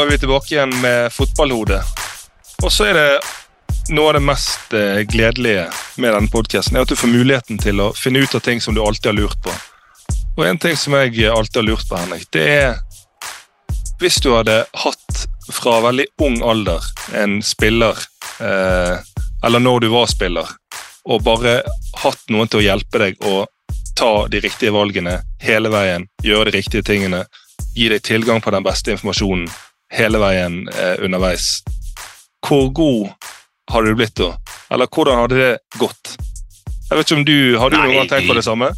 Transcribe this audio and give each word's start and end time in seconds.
Er 0.00 0.06
vi 0.06 0.18
tilbake 0.18 0.54
igjen 0.54 0.70
med 0.80 1.12
fotballhodet. 1.12 1.82
Og 2.64 2.72
så 2.72 2.86
er 2.88 2.96
det 2.96 3.92
noe 3.92 4.08
av 4.08 4.14
det 4.16 4.22
mest 4.24 4.72
eh, 4.72 5.02
gledelige 5.04 5.66
med 6.00 6.14
denne 6.14 6.32
podkasten, 6.32 6.78
er 6.78 6.86
at 6.86 6.92
du 6.92 6.96
får 6.96 7.12
muligheten 7.12 7.60
til 7.60 7.82
å 7.84 7.90
finne 7.92 8.22
ut 8.24 8.34
av 8.34 8.40
ting 8.46 8.62
som 8.64 8.72
du 8.72 8.80
alltid 8.80 9.10
har 9.10 9.18
lurt 9.18 9.36
på. 9.44 9.52
Og 10.38 10.46
en 10.46 10.60
ting 10.62 10.78
som 10.80 10.96
jeg 10.96 11.28
alltid 11.28 11.60
har 11.60 11.68
lurt 11.68 11.84
på, 11.84 12.00
Henrik, 12.00 12.24
det 12.32 12.46
er 12.48 12.80
Hvis 14.00 14.16
du 14.24 14.30
hadde 14.32 14.62
hatt 14.72 15.22
fra 15.52 15.76
veldig 15.84 16.06
ung 16.24 16.40
alder 16.48 16.86
en 17.20 17.42
spiller, 17.44 18.00
eh, 18.40 18.96
eller 19.44 19.60
når 19.60 19.84
du 19.84 19.88
var 19.92 20.08
spiller, 20.08 20.48
og 21.04 21.26
bare 21.28 21.58
hatt 22.00 22.22
noen 22.32 22.48
til 22.48 22.62
å 22.62 22.68
hjelpe 22.70 23.04
deg 23.04 23.20
å 23.28 23.44
ta 24.00 24.14
de 24.32 24.40
riktige 24.40 24.72
valgene 24.72 25.18
hele 25.44 25.68
veien, 25.68 26.08
gjøre 26.24 26.48
de 26.48 26.56
riktige 26.56 26.88
tingene, 26.88 27.26
gi 27.76 27.92
deg 27.92 28.00
tilgang 28.00 28.40
på 28.40 28.56
den 28.56 28.64
beste 28.64 28.96
informasjonen 28.96 29.50
hele 29.90 30.20
veien 30.22 30.62
eh, 30.68 30.96
underveis. 31.04 31.60
Hvor 32.46 32.70
god 32.74 33.10
har 33.70 33.86
du 33.86 33.94
blitt 33.94 34.16
da? 34.18 34.34
Eller 34.70 34.90
hvordan 34.90 35.22
hadde 35.22 35.38
det 35.38 35.50
gått? 35.78 36.14
Jeg 36.90 36.98
vet 36.98 37.06
ikke 37.06 37.18
om 37.20 37.26
du, 37.26 37.36
Har 37.58 37.70
du 37.70 37.76
noen 37.78 37.96
gang 38.00 38.08
tenkt 38.10 38.30
på 38.30 38.38
det 38.38 38.46
samme? 38.46 38.70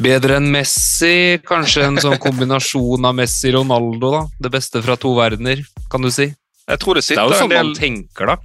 Bedre 0.00 0.38
enn 0.38 0.48
Messi, 0.48 1.40
kanskje 1.44 1.84
en 1.84 1.98
sånn 2.00 2.16
kombinasjon 2.22 3.04
av 3.04 3.16
Messi 3.18 3.50
og 3.50 3.58
Ronaldo, 3.58 4.12
da. 4.14 4.22
Det 4.46 4.52
beste 4.54 4.80
fra 4.84 4.96
to 5.00 5.12
verdener, 5.18 5.60
kan 5.92 6.00
du 6.00 6.08
si. 6.14 6.30
Jeg 6.70 6.80
tror 6.80 6.96
det 6.96 7.04
Det 7.04 7.18
er 7.18 7.26
jo 7.26 7.34
en 7.34 7.42
sånn 7.42 7.52
del 7.52 7.66
man 7.66 7.76
tenker, 7.76 8.32
da. 8.32 8.36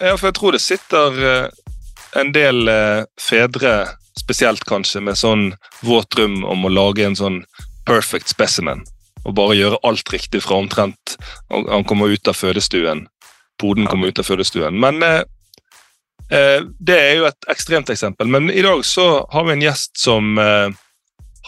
Ja, 0.00 0.16
for 0.16 0.30
jeg 0.30 0.36
tror 0.40 0.56
det 0.56 0.62
sitter 0.64 1.20
eh, 1.30 1.60
en 2.18 2.32
del 2.34 2.72
eh, 2.72 3.04
fedre, 3.20 3.74
spesielt 4.18 4.64
kanskje, 4.66 5.04
med 5.04 5.20
sånn 5.20 5.50
våt 5.86 6.10
drøm 6.16 6.40
om 6.48 6.66
å 6.66 6.72
lage 6.72 7.06
en 7.06 7.18
sånn 7.18 7.42
perfect 7.86 8.32
specimen. 8.32 8.82
Og 9.26 9.34
bare 9.36 9.58
gjøre 9.58 9.80
alt 9.86 10.12
riktig 10.12 10.42
fra 10.44 10.60
omtrent 10.62 11.16
han 11.50 11.84
kommer 11.88 12.12
ut 12.12 12.28
av 12.30 12.38
fødestuen. 12.38 13.06
Poden 13.60 13.88
kommer 13.90 14.08
ut 14.08 14.18
av 14.18 14.28
fødestuen. 14.28 14.78
Men 14.80 15.02
eh, 15.04 15.22
eh, 16.32 16.60
det 16.80 16.96
er 16.96 17.18
jo 17.18 17.26
et 17.28 17.50
ekstremt 17.52 17.92
eksempel. 17.92 18.30
Men 18.32 18.50
i 18.50 18.64
dag 18.64 18.84
så 18.86 19.26
har 19.32 19.46
vi 19.46 19.56
en 19.56 19.64
gjest 19.66 20.00
som 20.00 20.38
eh, 20.40 20.72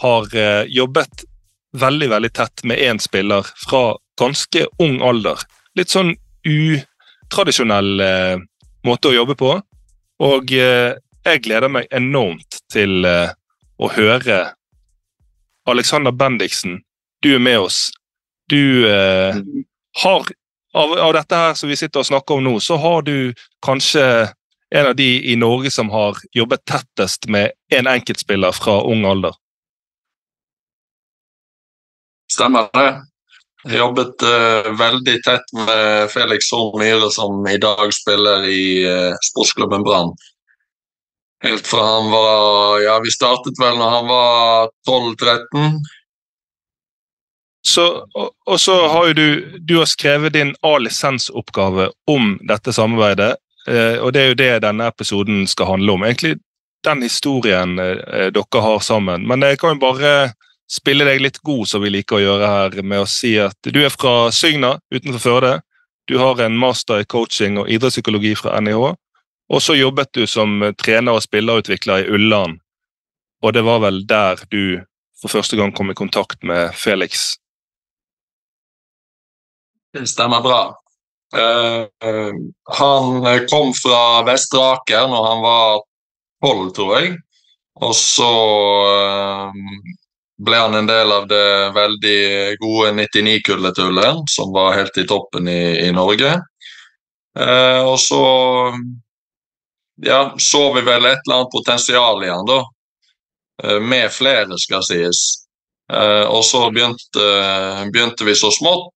har 0.03 0.35
eh, 0.37 0.63
jobbet 0.69 1.25
veldig, 1.73 2.09
veldig 2.13 2.33
tett 2.37 2.63
med 2.69 2.77
én 2.77 3.01
spiller 3.01 3.47
fra 3.65 3.95
ganske 4.21 4.67
ung 4.83 4.99
alder. 5.01 5.41
Litt 5.73 5.93
sånn 5.93 6.13
utradisjonell 6.45 8.05
eh, 8.05 8.35
måte 8.85 9.09
å 9.09 9.17
jobbe 9.17 9.37
på. 9.39 9.55
Og 10.23 10.53
eh, 10.53 10.93
jeg 11.25 11.45
gleder 11.47 11.71
meg 11.71 11.89
enormt 11.95 12.61
til 12.69 13.07
å 13.07 13.89
høre 13.95 14.39
Alexander 15.71 16.11
Bendiksen. 16.11 16.81
Du 17.23 17.31
er 17.35 17.39
med 17.39 17.59
oss. 17.59 17.87
Du 18.51 18.87
eh, 18.89 19.35
har 20.03 20.25
av, 20.73 20.93
av 20.99 21.13
dette 21.13 21.37
her 21.37 21.53
som 21.53 21.69
vi 21.69 21.77
sitter 21.79 22.01
og 22.01 22.09
snakker 22.09 22.39
om 22.39 22.47
nå, 22.47 22.57
så 22.59 22.77
har 22.81 23.05
du 23.07 23.33
kanskje 23.65 24.03
en 24.73 24.89
av 24.89 24.95
de 24.97 25.07
i 25.31 25.35
Norge 25.37 25.71
som 25.71 25.91
har 25.93 26.17
jobbet 26.33 26.65
tettest 26.65 27.29
med 27.29 27.53
en 27.71 27.87
enkeltspiller 27.87 28.55
fra 28.57 28.79
ung 28.89 29.05
alder. 29.05 29.35
Stemmer 32.33 32.71
det. 32.73 32.87
Jeg 33.63 33.79
jobbet 33.79 34.23
uh, 34.27 34.71
veldig 34.75 35.15
tett 35.23 35.53
med 35.55 36.09
Felix 36.11 36.49
Horn 36.51 36.81
Myhre, 36.81 37.07
som 37.13 37.45
i 37.47 37.59
dag 37.61 37.93
spiller 37.95 38.43
i 38.49 38.63
uh, 38.83 39.13
sportsklubben 39.29 39.85
Brann. 39.85 40.11
Helt 41.43 41.67
fra 41.67 41.83
han 41.85 42.09
var 42.11 42.81
Ja, 42.83 42.97
vi 43.03 43.11
startet 43.13 43.59
vel 43.61 43.77
når 43.79 43.93
han 43.93 44.09
var 44.09 44.73
12-13. 44.89 45.77
Så, 47.67 48.07
og, 48.13 48.29
og 48.45 48.59
så 48.59 48.75
har 48.87 49.07
jo 49.07 49.13
du, 49.13 49.59
du 49.59 49.77
har 49.77 49.87
skrevet 49.87 50.33
din 50.35 50.51
A-lisensoppgave 50.67 51.89
om 52.11 52.35
dette 52.47 52.73
samarbeidet. 52.75 53.35
Eh, 53.67 53.99
og 54.03 54.11
det 54.13 54.21
er 54.21 54.31
jo 54.31 54.39
det 54.39 54.49
denne 54.65 54.87
episoden 54.91 55.45
skal 55.47 55.71
handle 55.71 55.95
om. 55.95 56.03
Egentlig 56.03 56.35
den 56.83 57.05
historien 57.05 57.77
eh, 57.79 58.31
dere 58.35 58.63
har 58.65 58.79
sammen. 58.83 59.27
Men 59.27 59.45
jeg 59.47 59.61
kan 59.61 59.77
jo 59.77 59.83
bare 59.85 60.33
spille 60.71 61.07
deg 61.07 61.21
litt 61.23 61.39
god, 61.39 61.67
som 61.69 61.83
vi 61.83 61.93
liker 61.93 62.19
å 62.19 62.23
gjøre 62.23 62.49
her, 62.51 62.81
med 62.83 63.05
å 63.05 63.09
si 63.09 63.37
at 63.39 63.71
du 63.71 63.79
er 63.83 63.93
fra 63.93 64.31
Sygna 64.35 64.75
utenfor 64.91 65.23
Førde. 65.23 65.53
Du 66.11 66.17
har 66.19 66.41
en 66.43 66.57
master 66.59 66.99
i 66.99 67.07
coaching 67.07 67.61
og 67.61 67.69
idrettspsykologi 67.71 68.33
fra 68.35 68.57
NIH. 68.59 68.89
Og 69.53 69.61
så 69.63 69.75
jobbet 69.77 70.11
du 70.17 70.25
som 70.27 70.59
trener 70.79 71.15
og 71.15 71.23
spillerutvikler 71.23 72.03
i 72.03 72.11
Ulland. 72.11 72.59
Og 73.43 73.55
det 73.55 73.63
var 73.63 73.79
vel 73.83 74.01
der 74.07 74.43
du 74.51 74.81
for 75.21 75.31
første 75.31 75.55
gang 75.55 75.71
kom 75.71 75.91
i 75.91 75.95
kontakt 75.95 76.43
med 76.43 76.75
Felix 76.75 77.37
Det 79.93 80.07
stemmer 80.09 80.41
bra. 80.41 80.61
Eh, 81.35 81.81
eh, 82.09 82.33
han 82.77 83.47
kom 83.49 83.73
fra 83.77 84.23
Vestre 84.27 84.63
Aker 84.73 85.09
når 85.11 85.27
han 85.27 85.43
var 85.43 85.83
tolv, 86.45 86.71
tror 86.75 86.95
jeg. 86.99 87.13
Og 87.81 87.95
så 87.97 88.29
uh, 88.85 89.53
ble 90.45 90.57
han 90.61 90.75
en 90.77 90.85
del 90.85 91.09
av 91.15 91.23
det 91.25 91.71
veldig 91.73 92.19
gode 92.61 92.91
99-kulletullet, 92.99 94.19
som 94.29 94.51
var 94.53 94.75
helt 94.77 94.99
i 95.01 95.07
toppen 95.09 95.49
i, 95.49 95.87
i 95.87 95.89
Norge. 95.95 96.35
Uh, 97.33 97.81
og 97.87 97.97
så 97.97 98.21
ja, 99.95 100.35
så 100.37 100.73
vi 100.73 100.81
vel 100.81 101.05
et 101.05 101.19
eller 101.25 101.35
annet 101.35 101.51
potensial 101.51 102.23
i 102.23 102.29
han, 102.29 102.45
da. 102.45 102.63
Eh, 103.63 103.79
med 103.79 104.11
flere, 104.11 104.57
skal 104.57 104.83
sies. 104.85 105.21
Eh, 105.93 106.25
og 106.25 106.43
så 106.45 106.65
begynte, 106.71 107.25
begynte 107.93 108.25
vi 108.25 108.35
så 108.35 108.49
smått 108.51 108.89
eh, 108.89 108.93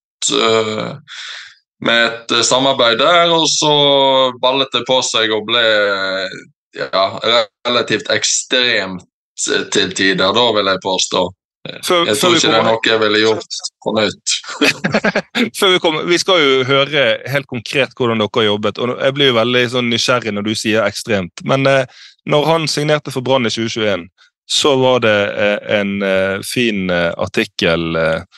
med 1.85 2.05
et 2.05 2.31
eh, 2.31 2.45
samarbeid 2.45 2.99
der, 3.01 3.31
og 3.33 3.47
så 3.51 3.73
ballet 4.41 4.71
det 4.73 4.83
på 4.87 4.99
seg 5.05 5.33
og 5.35 5.45
ble 5.49 5.65
ja, 6.77 7.05
relativt 7.67 8.09
ekstremt 8.13 9.05
eh, 9.51 9.67
til 9.73 9.93
tider, 9.93 10.33
da 10.33 10.47
vil 10.57 10.71
jeg 10.73 10.83
påstå. 10.83 11.27
Før, 11.83 12.05
Jeg 12.07 12.15
tror 12.15 12.35
ikke 12.37 12.51
det 12.51 12.59
er 12.59 12.63
noe 12.63 12.87
jeg 12.87 12.99
ville 13.01 13.19
gjort 13.19 13.57
på 13.83 13.93
nytt. 13.97 14.35
Før 15.59 15.73
vi, 15.73 15.79
kommer, 15.83 16.05
vi 16.07 16.19
skal 16.21 16.39
jo 16.39 16.61
høre 16.67 17.01
helt 17.27 17.49
konkret 17.51 17.95
hvordan 17.97 18.21
dere 18.21 18.39
har 18.39 18.47
jobbet. 18.47 18.79
og 18.79 18.93
Jeg 18.95 19.15
blir 19.17 19.31
jo 19.31 19.39
veldig 19.39 19.63
sånn 19.73 19.91
nysgjerrig 19.91 20.33
når 20.37 20.47
du 20.47 20.53
sier 20.55 20.87
ekstremt. 20.87 21.43
Men 21.43 21.67
eh, 21.67 21.83
når 22.29 22.47
han 22.47 22.69
signerte 22.71 23.11
for 23.11 23.25
Brann 23.25 23.49
i 23.49 23.51
2021, 23.51 24.07
så 24.47 24.75
var 24.79 25.03
det 25.03 25.17
eh, 25.35 25.57
en 25.81 25.97
eh, 26.07 26.37
fin 26.47 26.87
eh, 26.93 27.11
artikkel 27.19 27.99
eh, 27.99 28.21
eh, 28.21 28.37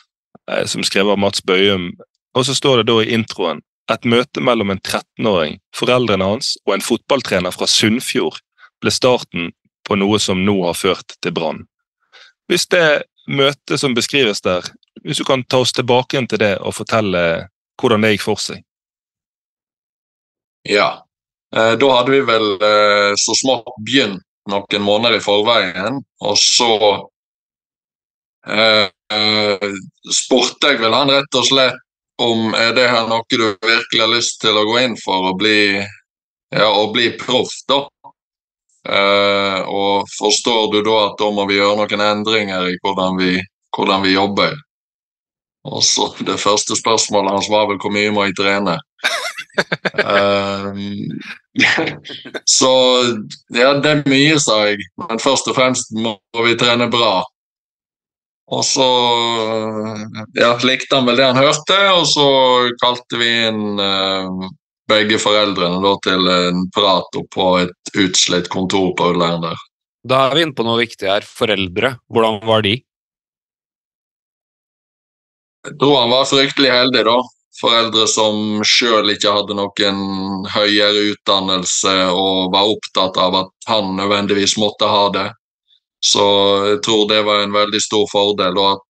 som 0.66 0.84
skriver 0.86 1.18
Mats 1.20 1.42
Bøyum. 1.46 1.90
Og 2.36 2.46
så 2.46 2.54
står 2.54 2.80
det 2.80 2.90
da 2.90 3.00
i 3.02 3.12
introen 3.14 3.62
et 3.90 4.06
møte 4.06 4.42
mellom 4.44 4.70
en 4.70 4.80
13-åring, 4.80 5.58
foreldrene 5.74 6.26
hans 6.26 6.54
og 6.66 6.76
en 6.76 6.84
fotballtrener 6.84 7.54
fra 7.54 7.66
Sunnfjord 7.66 8.38
ble 8.80 8.92
starten 8.94 9.50
på 9.86 9.98
noe 9.98 10.20
som 10.22 10.44
nå 10.46 10.54
har 10.62 10.78
ført 10.78 11.16
til 11.18 11.34
Brann. 11.34 11.64
Hvis 12.50 12.68
det 12.70 13.02
møtet 13.30 13.80
som 13.82 13.94
beskrives 13.94 14.42
der, 14.46 14.66
hvis 15.02 15.20
du 15.20 15.26
kan 15.26 15.42
ta 15.44 15.62
oss 15.64 15.74
tilbake 15.74 16.16
igjen 16.16 16.28
til 16.30 16.42
det 16.42 16.56
og 16.58 16.76
fortelle 16.76 17.22
hvordan 17.80 18.04
det 18.04 18.14
gikk 18.14 18.26
for 18.26 18.42
seg. 18.42 18.62
Ja. 20.68 21.06
Eh, 21.56 21.74
da 21.80 21.92
hadde 21.96 22.12
vi 22.14 22.20
vel 22.26 22.50
eh, 22.62 23.12
så 23.18 23.34
smått 23.38 23.70
begynt 23.86 24.22
noen 24.50 24.84
måneder 24.84 25.18
i 25.18 25.22
forveien, 25.24 26.00
og 26.26 26.36
så 26.38 26.74
eh, 28.46 28.60
eh, 28.60 28.86
spurte 29.10 30.70
jeg 30.70 30.80
vel 30.82 30.94
han 30.94 31.10
rett 31.10 31.38
og 31.38 31.46
slett 31.46 31.80
om 32.20 32.52
er 32.54 32.74
det 32.76 32.88
her 32.92 33.06
noe 33.08 33.24
du 33.32 33.46
virkelig 33.64 34.02
har 34.02 34.12
lyst 34.12 34.40
til 34.42 34.56
å 34.58 34.66
gå 34.68 34.76
inn 34.82 34.96
for, 35.00 35.30
å 35.30 35.36
bli, 35.40 35.80
ja, 36.52 36.68
å 36.68 36.90
bli 36.92 37.08
proff, 37.20 37.54
da. 37.70 37.80
Eh, 38.88 39.60
og 39.68 40.08
forstår 40.18 40.70
du 40.72 40.80
da 40.84 40.96
at 41.06 41.18
da 41.20 41.30
må 41.32 41.46
vi 41.48 41.58
gjøre 41.58 41.80
noen 41.80 42.04
endringer 42.04 42.68
i 42.70 42.76
hvordan 42.80 43.18
vi, 43.20 43.32
hvordan 43.76 44.04
vi 44.04 44.14
jobber? 44.14 44.54
Og 45.68 45.82
så 45.84 46.06
Det 46.24 46.38
første 46.40 46.76
spørsmålet 46.76 47.34
hans 47.34 47.50
var 47.52 47.68
vel 47.68 47.80
hvor 47.80 47.92
mye 47.92 48.12
må 48.12 48.24
jeg 48.28 48.38
trene? 48.38 48.78
Eh, 50.00 50.80
så 52.58 52.72
ja, 53.52 53.74
det 53.80 53.90
er 53.90 54.08
mye, 54.08 54.38
sa 54.40 54.62
jeg. 54.68 54.80
Men 55.00 55.20
først 55.20 55.48
og 55.52 55.56
fremst 55.56 55.92
må 55.96 56.16
vi 56.44 56.56
trene 56.60 56.88
bra. 56.92 57.20
Og 58.50 58.64
så 58.66 58.86
ja, 60.34 60.54
likte 60.66 60.98
han 60.98 61.06
vel 61.06 61.20
det 61.20 61.28
han 61.28 61.38
hørte, 61.38 61.76
og 61.94 62.06
så 62.10 62.26
kalte 62.82 63.20
vi 63.20 63.28
inn 63.46 63.78
eh, 63.78 64.48
begge 64.90 65.20
foreldrene 65.22 65.78
da, 65.84 65.92
til 66.02 66.30
en 66.34 66.64
prat 66.74 67.20
på 67.34 67.50
et 67.62 67.94
utslitt 67.94 68.50
kontor 68.50 68.90
på 68.98 69.12
Ullern 69.12 69.46
der. 69.46 69.66
Da 70.02 70.24
er 70.26 70.34
vi 70.34 70.46
inne 70.46 70.56
på 70.56 70.66
noe 70.66 70.80
viktig 70.80 71.10
her. 71.10 71.26
Foreldre. 71.26 71.94
Hvordan 72.10 72.40
var 72.48 72.64
de? 72.66 72.78
Jeg 75.68 75.76
tror 75.76 75.98
han 76.00 76.14
var 76.14 76.26
fryktelig 76.26 76.72
heldig, 76.72 77.04
da. 77.06 77.18
Foreldre 77.60 78.06
som 78.08 78.62
sjøl 78.64 79.12
ikke 79.12 79.34
hadde 79.34 79.56
noen 79.58 79.98
høyere 80.48 81.10
utdannelse 81.12 81.92
og 82.14 82.54
var 82.54 82.70
opptatt 82.72 83.18
av 83.20 83.36
at 83.42 83.68
han 83.68 83.92
nødvendigvis 83.98 84.56
måtte 84.58 84.88
ha 84.88 85.04
det. 85.12 85.26
Så 86.00 86.24
jeg 86.66 86.78
tror 86.84 87.08
det 87.10 87.20
var 87.26 87.42
en 87.44 87.52
veldig 87.52 87.80
stor 87.82 88.06
fordel, 88.10 88.56
og 88.58 88.78
at 88.78 88.86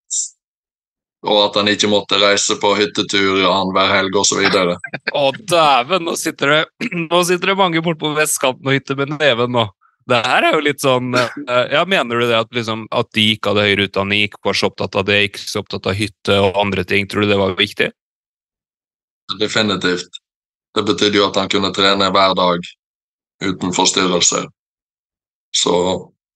og 1.20 1.36
at 1.42 1.56
han 1.60 1.68
ikke 1.68 1.90
måtte 1.92 2.16
reise 2.16 2.54
på 2.60 2.70
hyttetur 2.78 3.42
annenhver 3.44 3.90
helg 3.92 4.14
osv. 4.16 4.40
Å, 5.20 5.24
dæven! 5.36 6.06
Nå 6.06 6.14
sitter 6.16 6.54
det, 6.54 6.60
nå 7.10 7.20
sitter 7.28 7.52
det 7.52 7.58
mange 7.60 7.82
borte 7.84 8.00
på 8.00 8.14
vestkanten 8.16 8.70
og 8.70 8.78
hytter 8.78 8.96
med 8.96 9.12
neven 9.18 9.52
nå. 9.52 9.66
Det 10.08 10.22
her 10.24 10.46
er 10.48 10.56
jo 10.56 10.62
litt 10.64 10.80
sånn 10.80 11.12
eh, 11.14 11.66
ja, 11.70 11.82
Mener 11.86 12.18
du 12.18 12.24
det 12.24 12.38
at, 12.38 12.48
liksom, 12.56 12.86
at 12.88 13.10
de 13.14 13.26
ikke 13.34 13.52
hadde 13.52 13.66
høyere 13.68 13.86
utdanning, 13.90 14.24
ikke 14.26 14.40
var 14.48 14.56
så 14.56 14.70
opptatt 14.70 14.96
av 14.96 15.04
det, 15.06 15.18
ikke 15.28 15.42
så 15.44 15.60
opptatt 15.60 15.90
av 15.92 15.98
hytte 15.98 16.38
og 16.40 16.56
andre 16.58 16.86
ting? 16.88 17.06
Tror 17.06 17.26
du 17.26 17.30
det 17.30 17.38
var 17.38 17.52
viktig? 17.58 17.90
Definitivt. 19.38 20.18
Det 20.74 20.86
betydde 20.88 21.20
jo 21.20 21.28
at 21.28 21.36
han 21.38 21.52
kunne 21.52 21.70
trene 21.76 22.08
hver 22.14 22.34
dag 22.38 22.64
uten 23.44 23.76
forstyrrelser. 23.76 24.48
Så 25.54 25.76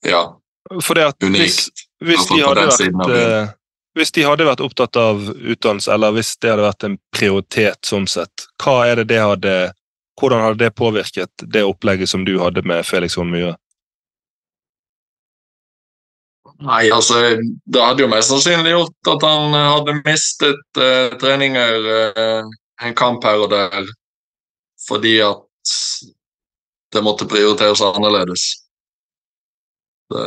ja, 0.05 0.23
For 0.81 0.97
det 0.97 1.07
at 1.13 1.27
hvis, 1.29 1.69
hvis, 2.01 2.27
de 2.31 2.41
vært, 2.41 2.81
eh, 3.13 3.49
hvis 3.99 4.13
de 4.17 4.25
hadde 4.25 4.47
vært 4.49 4.63
opptatt 4.65 4.97
av 4.97 5.21
utdannelse, 5.29 5.93
eller 5.93 6.15
hvis 6.17 6.33
det 6.41 6.55
hadde 6.55 6.65
vært 6.65 6.87
en 6.89 6.99
prioritet 7.15 7.85
sånn 7.85 8.09
sett, 8.09 8.47
det 8.65 9.09
det 9.13 9.21
hadde 9.21 9.57
hvordan 10.21 10.41
hadde 10.41 10.65
det 10.65 10.75
påvirket 10.79 11.45
det 11.53 11.65
opplegget 11.67 12.09
som 12.09 12.25
du 12.25 12.39
hadde 12.39 12.63
med 12.63 12.87
Felix 12.87 13.17
von 13.19 13.31
Myhre? 13.31 13.57
Nei, 16.65 16.87
altså, 16.95 17.19
det 17.67 17.83
hadde 17.83 18.05
jo 18.05 18.11
mest 18.13 18.31
sannsynlig 18.31 18.77
gjort 18.77 19.11
at 19.11 19.25
han 19.27 19.57
eh, 19.59 19.71
hadde 19.73 19.97
mistet 20.07 20.79
uh, 20.79 21.17
treninger 21.19 21.89
uh, 22.15 22.53
en 22.87 22.95
kamp 22.97 23.27
her 23.27 23.43
og 23.43 23.51
der, 23.51 23.91
fordi 24.87 25.17
at 25.27 25.75
det 26.95 27.03
måtte 27.03 27.27
prioriteres 27.29 27.83
annerledes. 27.83 28.47
Det, 30.15 30.25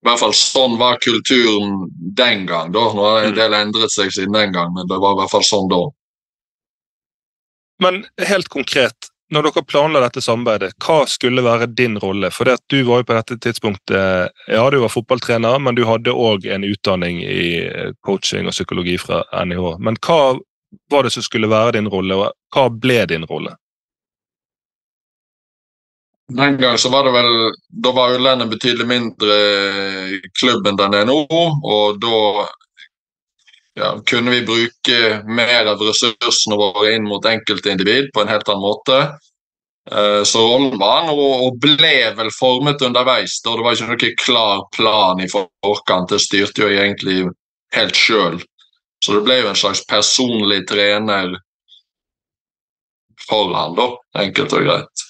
I 0.00 0.08
hvert 0.08 0.20
fall 0.22 0.32
sånn 0.32 0.78
var 0.80 1.00
kulturen 1.04 1.82
den 2.16 2.46
gang. 2.48 2.72
da. 2.72 2.86
Nå 2.88 3.04
har 3.04 3.26
en 3.26 3.36
del 3.36 3.56
endret 3.56 3.92
seg 3.92 4.12
siden 4.14 4.32
den 4.32 4.54
gang, 4.54 4.72
men 4.72 4.88
det 4.88 4.96
var 4.96 5.12
i 5.12 5.20
hvert 5.20 5.32
fall 5.34 5.44
sånn 5.44 5.68
da. 5.68 5.82
Men 7.84 8.02
helt 8.28 8.48
konkret, 8.52 9.10
når 9.32 9.46
dere 9.46 9.64
planla 9.68 10.00
dette 10.04 10.22
samarbeidet, 10.24 10.72
hva 10.84 11.04
skulle 11.08 11.44
være 11.44 11.68
din 11.76 11.98
rolle? 12.00 12.32
For 12.32 12.48
du 12.48 12.80
var 12.88 13.02
jo 13.02 13.08
på 13.08 13.16
dette 13.16 13.38
tidspunktet 13.44 14.32
Ja, 14.48 14.64
du 14.72 14.80
var 14.80 14.92
fotballtrener, 14.92 15.60
men 15.60 15.76
du 15.76 15.84
hadde 15.88 16.16
òg 16.16 16.48
en 16.48 16.64
utdanning 16.64 17.20
i 17.24 17.44
eh, 17.68 17.92
coaching 18.04 18.48
og 18.48 18.56
psykologi 18.56 18.96
fra 18.98 19.22
NIH. 19.44 19.76
Men 19.84 20.00
hva 20.00 20.38
var 20.90 21.04
det 21.04 21.12
som 21.12 21.24
skulle 21.24 21.50
være 21.50 21.76
din 21.76 21.92
rolle, 21.92 22.16
og 22.16 22.56
hva 22.56 22.68
ble 22.72 23.04
din 23.12 23.28
rolle? 23.28 23.54
Den 26.36 26.56
gang 26.60 26.78
så 26.78 26.88
var 26.92 27.04
det 27.04 27.12
vel 27.14 27.52
Da 27.82 27.92
var 27.92 28.14
Ullern 28.14 28.46
betydelig 28.50 28.86
mindre 28.86 29.36
klubb 30.38 30.66
enn 30.68 30.78
den 30.78 30.94
er 30.94 31.08
nå, 31.08 31.16
og 31.30 31.98
da 32.02 32.46
ja, 33.78 33.90
kunne 34.06 34.34
vi 34.34 34.44
bruke 34.46 35.00
mer 35.26 35.70
av 35.72 35.82
ressursene 35.82 36.58
våre 36.58 36.94
inn 36.94 37.06
mot 37.08 37.26
enkeltindivid 37.26 38.10
på 38.14 38.22
en 38.22 38.30
helt 38.30 38.48
annen 38.50 38.66
måte. 38.66 39.00
Eh, 39.90 40.22
Så 40.24 40.42
rollen 40.44 40.78
var 40.78 41.00
han, 41.00 41.12
og 41.14 41.58
ble 41.62 41.94
vel 42.18 42.30
formet 42.38 42.82
underveis. 42.82 43.40
da 43.44 43.56
Det 43.56 43.64
var 43.64 43.78
ikke 43.78 43.90
noen 43.90 44.16
klar 44.24 44.64
plan 44.76 45.20
i 45.20 45.28
forkant, 45.30 46.10
det 46.10 46.20
styrte 46.20 46.62
jo 46.62 46.68
egentlig 46.68 47.28
helt 47.74 47.96
sjøl. 47.96 48.40
Så 49.02 49.14
det 49.16 49.24
ble 49.24 49.40
jo 49.40 49.48
en 49.48 49.56
slags 49.56 49.84
personlig 49.88 50.66
trener 50.68 51.38
for 53.28 53.54
han 53.54 53.74
da, 53.78 53.86
enkelt 54.20 54.52
og 54.52 54.66
greit. 54.66 55.09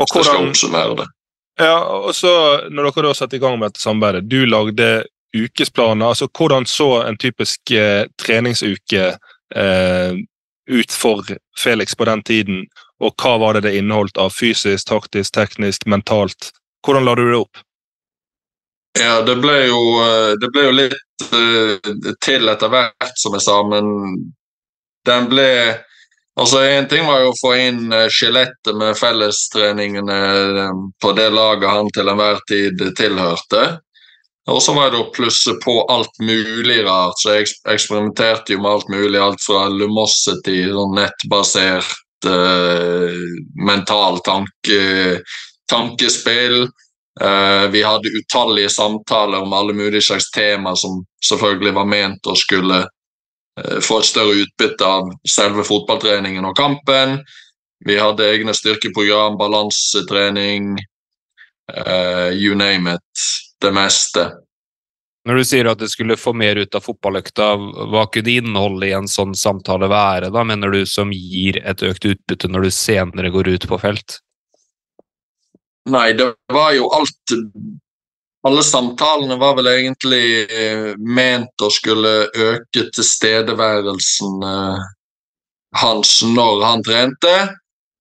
Og 0.00 0.06
jeg 0.06 0.24
skal 0.24 0.46
oppsummere 0.48 0.94
det. 1.02 1.08
ja, 1.60 1.78
og 1.84 2.14
så 2.16 2.32
når 2.72 2.88
dere 2.88 3.08
da 3.08 3.16
satte 3.16 3.36
i 3.36 3.42
gang 3.42 3.58
med 3.58 3.72
dette 3.72 3.82
samarbeidet, 3.82 4.28
du 4.30 4.44
lagde 4.46 4.92
ukesplaner. 5.36 6.06
altså 6.06 6.28
Hvordan 6.38 6.66
så 6.66 7.02
en 7.02 7.18
typisk 7.18 7.70
eh, 7.70 8.06
treningsuke 8.20 9.16
eh, 9.56 10.12
ut 10.70 10.92
for 10.92 11.24
Felix 11.58 11.96
på 11.96 12.04
den 12.04 12.22
tiden? 12.22 12.64
Og 13.00 13.14
hva 13.18 13.36
var 13.38 13.54
det 13.54 13.66
det 13.66 13.76
inneholdt 13.78 14.18
av 14.18 14.30
fysisk, 14.30 14.88
taktisk, 14.88 15.34
teknisk, 15.34 15.86
mentalt? 15.86 16.52
Hvordan 16.86 17.04
la 17.04 17.14
du 17.14 17.24
det 17.30 17.38
opp? 17.38 17.62
Ja, 19.00 19.22
det 19.24 19.38
ble 19.40 19.56
jo, 19.66 19.80
eh, 20.04 20.32
det 20.40 20.52
ble 20.52 20.66
jo 20.68 20.76
litt 20.76 21.26
uh, 21.32 22.12
til 22.20 22.48
etter 22.52 22.72
hvert, 22.72 23.14
som 23.16 23.32
jeg 23.38 23.44
sa, 23.44 23.62
men 23.64 23.88
den 25.08 25.28
ble 25.30 25.48
Altså, 26.40 26.62
Én 26.64 26.88
ting 26.88 27.04
var 27.06 27.20
jo 27.20 27.32
å 27.32 27.38
få 27.38 27.52
inn 27.60 27.92
eh, 27.92 28.08
skjelettet 28.08 28.76
med 28.78 28.96
fellestreningene 28.96 30.20
eh, 30.64 30.78
på 31.02 31.12
det 31.16 31.28
laget 31.34 31.68
han 31.68 31.90
til 31.92 32.08
enhver 32.08 32.40
tid 32.48 32.80
tilhørte. 32.96 33.64
Og 34.50 34.62
så 34.64 34.72
var 34.74 34.90
det 34.90 34.98
å 34.98 35.10
plusse 35.14 35.54
på 35.62 35.74
alt 35.92 36.16
mulig 36.24 36.80
rart. 36.86 37.18
Så 37.20 37.36
jeg 37.36 37.50
eksperimenterte 37.70 38.56
jo 38.56 38.62
med 38.62 38.72
alt 38.72 38.88
mulig. 38.90 39.20
Alt 39.20 39.44
fra 39.44 39.68
Lumosity, 39.70 40.64
sånn 40.72 40.96
nettbasert 40.98 42.26
uh, 42.26 43.20
mental 43.54 44.18
tanke, 44.26 45.20
tankespill. 45.70 46.64
Uh, 47.22 47.68
vi 47.70 47.84
hadde 47.86 48.10
utallige 48.18 48.72
samtaler 48.74 49.46
om 49.46 49.54
alle 49.54 49.76
mulige 49.78 50.08
slags 50.08 50.32
tema 50.34 50.74
som 50.74 51.04
selvfølgelig 51.22 51.76
var 51.78 51.86
ment 51.94 52.26
å 52.26 52.34
skulle 52.34 52.82
få 53.84 53.98
et 54.00 54.08
større 54.08 54.44
utbytte 54.44 54.86
av 54.86 55.10
selve 55.28 55.64
fotballtreningen 55.68 56.44
og 56.48 56.56
kampen. 56.56 57.18
Vi 57.84 57.98
hadde 57.98 58.28
egne 58.30 58.54
styrkeprogram, 58.54 59.36
balansetrening, 59.40 60.76
uh, 61.74 62.30
you 62.30 62.54
name 62.54 62.94
it. 62.94 63.26
Det 63.60 63.72
meste. 63.74 64.30
Når 65.28 65.38
du 65.38 65.44
sier 65.46 65.68
at 65.70 65.78
du 65.78 65.86
skulle 65.86 66.18
få 66.18 66.32
mer 66.34 66.58
ut 66.58 66.74
av 66.74 66.82
fotballøkta, 66.82 67.52
hva 67.92 68.08
kunne 68.10 68.32
innholdet 68.40 68.88
i 68.88 68.96
en 68.96 69.06
sånn 69.10 69.36
samtale 69.38 69.86
være, 69.90 70.32
da, 70.34 70.42
mener 70.46 70.74
du, 70.74 70.80
som 70.88 71.12
gir 71.14 71.60
et 71.62 71.82
økt 71.86 72.08
utbytte 72.10 72.50
når 72.50 72.66
du 72.66 72.74
senere 72.74 73.30
går 73.34 73.52
ut 73.54 73.68
på 73.70 73.78
felt? 73.82 74.18
Nei, 75.90 76.12
det 76.18 76.32
var 76.54 76.72
jo 76.74 76.90
alt 76.94 77.34
Alle 78.42 78.62
samtalene 78.62 79.36
var 79.38 79.54
vel 79.54 79.68
egentlig 79.70 80.50
eh, 80.50 80.94
ment 80.98 81.62
å 81.62 81.68
skulle 81.70 82.26
øke 82.26 82.88
tilstedeværelsen 82.90 84.42
eh, 84.48 84.86
hans 85.78 86.16
når 86.26 86.64
han 86.66 86.82
trente, 86.82 87.34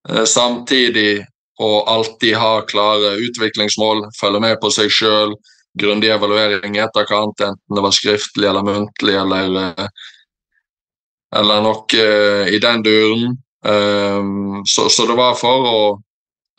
eh, 0.10 0.26
samtidig 0.26 1.22
å 1.62 1.72
alltid 1.94 2.34
ha 2.42 2.56
klare 2.66 3.14
utviklingsmål, 3.22 4.08
følge 4.18 4.42
med 4.42 4.58
på 4.64 4.74
seg 4.74 4.90
sjøl, 4.90 5.36
grundig 5.78 6.10
evaluering 6.10 6.74
i 6.74 6.82
etterkant, 6.88 7.38
enten 7.38 7.78
det 7.78 7.86
var 7.86 7.94
skriftlig 7.94 8.50
eller 8.50 8.66
muntlig 8.66 9.20
eller, 9.22 9.86
eller 11.38 11.62
noe 11.64 12.08
i 12.50 12.58
den 12.60 12.82
duren. 12.84 13.38
Så 14.68 15.06
det 15.08 15.16
var 15.16 15.38
for 15.40 15.70
å 15.70 15.78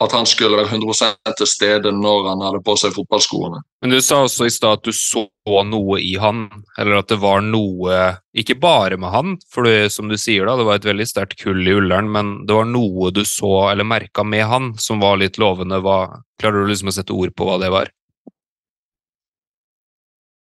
at 0.03 0.13
han 0.15 0.27
skulle 0.29 0.57
være 0.59 0.69
100 0.75 1.35
til 1.39 1.49
stede 1.49 1.91
når 1.95 2.27
han 2.29 2.43
hadde 2.45 2.61
på 2.65 2.75
seg 2.79 2.93
fotballskoene. 2.95 3.61
Men 3.83 3.93
du 3.93 3.99
sa 4.03 4.21
også 4.23 4.47
i 4.47 4.53
stad 4.53 4.79
at 4.79 4.87
du 4.87 4.93
så 4.95 5.25
noe 5.67 5.99
i 5.99 6.13
han, 6.21 6.45
eller 6.79 7.01
at 7.01 7.09
det 7.11 7.17
var 7.19 7.41
noe 7.43 7.97
Ikke 8.33 8.55
bare 8.55 8.95
med 8.97 9.11
han, 9.11 9.33
for 9.51 9.67
det, 9.67 9.91
som 9.93 10.07
du 10.09 10.15
sier, 10.17 10.47
da, 10.47 10.55
det 10.57 10.65
var 10.65 10.79
et 10.79 10.87
veldig 10.87 11.05
sterkt 11.09 11.35
kull 11.41 11.67
i 11.67 11.75
Ullern, 11.75 12.09
men 12.11 12.31
det 12.47 12.55
var 12.55 12.65
noe 12.69 13.11
du 13.13 13.21
så 13.27 13.69
eller 13.71 13.85
merka 13.85 14.23
med 14.25 14.47
han 14.49 14.71
som 14.81 15.03
var 15.03 15.19
litt 15.21 15.37
lovende. 15.41 15.81
Hva, 15.83 16.23
klarer 16.41 16.63
du 16.63 16.71
liksom 16.71 16.89
å 16.89 16.95
sette 16.95 17.13
ord 17.13 17.35
på 17.35 17.49
hva 17.49 17.59
det 17.61 17.69
var? 17.73 17.91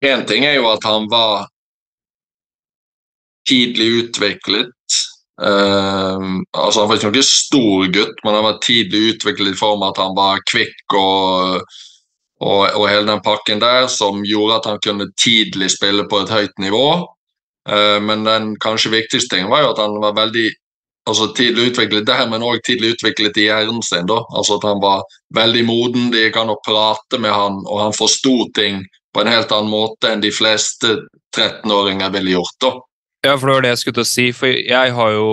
Én 0.02 0.24
ting 0.26 0.46
er 0.48 0.56
jo 0.56 0.70
at 0.72 0.86
han 0.88 1.10
var 1.10 1.50
tidlig 3.48 3.88
utviklet. 4.02 4.72
Ehm, 5.42 6.44
altså 6.52 6.80
Han 6.80 6.88
var 6.88 6.98
ikke 6.98 7.10
noen 7.10 7.26
stor 7.26 7.88
gutt, 7.96 8.20
men 8.24 8.36
han 8.36 8.46
var 8.46 8.60
tidlig 8.62 9.16
utviklet 9.16 9.56
i 9.56 9.58
form 9.58 9.82
av 9.82 9.94
at 9.94 10.02
han 10.04 10.14
var 10.16 10.44
kvikk 10.50 10.96
og, 10.98 11.74
og, 12.42 12.62
og 12.68 12.86
hele 12.86 13.08
den 13.08 13.22
pakken 13.24 13.62
der, 13.62 13.88
som 13.90 14.22
gjorde 14.26 14.60
at 14.60 14.70
han 14.70 14.82
kunne 14.84 15.10
tidlig 15.18 15.72
spille 15.74 16.06
på 16.10 16.22
et 16.22 16.32
høyt 16.32 16.62
nivå. 16.62 16.86
Uh, 17.68 17.98
men 18.02 18.24
den 18.26 18.54
kanskje 18.62 18.90
viktigste 18.90 19.36
tingen 19.36 19.50
var 19.50 19.62
jo 19.62 19.70
at 19.70 19.82
han 19.82 19.94
var 20.02 20.16
veldig 20.18 20.48
altså 21.06 21.28
tidlig 21.34 21.70
utviklet 21.70 22.06
der, 22.06 22.24
men 22.30 22.44
òg 22.46 22.62
tidlig 22.66 22.96
utviklet 22.96 23.38
i 23.38 23.48
hjernen 23.48 23.82
sin. 23.86 24.06
da, 24.06 24.20
altså 24.30 24.58
At 24.58 24.66
han 24.70 24.82
var 24.82 25.02
veldig 25.34 25.64
moden, 25.66 26.10
det 26.14 26.28
gikk 26.28 26.38
an 26.42 26.54
å 26.54 26.60
prate 26.66 27.18
med 27.22 27.34
han, 27.34 27.58
og 27.66 27.82
han 27.82 27.96
forsto 27.96 28.46
ting 28.54 28.82
på 29.12 29.22
en 29.22 29.30
helt 29.30 29.52
annen 29.52 29.70
måte 29.70 30.10
enn 30.10 30.22
de 30.22 30.30
fleste 30.34 30.94
13-åringer 31.34 32.14
ville 32.14 32.36
gjort. 32.36 32.58
da. 32.62 32.72
Ja, 33.22 33.36
for 33.38 33.46
det 33.46 33.54
var 33.54 33.62
det 33.62 33.70
jeg 33.70 33.78
skulle 33.78 33.98
til 34.00 34.02
å 34.02 34.10
si. 34.10 34.24
For 34.34 34.50
jeg 34.50 34.94
har 34.96 35.12
jo 35.14 35.28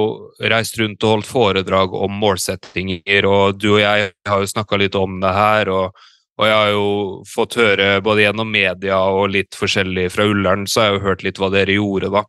reist 0.52 0.78
rundt 0.78 1.04
og 1.04 1.16
holdt 1.16 1.30
foredrag 1.30 1.96
om 1.98 2.20
målsettinger, 2.22 3.26
og 3.26 3.58
du 3.58 3.72
og 3.72 3.82
jeg 3.82 4.12
har 4.30 4.44
jo 4.44 4.52
snakka 4.52 4.78
litt 4.78 4.98
om 5.00 5.18
det 5.24 5.32
her. 5.34 5.72
Og, 5.74 6.04
og 6.38 6.46
jeg 6.46 6.58
har 6.60 6.70
jo 6.76 6.92
fått 7.32 7.58
høre 7.58 7.88
både 8.06 8.28
gjennom 8.28 8.52
media 8.54 9.00
og 9.10 9.34
litt 9.34 9.58
forskjellig 9.58 10.06
fra 10.14 10.28
Ullern, 10.30 10.68
så 10.70 10.84
har 10.84 10.92
jeg 10.92 11.00
jo 11.00 11.06
hørt 11.08 11.26
litt 11.26 11.42
hva 11.42 11.50
dere 11.56 11.80
gjorde 11.80 12.12
da. 12.14 12.24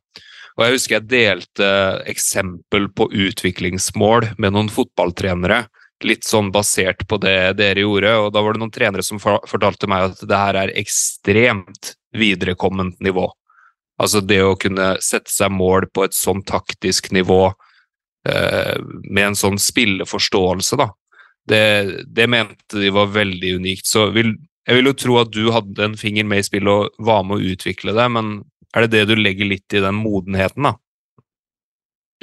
Og 0.57 0.65
jeg 0.65 0.77
husker 0.77 0.97
jeg 0.97 1.11
delte 1.13 1.69
eksempel 2.11 2.89
på 2.97 3.11
utviklingsmål 3.29 4.31
med 4.41 4.57
noen 4.57 4.73
fotballtrenere. 4.73 5.67
Litt 6.09 6.25
sånn 6.25 6.49
basert 6.53 7.05
på 7.09 7.21
det 7.21 7.59
dere 7.61 7.85
gjorde, 7.85 8.15
og 8.17 8.31
da 8.33 8.41
var 8.41 8.57
det 8.57 8.65
noen 8.65 8.73
trenere 8.73 9.05
som 9.05 9.21
fortalte 9.21 9.89
meg 9.93 10.09
at 10.09 10.25
det 10.25 10.41
her 10.41 10.59
er 10.63 10.75
ekstremt 10.81 11.93
viderekomment 12.17 12.97
nivå. 13.05 13.29
Altså 14.01 14.23
det 14.25 14.41
å 14.45 14.57
kunne 14.61 14.95
sette 15.05 15.33
seg 15.33 15.53
mål 15.53 15.91
på 15.93 16.07
et 16.07 16.17
sånn 16.17 16.41
taktisk 16.49 17.11
nivå 17.13 17.51
eh, 18.29 18.77
med 19.05 19.25
en 19.27 19.37
sånn 19.37 19.61
spilleforståelse, 19.61 20.79
da. 20.81 20.89
Det, 21.51 21.65
det, 22.07 22.29
mente 22.31 22.79
de 22.79 22.93
var 22.95 23.11
veldig 23.13 23.57
unikt. 23.61 23.89
Så 23.89 24.07
vil, 24.15 24.35
jeg 24.69 24.79
vil 24.79 24.91
jo 24.93 24.97
tro 24.97 25.19
at 25.21 25.33
du 25.35 25.51
hadde 25.53 25.85
en 25.85 25.99
finger 26.01 26.25
med 26.29 26.41
i 26.41 26.47
spillet 26.47 26.71
og 26.71 27.05
var 27.05 27.25
med 27.27 27.41
å 27.41 27.53
utvikle 27.53 27.97
det, 27.97 28.07
men 28.17 28.39
er 28.77 28.87
det 28.87 28.93
det 28.95 29.11
du 29.11 29.19
legger 29.19 29.51
litt 29.51 29.75
i 29.75 29.83
den 29.83 29.99
modenheten, 29.99 30.71
da? 30.71 30.77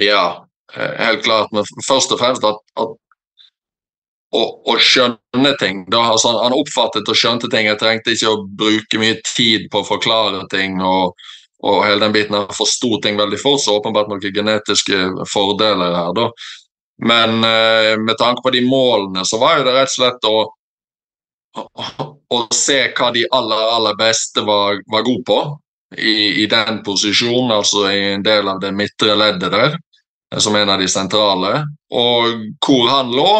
Ja, 0.02 0.24
eh, 0.74 0.94
helt 1.04 1.26
klart. 1.26 1.52
Men 1.54 1.66
først 1.86 2.14
og 2.14 2.22
fremst 2.22 2.46
at, 2.46 2.62
at 2.80 2.96
å, 4.34 4.42
å, 4.66 4.76
skjønne 4.82 5.54
ting. 5.60 5.84
Da, 5.92 6.02
altså, 6.12 6.34
han 6.42 6.56
oppfattet 6.56 7.08
og 7.08 7.18
skjønte 7.18 7.50
ting. 7.52 7.68
Jeg 7.68 7.80
trengte 7.80 8.14
ikke 8.14 8.32
å 8.34 8.44
bruke 8.60 9.00
mye 9.00 9.18
tid 9.28 9.68
på 9.72 9.82
å 9.82 9.88
forklare 9.88 10.44
ting. 10.52 10.80
og, 10.82 11.14
og 11.62 11.84
hele 11.86 12.04
den 12.04 12.14
biten 12.14 12.36
Han 12.38 12.54
forsto 12.54 13.00
ting 13.02 13.18
veldig 13.18 13.40
fort, 13.40 13.60
så 13.60 13.78
åpenbart 13.78 14.10
noen 14.10 14.22
genetiske 14.22 14.98
fordeler 15.32 15.94
her. 15.96 16.12
da. 16.14 16.28
Men 17.06 17.44
eh, 17.44 17.94
med 17.98 18.18
tanke 18.18 18.42
på 18.42 18.50
de 18.54 18.62
målene, 18.66 19.24
så 19.24 19.38
var 19.38 19.58
jo 19.58 19.66
det 19.66 19.74
rett 19.74 19.90
og 19.90 19.96
slett 19.96 20.28
å, 20.28 20.36
å, 21.58 22.06
å 22.34 22.40
se 22.54 22.80
hva 22.94 23.10
de 23.14 23.26
aller, 23.34 23.64
aller 23.74 23.98
beste 23.98 24.42
var, 24.46 24.80
var 24.90 25.06
gode 25.06 25.26
på 25.26 25.40
i, 25.96 26.42
i, 26.42 26.46
den 26.50 26.82
posisjonen, 26.86 27.52
altså 27.54 27.86
i 27.90 28.02
en 28.14 28.22
del 28.22 28.48
av 28.48 28.60
det 28.60 28.72
midtre 28.76 29.14
leddet 29.18 29.54
der, 29.54 29.78
som 30.38 30.56
en 30.56 30.70
av 30.74 30.82
de 30.82 30.88
sentrale. 30.90 31.62
Og 31.94 32.42
hvor 32.66 32.90
han 32.90 33.14
lå, 33.14 33.32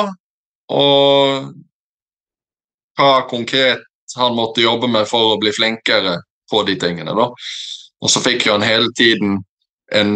og 0.75 1.51
hva 2.99 3.13
konkret 3.31 3.85
han 4.17 4.35
måtte 4.35 4.65
jobbe 4.65 4.89
med 4.91 5.07
for 5.09 5.35
å 5.35 5.41
bli 5.41 5.53
flinkere 5.55 6.17
på 6.51 6.63
de 6.67 6.79
tingene. 6.81 7.15
da. 7.15 7.29
Og 8.05 8.13
så 8.13 8.23
fikk 8.23 8.47
jo 8.47 8.55
han 8.55 8.67
hele 8.67 8.91
tiden 8.99 9.41
en, 9.95 10.15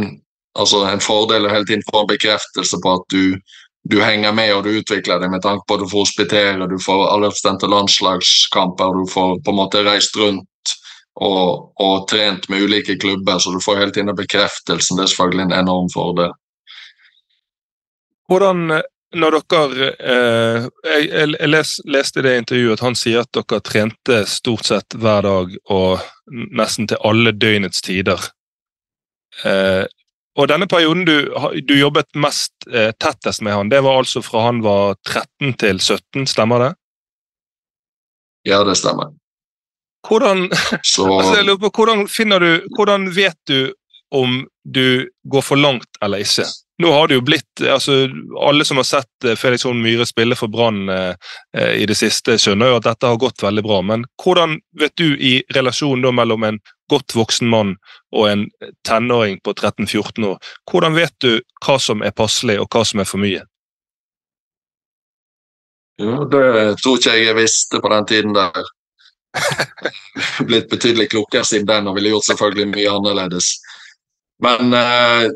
altså 0.59 0.85
en 0.87 1.03
fordel 1.03 1.47
og 1.47 1.55
hele 1.55 1.67
tiden 1.67 1.85
få 1.91 2.05
en 2.05 2.13
bekreftelse 2.13 2.79
på 2.83 2.95
at 2.99 3.05
du, 3.15 3.39
du, 3.91 3.99
henger 4.03 4.35
med 4.37 4.55
og 4.55 4.65
du 4.67 4.77
utvikler 4.79 5.23
deg 5.23 5.33
med 5.33 5.43
tanke 5.43 5.67
på 5.67 5.79
at 5.79 5.83
du 5.83 5.91
får 5.91 6.07
hospitere, 6.07 6.71
du 6.71 6.79
får 6.83 7.09
alle 7.09 7.33
bestemte 7.33 7.71
landslagskamper, 7.71 8.95
du 9.01 9.11
får 9.11 9.37
på 9.43 9.55
en 9.55 9.61
måte 9.63 9.83
reist 9.87 10.17
rundt 10.21 10.77
og, 11.21 11.73
og, 11.83 12.07
trent 12.09 12.49
med 12.49 12.63
ulike 12.65 12.97
klubber, 13.01 13.39
så 13.39 13.53
du 13.53 13.61
får 13.61 13.83
hele 13.83 13.93
tiden 13.93 14.15
bekreftelsen. 14.17 14.97
Det 14.97 15.05
er 15.05 15.11
selvfølgelig 15.13 15.45
en 15.45 15.59
enorm 15.59 15.91
fordel. 15.93 16.33
Hvordan 18.31 18.81
når 19.13 19.37
dere 19.53 19.89
eh, 20.01 20.69
Jeg, 20.85 21.09
jeg 21.13 21.49
les, 21.51 21.75
leste 21.85 22.23
i 22.23 22.25
det 22.25 22.37
intervjuet 22.41 22.79
at 22.79 22.85
han 22.87 22.97
sier 22.97 23.27
at 23.27 23.35
dere 23.37 23.61
trente 23.61 24.23
stort 24.31 24.69
sett 24.69 24.97
hver 24.97 25.27
dag 25.27 25.57
og 25.69 26.01
nesten 26.31 26.89
til 26.89 27.01
alle 27.05 27.33
døgnets 27.33 27.83
tider. 27.83 28.21
Eh, 29.45 29.85
og 30.39 30.49
denne 30.49 30.69
perioden 30.69 31.05
du, 31.05 31.17
du 31.69 31.75
jobbet 31.77 32.09
mest 32.17 32.53
eh, 32.73 32.93
tettest 33.01 33.43
med 33.45 33.57
han, 33.57 33.73
det 33.73 33.83
var 33.85 34.01
altså 34.01 34.23
fra 34.25 34.47
han 34.47 34.63
var 34.65 34.97
13 35.09 35.57
til 35.61 35.81
17, 35.81 36.27
stemmer 36.31 36.67
det? 36.67 36.71
Ja, 38.49 38.63
det 38.65 38.79
stemmer. 38.81 39.13
Hvordan, 40.09 40.49
Så... 40.83 41.07
altså, 41.19 41.57
på, 41.61 41.71
hvordan, 41.71 42.07
du, 42.43 42.67
hvordan 42.77 43.07
vet 43.17 43.39
du 43.49 43.73
om 44.11 44.43
du 44.65 45.09
går 45.31 45.45
for 45.47 45.61
langt 45.61 46.01
eller 46.03 46.25
ikke? 46.25 46.49
Nå 46.83 46.91
har 46.91 47.09
det 47.09 47.15
jo 47.15 47.23
blitt, 47.23 47.61
altså 47.63 48.09
Alle 48.43 48.65
som 48.67 48.81
har 48.81 48.87
sett 48.89 49.25
eh, 49.25 49.37
Felix 49.39 49.63
Holm 49.65 49.83
Myhre 49.85 50.07
spille 50.09 50.35
for 50.39 50.51
Brann 50.51 50.89
eh, 50.91 51.15
eh, 51.57 51.77
i 51.83 51.87
det 51.87 51.95
siste, 51.95 52.35
skjønner 52.43 52.73
jo 52.73 52.79
at 52.81 52.89
dette 52.89 53.07
har 53.07 53.21
gått 53.23 53.45
veldig 53.45 53.63
bra. 53.63 53.79
Men 53.87 54.03
hvordan 54.23 54.57
vet 54.81 54.97
du 54.99 55.13
i 55.15 55.37
relasjonen 55.55 56.03
da 56.03 56.11
mellom 56.17 56.49
en 56.49 56.59
godt 56.91 57.15
voksen 57.15 57.47
mann 57.53 57.77
og 58.11 58.27
en 58.33 58.43
tenåring 58.89 59.39
på 59.45 59.55
13-14 59.55 60.27
år, 60.33 60.51
hvordan 60.71 60.99
vet 60.99 61.15
du 61.23 61.31
hva 61.63 61.79
som 61.81 62.03
er 62.03 62.17
passelig 62.19 62.59
og 62.61 62.67
hva 62.75 62.83
som 62.89 63.05
er 63.05 63.09
for 63.09 63.23
mye? 63.23 63.45
Jo, 66.03 66.25
det 66.33 66.45
tror 66.83 66.99
ikke 66.99 67.15
jeg 67.15 67.29
jeg 67.29 67.39
visste 67.39 67.81
på 67.85 67.95
den 67.95 68.11
tiden 68.11 68.35
der. 68.35 68.73
Blitt 70.49 70.69
betydelig 70.73 71.13
klokere 71.15 71.47
siden 71.47 71.71
den 71.71 71.89
og 71.89 71.97
ville 72.01 72.17
gjort 72.17 72.33
selvfølgelig 72.33 72.69
mye 72.75 72.99
annerledes. 72.99 73.55
Men 74.43 74.75
eh, 74.75 75.31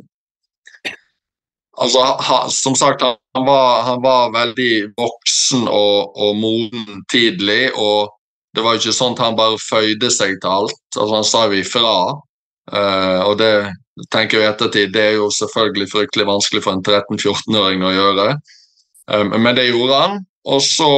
Altså, 1.76 2.00
ha, 2.00 2.38
som 2.50 2.74
sagt, 2.74 3.02
han 3.02 3.46
var, 3.46 3.82
han 3.82 4.02
var 4.02 4.30
veldig 4.32 4.94
voksen 4.96 5.66
og, 5.68 6.14
og, 6.16 6.36
moden 6.40 7.02
tidlig. 7.12 7.68
Og 7.76 8.08
det 8.56 8.64
var 8.64 8.78
ikke 8.78 8.94
sånn 8.96 9.16
at 9.16 9.24
han 9.26 9.36
bare 9.36 9.60
føyde 9.60 10.10
seg 10.12 10.38
til 10.40 10.54
alt. 10.54 10.78
Altså, 10.96 11.12
han 11.14 11.28
sa 11.28 11.44
jo 11.50 11.60
ifra. 11.60 11.96
Uh, 12.72 13.20
og 13.28 13.36
det 13.38 13.52
tenker 14.12 14.40
jeg 14.40 14.48
i 14.48 14.50
ettertid, 14.50 14.94
det 14.94 15.02
er 15.02 15.18
jo 15.20 15.28
selvfølgelig 15.30 15.86
fryktelig 15.92 16.26
vanskelig 16.26 16.64
for 16.64 16.74
en 16.74 16.82
13-14-åring 16.82 17.84
å 17.86 17.92
gjøre. 17.94 18.26
Um, 19.12 19.36
men 19.36 19.52
det 19.58 19.68
gjorde 19.68 20.00
han. 20.00 20.18
Og 20.48 20.64
så 20.64 20.90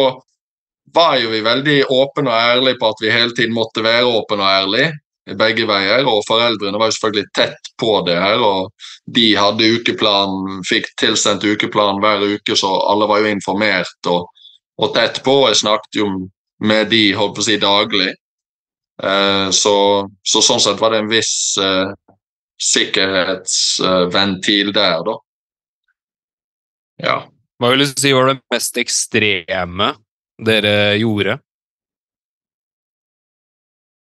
var 0.95 1.19
jo 1.21 1.35
vi 1.35 1.43
veldig 1.45 1.83
åpne 1.93 2.31
og 2.31 2.39
ærlige 2.55 2.79
på 2.81 2.89
at 2.95 3.03
vi 3.03 3.13
hele 3.13 3.35
tiden 3.37 3.57
måtte 3.57 3.85
være 3.85 4.09
åpne 4.09 4.41
og 4.41 4.49
ærlige 4.49 4.95
begge 5.39 5.67
veier. 5.69 6.07
Og 6.09 6.23
foreldrene 6.29 6.81
var 6.81 6.91
jo 6.91 6.97
selvfølgelig 6.97 7.29
tett 7.37 7.73
på 7.81 7.93
det 8.07 8.17
her. 8.21 8.45
og 8.45 8.73
De 9.05 9.29
hadde 9.37 9.73
ukeplan, 9.79 10.63
fikk 10.69 10.91
tilsendt 11.01 11.45
ukeplan 11.45 12.01
hver 12.05 12.25
uke, 12.37 12.57
så 12.57 12.73
alle 12.91 13.09
var 13.11 13.23
jo 13.23 13.35
informert 13.35 14.11
og, 14.11 14.29
og 14.79 14.95
tett 14.97 15.23
på. 15.27 15.41
Jeg 15.51 15.63
snakket 15.65 16.03
jo 16.03 16.11
med 16.65 16.91
de 16.93 17.05
holdt 17.19 17.37
på 17.37 17.45
å 17.45 17.49
si 17.49 17.57
daglig. 17.63 18.13
Eh, 19.03 19.49
så, 19.55 19.77
så, 20.27 20.43
sånn 20.43 20.61
sett 20.63 20.81
var 20.83 20.91
det 20.95 21.01
en 21.05 21.13
viss 21.13 21.35
eh, 21.63 21.89
sikkerhetsventil 22.59 24.73
der, 24.75 25.03
da. 25.07 25.15
Ja. 26.99 27.31
Hva 27.59 27.73
vil 27.73 27.83
du 27.83 27.87
si 27.91 28.13
var 28.15 28.27
det 28.31 28.39
mest 28.55 28.77
ekstreme 28.81 29.89
dere 30.39 30.97
gjorde? 30.99 31.39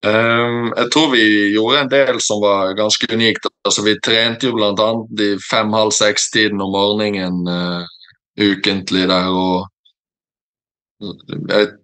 Um, 0.05 0.73
jeg 0.77 0.91
tror 0.93 1.09
vi 1.15 1.25
gjorde 1.55 1.81
en 1.81 1.91
del 1.91 2.21
som 2.23 2.43
var 2.43 2.75
ganske 2.79 3.09
unikt. 3.13 3.49
Altså, 3.67 3.83
vi 3.87 3.97
trente 4.05 4.47
jo 4.47 4.53
bl.a. 4.59 4.91
i 5.25 5.31
fem-halv 5.51 5.95
seks-tiden 5.97 6.61
om 6.63 6.75
morgenen 6.75 7.49
uh, 7.49 7.83
ukentlig 8.37 9.09
der. 9.09 9.33
Og 9.33 9.67
et, 11.57 11.75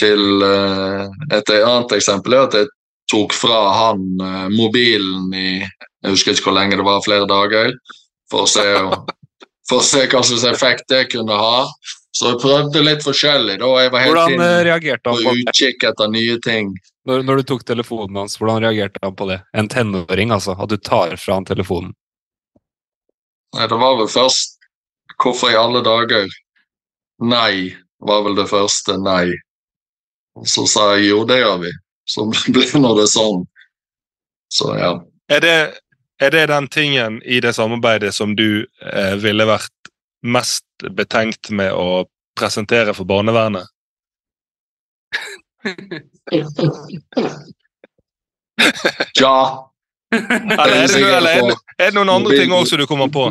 til, 0.00 0.42
uh, 0.44 1.10
et 1.34 1.54
annet 1.58 1.96
eksempel 1.98 2.38
er 2.38 2.46
at 2.46 2.58
jeg 2.60 2.72
tok 3.10 3.34
fra 3.36 3.60
han 3.74 4.06
uh, 4.22 4.46
mobilen 4.54 5.34
i 5.34 5.50
jeg 6.02 6.14
husker 6.14 6.34
ikke 6.34 6.48
hvor 6.48 6.54
lenge 6.54 6.76
det 6.78 6.86
var, 6.86 7.02
flere 7.02 7.26
dager, 7.26 7.72
for 8.30 8.46
å 8.46 8.50
se, 8.50 8.64
for 9.68 9.80
å 9.80 9.86
se 9.86 10.04
hva 10.06 10.22
slags 10.22 10.46
effekt 10.46 10.86
det 10.92 11.08
kunne 11.10 11.34
ha. 11.34 11.64
Så 12.18 12.32
jeg 12.32 12.38
prøvde 12.42 12.80
litt 12.82 13.04
forskjellig. 13.06 13.60
da, 13.60 13.66
Jeg 13.78 13.90
var 13.94 14.02
helt 14.02 14.16
Hvordan 14.16 14.32
inn, 14.34 14.44
reagerte 14.66 15.12
han 15.12 15.20
på 15.22 15.34
utkikk 15.38 15.84
etter 15.86 16.08
nye 16.10 16.38
ting. 16.42 16.72
Når, 17.06 17.22
når, 17.28 17.40
du 17.40 17.50
tok 17.52 17.62
telefonen 17.68 18.18
hans, 18.18 18.34
hvordan 18.40 18.58
reagerte 18.64 18.98
han 19.04 19.14
på 19.14 19.28
det? 19.30 19.38
En 19.54 19.68
tenåring, 19.70 20.32
altså? 20.34 20.56
At 20.58 20.72
du 20.72 20.76
tar 20.82 21.14
fra 21.14 21.36
han 21.38 21.46
telefonen? 21.46 21.92
Nei, 23.54 23.68
Det 23.70 23.78
var 23.80 24.00
vel 24.00 24.10
først 24.10 24.58
Hvorfor 25.18 25.50
i 25.50 25.58
alle 25.58 25.80
dager? 25.82 26.26
Nei, 27.22 27.74
var 28.02 28.26
vel 28.26 28.36
det 28.38 28.48
første. 28.50 28.98
Nei. 29.02 29.32
Og 30.38 30.46
Så 30.46 30.66
sa 30.70 30.92
jeg 30.96 31.08
jo, 31.08 31.22
det 31.26 31.40
gjør 31.40 31.62
vi. 31.62 31.72
Så 32.06 32.26
blir 32.54 32.74
nå 32.82 32.92
det 32.98 33.08
sånn. 33.14 33.46
Så 34.52 34.74
ja. 34.78 34.92
Er 35.30 35.42
det, 35.42 35.56
er 36.22 36.34
det 36.34 36.46
den 36.50 36.68
tingen 36.68 37.22
i 37.22 37.40
det 37.40 37.54
samarbeidet 37.54 38.14
som 38.14 38.34
du 38.38 38.66
eh, 38.66 39.14
ville 39.22 39.46
vært 39.46 39.77
mest 40.26 40.64
betenkt 40.90 41.50
med 41.50 41.72
å 41.72 42.06
presentere 42.38 42.94
for 42.94 43.04
barnevernet? 43.08 43.66
ja. 49.20 49.72
Eller 50.10 50.76
er, 50.82 50.88
det, 50.88 51.16
eller 51.16 51.30
er, 51.30 51.42
det, 51.42 51.56
er 51.78 51.90
det 51.90 51.96
noen 51.98 52.08
andre 52.08 52.38
ting 52.38 52.52
også 52.54 52.76
du 52.80 52.86
kommer 52.88 53.10
på? 53.12 53.28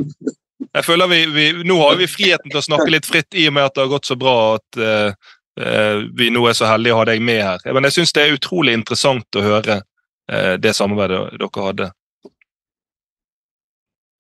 Jeg 0.74 0.86
føler 0.86 1.10
vi, 1.10 1.26
vi, 1.34 1.46
Nå 1.66 1.78
har 1.82 1.98
vi 1.98 2.08
friheten 2.10 2.52
til 2.52 2.60
å 2.60 2.66
snakke 2.66 2.92
litt 2.94 3.08
fritt 3.10 3.38
i 3.38 3.48
og 3.50 3.56
med 3.58 3.68
at 3.68 3.76
det 3.76 3.86
har 3.86 3.94
gått 3.94 4.10
så 4.10 4.18
bra 4.20 4.36
at 4.58 4.80
uh, 4.82 5.10
uh, 5.62 6.06
vi 6.18 6.30
nå 6.34 6.44
er 6.50 6.58
så 6.58 6.70
heldige 6.70 6.96
å 6.96 7.00
ha 7.02 7.08
deg 7.10 7.24
med 7.24 7.42
her. 7.46 7.66
Men 7.74 7.88
jeg 7.88 8.00
syns 8.00 8.14
det 8.14 8.26
er 8.26 8.38
utrolig 8.38 8.76
interessant 8.78 9.40
å 9.40 9.46
høre 9.46 9.80
uh, 9.82 10.56
det 10.62 10.74
samarbeidet 10.78 11.40
dere 11.42 11.66
hadde. 11.70 11.90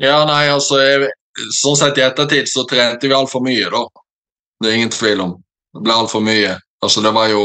Ja, 0.01 0.21
nei, 0.29 0.43
altså 0.53 0.77
jeg, 0.81 1.09
Sånn 1.53 1.77
sett 1.77 1.99
i 1.99 2.05
ettertid 2.05 2.49
så 2.49 2.65
trente 2.69 3.07
vi 3.07 3.15
altfor 3.15 3.43
mye, 3.45 3.69
da. 3.73 3.83
Det 4.63 4.69
er 4.71 4.79
ingen 4.79 4.93
tvil 4.93 5.21
om. 5.21 5.35
Det 5.75 5.83
ble 5.85 5.93
altfor 5.93 6.23
mye. 6.25 6.55
Altså, 6.85 7.01
det 7.05 7.11
var 7.13 7.29
jo 7.29 7.43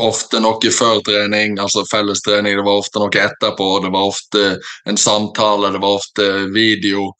ofte 0.00 0.40
noe 0.40 0.72
før 0.72 1.00
trening, 1.04 1.58
altså 1.60 1.84
fellestrening. 1.90 2.56
Det 2.56 2.64
var 2.66 2.80
ofte 2.80 3.02
noe 3.02 3.24
etterpå. 3.24 3.68
Det 3.84 3.90
var 3.92 4.12
ofte 4.12 4.44
en 4.88 5.00
samtale, 5.00 5.72
det 5.74 5.82
var 5.82 5.98
ofte 6.00 6.30
video 6.54 7.10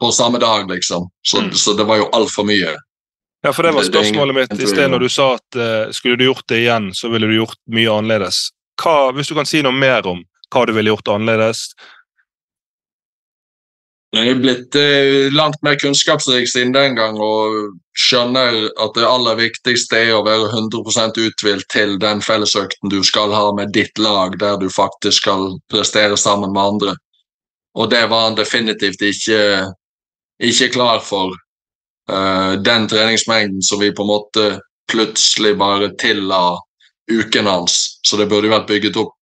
på 0.00 0.12
samme 0.12 0.38
dag, 0.38 0.68
liksom. 0.70 1.08
Så, 1.22 1.40
mm. 1.40 1.52
så 1.52 1.74
det 1.78 1.88
var 1.88 2.02
jo 2.02 2.10
altfor 2.12 2.46
mye. 2.48 2.76
Ja, 3.42 3.52
for 3.52 3.62
det 3.62 3.72
var 3.72 3.86
spørsmålet 3.86 4.34
mitt. 4.34 4.60
I 4.60 4.66
sted 4.66 4.90
når 4.90 5.04
du 5.06 5.08
sa 5.08 5.32
at 5.36 5.58
uh, 5.58 5.92
skulle 5.94 6.18
du 6.18 6.26
gjort 6.26 6.46
det 6.50 6.64
igjen, 6.64 6.90
så 6.94 7.10
ville 7.12 7.26
du 7.26 7.36
gjort 7.36 7.58
mye 7.70 7.92
annerledes. 7.92 8.48
Hva, 8.82 9.12
hvis 9.14 9.30
du 9.30 9.36
kan 9.38 9.46
si 9.46 9.62
noe 9.62 9.74
mer 9.74 10.06
om 10.06 10.24
hva 10.54 10.64
du 10.66 10.72
ville 10.74 10.90
gjort 10.90 11.10
annerledes? 11.12 11.68
Jeg 14.16 14.30
er 14.30 14.38
blitt 14.40 14.76
eh, 14.80 15.26
langt 15.36 15.58
mer 15.60 15.76
kunnskapsrik 15.76 16.48
siden 16.48 16.72
den 16.72 16.94
gang 16.96 17.18
og 17.20 17.74
skjønner 17.98 18.56
at 18.80 18.94
det 18.96 19.04
aller 19.04 19.36
viktigste 19.36 20.00
er 20.00 20.14
å 20.16 20.22
være 20.24 20.46
100 20.48 21.20
uthvilt 21.26 21.68
til 21.68 21.98
den 22.00 22.22
fellesøkten 22.24 22.88
du 22.88 23.02
skal 23.04 23.34
ha 23.36 23.50
med 23.52 23.74
ditt 23.76 24.00
lag, 24.00 24.38
der 24.40 24.56
du 24.56 24.70
faktisk 24.72 25.20
skal 25.20 25.58
prestere 25.68 26.16
sammen 26.16 26.56
med 26.56 26.62
andre. 26.62 26.96
Og 27.76 27.90
det 27.92 28.06
var 28.08 28.30
han 28.30 28.38
definitivt 28.38 29.04
ikke, 29.04 29.68
ikke 30.40 30.72
klar 30.72 31.04
for. 31.04 31.36
Uh, 32.08 32.56
den 32.64 32.88
treningsmengden 32.88 33.60
som 33.60 33.82
vi 33.82 33.92
på 33.92 34.06
en 34.06 34.08
måte 34.08 34.44
plutselig 34.88 35.52
bare 35.60 35.92
tilla 36.00 36.56
uken 37.12 37.44
hans. 37.44 37.98
Så 38.00 38.16
det 38.16 38.30
burde 38.32 38.48
vært 38.48 38.70
bygget 38.70 38.96
opp 38.96 39.12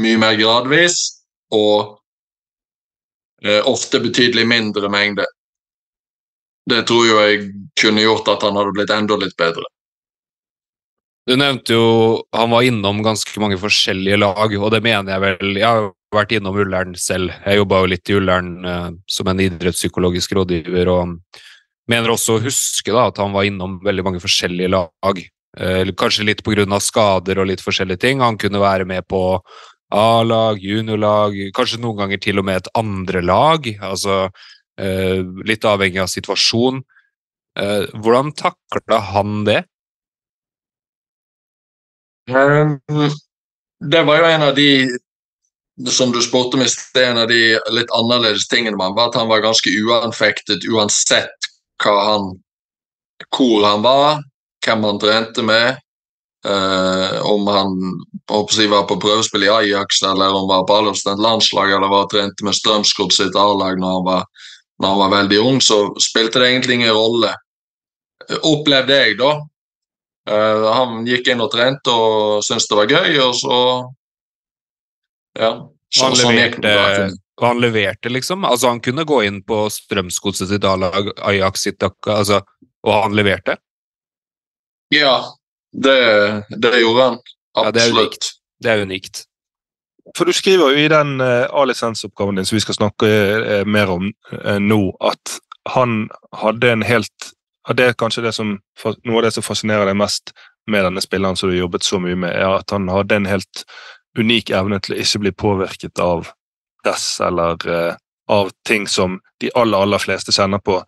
mye 0.00 0.16
mer 0.16 0.40
gradvis. 0.40 1.02
Og 1.52 1.98
Eh, 2.01 2.01
ofte 3.66 3.98
betydelig 4.02 4.44
mindre 4.46 4.88
mengde. 4.92 5.24
Det 6.70 6.84
tror 6.86 7.06
jo 7.08 7.16
jeg 7.18 7.46
kunne 7.80 8.04
gjort 8.04 8.28
at 8.30 8.44
han 8.46 8.58
hadde 8.58 8.74
blitt 8.76 8.92
enda 8.94 9.16
litt 9.18 9.34
bedre. 9.40 9.64
Du 11.26 11.34
nevnte 11.38 11.74
jo 11.74 11.86
han 12.34 12.50
var 12.50 12.66
innom 12.66 13.02
ganske 13.02 13.42
mange 13.42 13.58
forskjellige 13.62 14.18
lag, 14.18 14.54
og 14.58 14.70
det 14.74 14.82
mener 14.82 15.14
jeg 15.14 15.22
vel. 15.22 15.52
Jeg 15.58 15.68
har 15.68 15.90
vært 16.14 16.34
innom 16.36 16.58
Ullern 16.58 16.96
selv. 16.98 17.30
Jeg 17.46 17.60
jobba 17.60 17.82
jo 17.82 17.90
litt 17.92 18.10
i 18.10 18.16
Ullern 18.18 18.52
eh, 18.66 18.88
som 19.10 19.30
en 19.30 19.42
idrettspsykologisk 19.42 20.34
rådgiver, 20.38 20.90
og 20.90 21.14
mener 21.90 22.14
også 22.14 22.36
å 22.36 22.42
huske 22.42 22.94
da, 22.94 23.06
at 23.10 23.20
han 23.22 23.34
var 23.34 23.46
innom 23.46 23.78
veldig 23.84 24.06
mange 24.06 24.22
forskjellige 24.22 24.72
lag. 24.74 25.22
Eh, 25.58 25.92
kanskje 25.98 26.26
litt 26.26 26.42
pga. 26.42 26.66
skader 26.80 27.38
og 27.38 27.46
litt 27.52 27.62
forskjellige 27.62 28.02
ting. 28.02 28.20
Han 28.20 28.38
kunne 28.38 28.62
være 28.62 28.84
med 28.84 29.06
på 29.06 29.40
A-lag, 29.92 30.60
juniorlag, 30.62 31.36
kanskje 31.56 31.80
noen 31.82 31.98
ganger 32.00 32.20
til 32.22 32.40
og 32.40 32.46
med 32.48 32.62
et 32.62 32.70
andre 32.78 33.22
lag. 33.24 33.68
altså 33.80 34.24
eh, 34.80 35.20
Litt 35.48 35.66
avhengig 35.68 36.00
av 36.00 36.10
situasjon. 36.12 36.80
Eh, 37.60 37.84
hvordan 38.00 38.32
takla 38.38 39.00
han 39.12 39.42
det? 39.48 39.60
Um, 42.30 42.78
det 43.82 44.02
var 44.06 44.22
jo 44.22 44.28
en 44.30 44.46
av 44.46 44.54
de 44.56 44.70
som 45.90 46.12
du 46.12 46.20
spurte 46.22 46.56
om 46.56 46.62
i 46.62 46.68
sted, 46.70 47.10
en 47.10 47.22
av 47.24 47.28
de 47.28 47.58
litt 47.74 47.92
annerledes 47.96 48.46
tingene 48.48 48.78
med 48.78 48.94
var 48.96 49.10
at 49.10 49.18
han 49.18 49.28
var 49.30 49.42
ganske 49.44 49.72
uanfektet 49.82 50.64
uansett 50.70 51.48
han, 51.82 52.28
hvor 53.34 53.64
han 53.66 53.82
var, 53.82 54.20
hvem 54.62 54.84
han 54.86 55.00
trente 55.02 55.42
med, 55.42 55.80
Uh, 56.42 57.22
om 57.22 57.46
han 57.46 57.74
jeg, 58.58 58.66
var 58.70 58.82
på 58.90 58.96
prøvespill 58.98 59.44
i 59.46 59.50
Ajax 59.52 60.00
eller 60.02 60.32
om 60.32 60.40
han 60.40 60.48
var 60.48 60.64
på 60.66 60.74
Alderstedt 60.74 61.20
landslag 61.22 61.70
eller 61.70 61.90
var 61.90 62.08
trente 62.10 62.42
med 62.42 62.56
Strømsgodt 62.58 63.14
sitt 63.14 63.36
A-lag 63.38 63.78
når, 63.78 64.24
når, 64.82 64.88
han 64.88 64.98
var 64.98 65.12
veldig 65.12 65.38
ung, 65.38 65.60
så 65.62 65.84
spilte 66.02 66.42
det 66.42 66.48
egentlig 66.50 66.80
ingen 66.80 66.94
rolle. 66.96 67.30
Uh, 68.26 68.40
opplevde 68.50 68.96
jeg, 68.98 69.18
da. 69.20 69.36
Uh, 70.30 70.66
han 70.74 71.06
gikk 71.06 71.30
inn 71.30 71.44
og 71.44 71.52
trente 71.52 71.94
og 71.94 72.42
syntes 72.46 72.66
det 72.70 72.78
var 72.80 72.90
gøy, 72.90 73.18
og 73.22 73.36
så 73.38 73.58
Ja. 75.38 75.52
Så, 75.92 76.06
han, 76.06 76.16
sånn 76.16 76.34
leverte, 76.34 77.10
han 77.42 77.58
leverte, 77.60 78.08
liksom? 78.08 78.46
Altså, 78.48 78.70
han 78.72 78.80
kunne 78.80 79.04
gå 79.04 79.18
inn 79.28 79.42
på 79.44 79.66
Strømsgodset 79.70 80.48
sitt 80.48 80.64
A-lag, 80.64 81.10
Ajax 81.20 81.66
sitt 81.68 81.84
altså, 81.84 82.40
og 82.82 82.92
han 82.96 83.14
leverte? 83.14 83.58
Ja, 84.92 85.20
det, 85.72 86.44
det 86.62 86.80
gjorde 86.80 87.02
han. 87.02 87.18
Absolutt. 87.58 87.66
Ja, 87.66 87.70
det, 87.72 87.82
er 87.82 87.92
unikt. 87.98 88.32
det 88.64 88.70
er 88.70 88.82
unikt. 88.82 89.22
For 90.16 90.28
du 90.28 90.32
skriver 90.32 90.72
jo 90.72 90.82
i 90.82 90.88
den 90.90 91.20
uh, 91.20 91.46
A-lisensoppgaven 91.52 92.36
din 92.36 92.48
som 92.48 92.56
vi 92.56 92.64
skal 92.64 92.76
snakke 92.76 93.06
uh, 93.08 93.62
mer 93.68 93.92
om 93.92 94.10
uh, 94.32 94.58
nå, 94.58 94.80
at 95.00 95.38
han 95.72 96.08
hadde 96.36 96.72
en 96.72 96.82
helt 96.82 97.32
og 97.70 97.76
Det 97.78 97.84
er 97.86 97.92
kanskje 97.94 98.24
det 98.24 98.32
som, 98.34 98.56
noe 99.06 99.18
av 99.20 99.22
det 99.22 99.36
som 99.36 99.44
fascinerer 99.46 99.86
deg 99.86 99.94
mest 99.94 100.32
med 100.66 100.82
denne 100.82 100.98
spilleren 100.98 101.36
som 101.38 101.46
du 101.46 101.52
har 101.54 101.60
jobbet 101.60 101.84
så 101.86 102.00
mye 102.02 102.16
med, 102.18 102.34
er 102.34 102.56
at 102.56 102.74
han 102.74 102.88
hadde 102.90 103.20
en 103.20 103.28
helt 103.30 103.62
unik 104.18 104.50
evne 104.50 104.80
til 104.82 104.96
å 104.96 104.98
ikke 104.98 105.20
bli 105.22 105.32
påvirket 105.44 106.02
av 106.02 106.32
dess 106.82 107.20
eller 107.22 107.62
av 108.26 108.50
ting 108.66 108.88
som 108.90 109.20
de 109.38 109.52
aller, 109.54 109.78
aller 109.78 110.02
fleste 110.02 110.34
kjenner 110.34 110.58
på, 110.58 110.80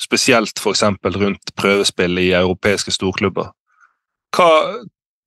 spesielt 0.00 0.56
f.eks. 0.56 0.82
rundt 1.04 1.52
prøvespill 1.60 2.16
i 2.16 2.30
europeiske 2.32 2.96
storklubber. 2.96 3.52
Hva, 4.32 4.48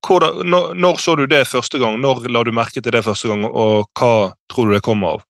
hvordan, 0.06 0.42
når, 0.50 0.74
når, 0.74 1.00
så 1.02 1.14
du 1.18 1.26
det 1.30 1.44
første 1.48 1.78
gang? 1.82 2.00
Når 2.02 2.26
la 2.32 2.42
du 2.46 2.52
merke 2.54 2.82
til 2.82 2.92
det 2.94 3.04
første 3.06 3.30
gang, 3.30 3.46
og 3.46 3.86
hva 3.98 4.12
tror 4.52 4.68
du 4.68 4.76
det 4.76 4.84
kommer 4.86 5.16
av? 5.16 5.24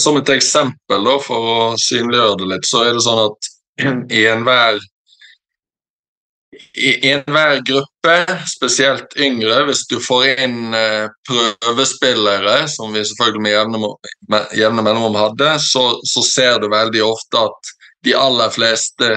Som 0.00 0.16
et 0.20 0.30
eksempel, 0.32 1.04
da, 1.04 1.18
for 1.20 1.50
å 1.52 1.58
synliggjøre 1.80 2.38
det 2.40 2.48
litt, 2.54 2.68
så 2.68 2.86
er 2.86 2.96
det 2.96 3.04
sånn 3.04 3.26
at 3.26 3.52
i 4.12 4.24
enhver 4.30 4.80
i 6.76 7.10
enhver 7.10 7.60
gruppe, 7.64 8.14
spesielt 8.48 9.16
yngre, 9.20 9.62
hvis 9.68 9.86
du 9.88 9.98
får 10.00 10.40
inn 10.44 10.74
eh, 10.76 11.08
prøvespillere, 11.28 12.66
som 12.68 12.92
vi 12.92 13.04
selvfølgelig 13.08 13.44
med 13.44 13.54
jevne, 13.54 13.92
med 14.32 14.56
jevne 14.56 14.84
mellomrom 14.84 15.16
hadde, 15.16 15.54
så, 15.64 15.84
så, 16.08 16.24
ser 16.24 16.60
du 16.60 16.68
veldig 16.72 17.04
ofte 17.04 17.44
at 17.48 17.72
de 18.04 18.16
aller 18.16 18.52
fleste 18.52 19.10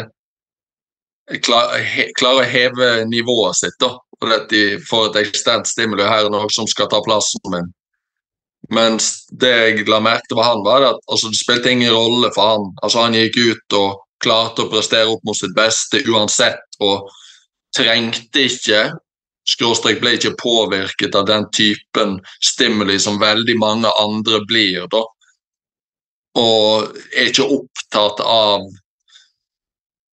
klarer 1.45 2.41
å 2.41 2.49
heve 2.49 2.89
nivået 3.09 3.57
sitt. 3.57 3.77
da, 3.79 3.95
fordi 4.19 4.35
at 4.35 4.49
de 4.49 4.63
får 4.89 5.09
et 5.09 5.19
eksternt 5.25 5.67
stimuli 5.67 6.05
her 6.05 6.29
nå 6.29 6.45
som 6.53 6.67
skal 6.69 6.89
ta 6.91 7.01
plassen 7.05 7.41
min. 7.51 7.71
Mens 8.73 9.27
det 9.29 9.51
jeg 9.51 9.87
la 9.89 9.99
merke 10.01 10.25
til 10.29 10.39
med 10.39 10.47
han, 10.47 10.63
var 10.65 10.87
at 10.87 11.01
altså, 11.11 11.29
det 11.29 11.37
spilte 11.37 11.71
ingen 11.71 11.93
rolle 11.93 12.31
for 12.33 12.55
han. 12.55 12.69
Altså, 12.81 13.03
han 13.05 13.17
gikk 13.17 13.37
ut 13.37 13.77
og 13.77 14.01
klarte 14.23 14.65
å 14.65 14.71
prestere 14.71 15.11
opp 15.11 15.21
mot 15.27 15.37
sitt 15.37 15.53
beste 15.57 16.01
uansett, 16.09 16.63
og 16.81 17.09
trengte 17.75 18.47
ikke 18.47 18.87
skråstrek 19.45 19.99
ble 20.01 20.15
ikke 20.17 20.33
påvirket 20.39 21.15
av 21.19 21.27
den 21.29 21.45
typen 21.53 22.17
stimuli 22.41 22.97
som 23.01 23.21
veldig 23.21 23.57
mange 23.61 23.91
andre 24.01 24.41
blir. 24.47 24.87
da. 24.89 25.03
Og 26.41 26.97
er 27.13 27.29
ikke 27.29 27.45
opptatt 27.59 28.23
av 28.25 28.65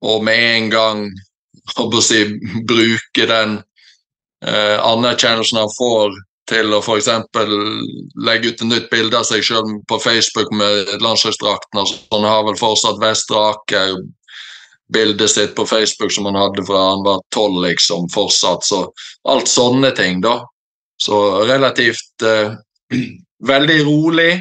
og 0.07 0.25
med 0.25 0.45
en 0.57 0.71
gang 0.71 1.05
si, 2.03 2.25
bruke 2.69 3.27
den 3.29 3.59
eh, 4.47 4.79
anerkjennelsen 4.81 5.61
han 5.61 5.73
får 5.77 6.17
til 6.51 6.73
å 6.75 6.81
f.eks. 6.83 7.09
legge 8.27 8.51
ut 8.51 8.63
et 8.63 8.67
nytt 8.67 8.89
bilde 8.91 9.19
av 9.19 9.27
seg 9.29 9.45
selv 9.47 9.77
på 9.89 9.99
Facebook 10.03 10.51
med 10.57 10.97
landslagsdrakten. 11.03 11.83
Altså, 11.83 12.01
han 12.11 12.27
har 12.27 12.47
vel 12.49 12.59
fortsatt 12.59 12.99
Vestre 13.03 13.39
Aker 13.53 14.01
bildet 14.93 15.31
sitt 15.31 15.55
på 15.55 15.67
Facebook 15.67 16.13
som 16.13 16.27
han 16.27 16.39
hadde 16.39 16.65
fra 16.67 16.81
han 16.91 17.05
var 17.07 17.23
tolv, 17.35 17.63
liksom, 17.63 18.09
fortsatt. 18.11 18.67
Så 18.67 18.83
alt 19.31 19.51
sånne 19.51 19.93
ting, 19.97 20.21
da. 20.25 20.41
Så 21.01 21.45
relativt 21.49 22.27
eh, 22.27 22.57
veldig 23.53 23.79
rolig 23.87 24.33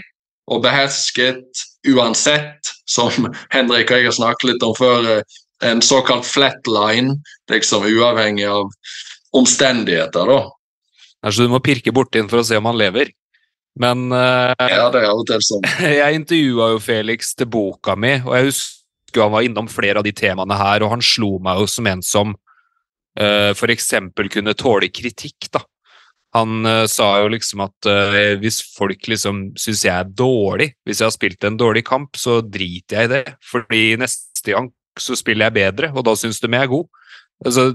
og 0.49 0.63
behersket 0.65 1.65
uansett, 1.87 2.73
som 2.89 3.29
Henrik 3.55 3.91
og 3.91 4.01
jeg 4.01 4.09
har 4.09 4.17
snakket 4.17 4.53
litt 4.53 4.65
om 4.65 4.75
før. 4.77 5.13
Eh, 5.19 5.39
en 5.63 5.81
såkalt 5.81 6.25
flatline, 6.25 7.17
liksom 7.51 7.85
uavhengig 7.85 8.47
av 8.47 8.71
omstendigheter. 9.35 10.25
da. 10.25 10.41
Altså, 11.25 11.43
du 11.43 11.51
må 11.51 11.59
pirke 11.63 11.91
borti 11.91 12.21
den 12.21 12.29
for 12.31 12.41
å 12.41 12.47
se 12.47 12.57
om 12.59 12.69
han 12.69 12.79
lever. 12.79 13.11
Men 13.79 14.09
uh, 14.11 14.53
Ja, 14.57 14.89
det 14.91 15.03
er 15.03 15.11
av 15.11 15.21
og 15.21 15.27
til 15.29 15.43
sånn. 15.45 15.65
jeg 16.01 16.19
intervjua 16.19 16.73
jo 16.73 16.83
Felix 16.83 17.33
til 17.37 17.49
boka 17.51 17.95
mi, 17.99 18.17
og 18.25 18.35
jeg 18.35 18.51
husker 18.51 19.23
han 19.23 19.33
var 19.33 19.45
innom 19.45 19.69
flere 19.71 20.01
av 20.01 20.05
de 20.05 20.13
temaene 20.15 20.57
her, 20.57 20.85
og 20.85 20.93
han 20.93 21.03
slo 21.05 21.37
meg 21.43 21.61
jo 21.61 21.67
som 21.69 21.89
en 21.89 22.01
som 22.05 22.33
uh, 22.33 23.51
f.eks. 23.55 23.91
kunne 24.31 24.57
tåle 24.57 24.91
kritikk, 24.93 25.51
da. 25.53 25.63
Han 26.37 26.65
uh, 26.67 26.85
sa 26.85 27.15
jo 27.23 27.29
liksom 27.33 27.63
at 27.65 27.89
uh, 27.89 28.17
hvis 28.41 28.59
folk 28.75 29.07
liksom 29.09 29.47
syns 29.57 29.85
jeg 29.87 29.95
er 29.95 30.11
dårlig, 30.13 30.71
hvis 30.85 31.01
jeg 31.01 31.09
har 31.09 31.15
spilt 31.15 31.47
en 31.47 31.57
dårlig 31.57 31.85
kamp, 31.87 32.19
så 32.19 32.39
driter 32.45 32.99
jeg 32.99 33.09
i 33.09 33.13
det. 33.15 33.23
Fordi 33.49 33.83
neste 34.01 34.53
gang 34.53 34.69
så 35.03 35.17
spiller 35.17 35.49
jeg 35.49 35.57
bedre, 35.59 35.91
og 35.95 36.05
da 36.07 36.15
syns 36.19 36.41
de 36.43 36.51
jeg 36.51 36.67
er 36.67 36.71
god. 36.71 36.87
Altså, 37.45 37.65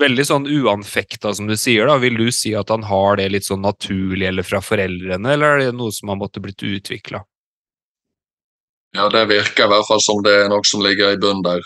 veldig 0.00 0.24
sånn 0.28 0.48
uanfekta, 0.48 1.34
som 1.34 1.48
du 1.48 1.56
sier. 1.56 1.86
da, 1.86 1.98
Vil 1.98 2.16
du 2.16 2.30
si 2.32 2.54
at 2.54 2.70
han 2.70 2.84
har 2.88 3.16
det 3.16 3.30
litt 3.32 3.48
sånn 3.48 3.62
naturlig 3.64 4.28
eller 4.28 4.46
fra 4.46 4.60
foreldrene, 4.64 5.32
eller 5.32 5.56
er 5.56 5.64
det 5.66 5.76
noe 5.76 5.92
som 5.92 6.12
har 6.12 6.20
måttet 6.20 6.44
blitt 6.44 6.62
utvikla? 6.62 7.22
Ja, 8.92 9.08
det 9.08 9.24
virker 9.30 9.64
i 9.64 9.72
hvert 9.72 9.88
fall 9.88 10.02
som 10.04 10.20
det 10.24 10.34
er 10.42 10.50
noe 10.52 10.64
som 10.68 10.82
ligger 10.84 11.14
i 11.14 11.20
bunnen 11.20 11.44
der. 11.46 11.64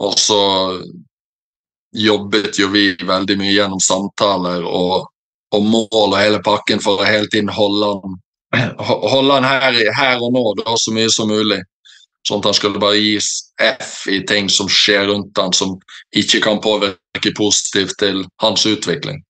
Og 0.00 0.14
så 0.16 0.40
jobbet 1.92 2.58
jo 2.58 2.68
vi 2.72 2.92
veldig 2.96 3.36
mye 3.40 3.52
gjennom 3.52 3.80
samtaler 3.82 4.64
og, 4.64 5.08
og 5.52 5.64
mål 5.64 6.14
og 6.14 6.18
hele 6.20 6.40
pakken 6.44 6.80
for 6.84 7.00
å 7.00 7.08
hele 7.08 7.28
tiden 7.32 7.50
holde 7.52 7.90
han, 7.92 8.16
holde 9.12 9.36
han 9.36 9.48
her, 9.48 9.78
her 9.96 10.24
og 10.24 10.32
nå 10.36 10.44
da, 10.62 10.76
så 10.80 10.94
mye 10.96 11.10
som 11.12 11.28
mulig. 11.32 11.60
Sånn 12.28 12.42
at 12.42 12.50
han 12.50 12.56
skulle 12.58 12.80
bare 12.82 13.00
gis 13.00 13.28
F 13.62 14.02
i 14.12 14.20
ting 14.28 14.50
som 14.52 14.68
skjer 14.68 15.06
rundt 15.08 15.38
han 15.40 15.54
som 15.56 15.78
ikke 16.16 16.42
kan 16.44 16.60
påvirke 16.60 17.32
positivt 17.36 17.96
til 18.02 18.26
hans 18.42 18.66
utvikling. 18.68 19.22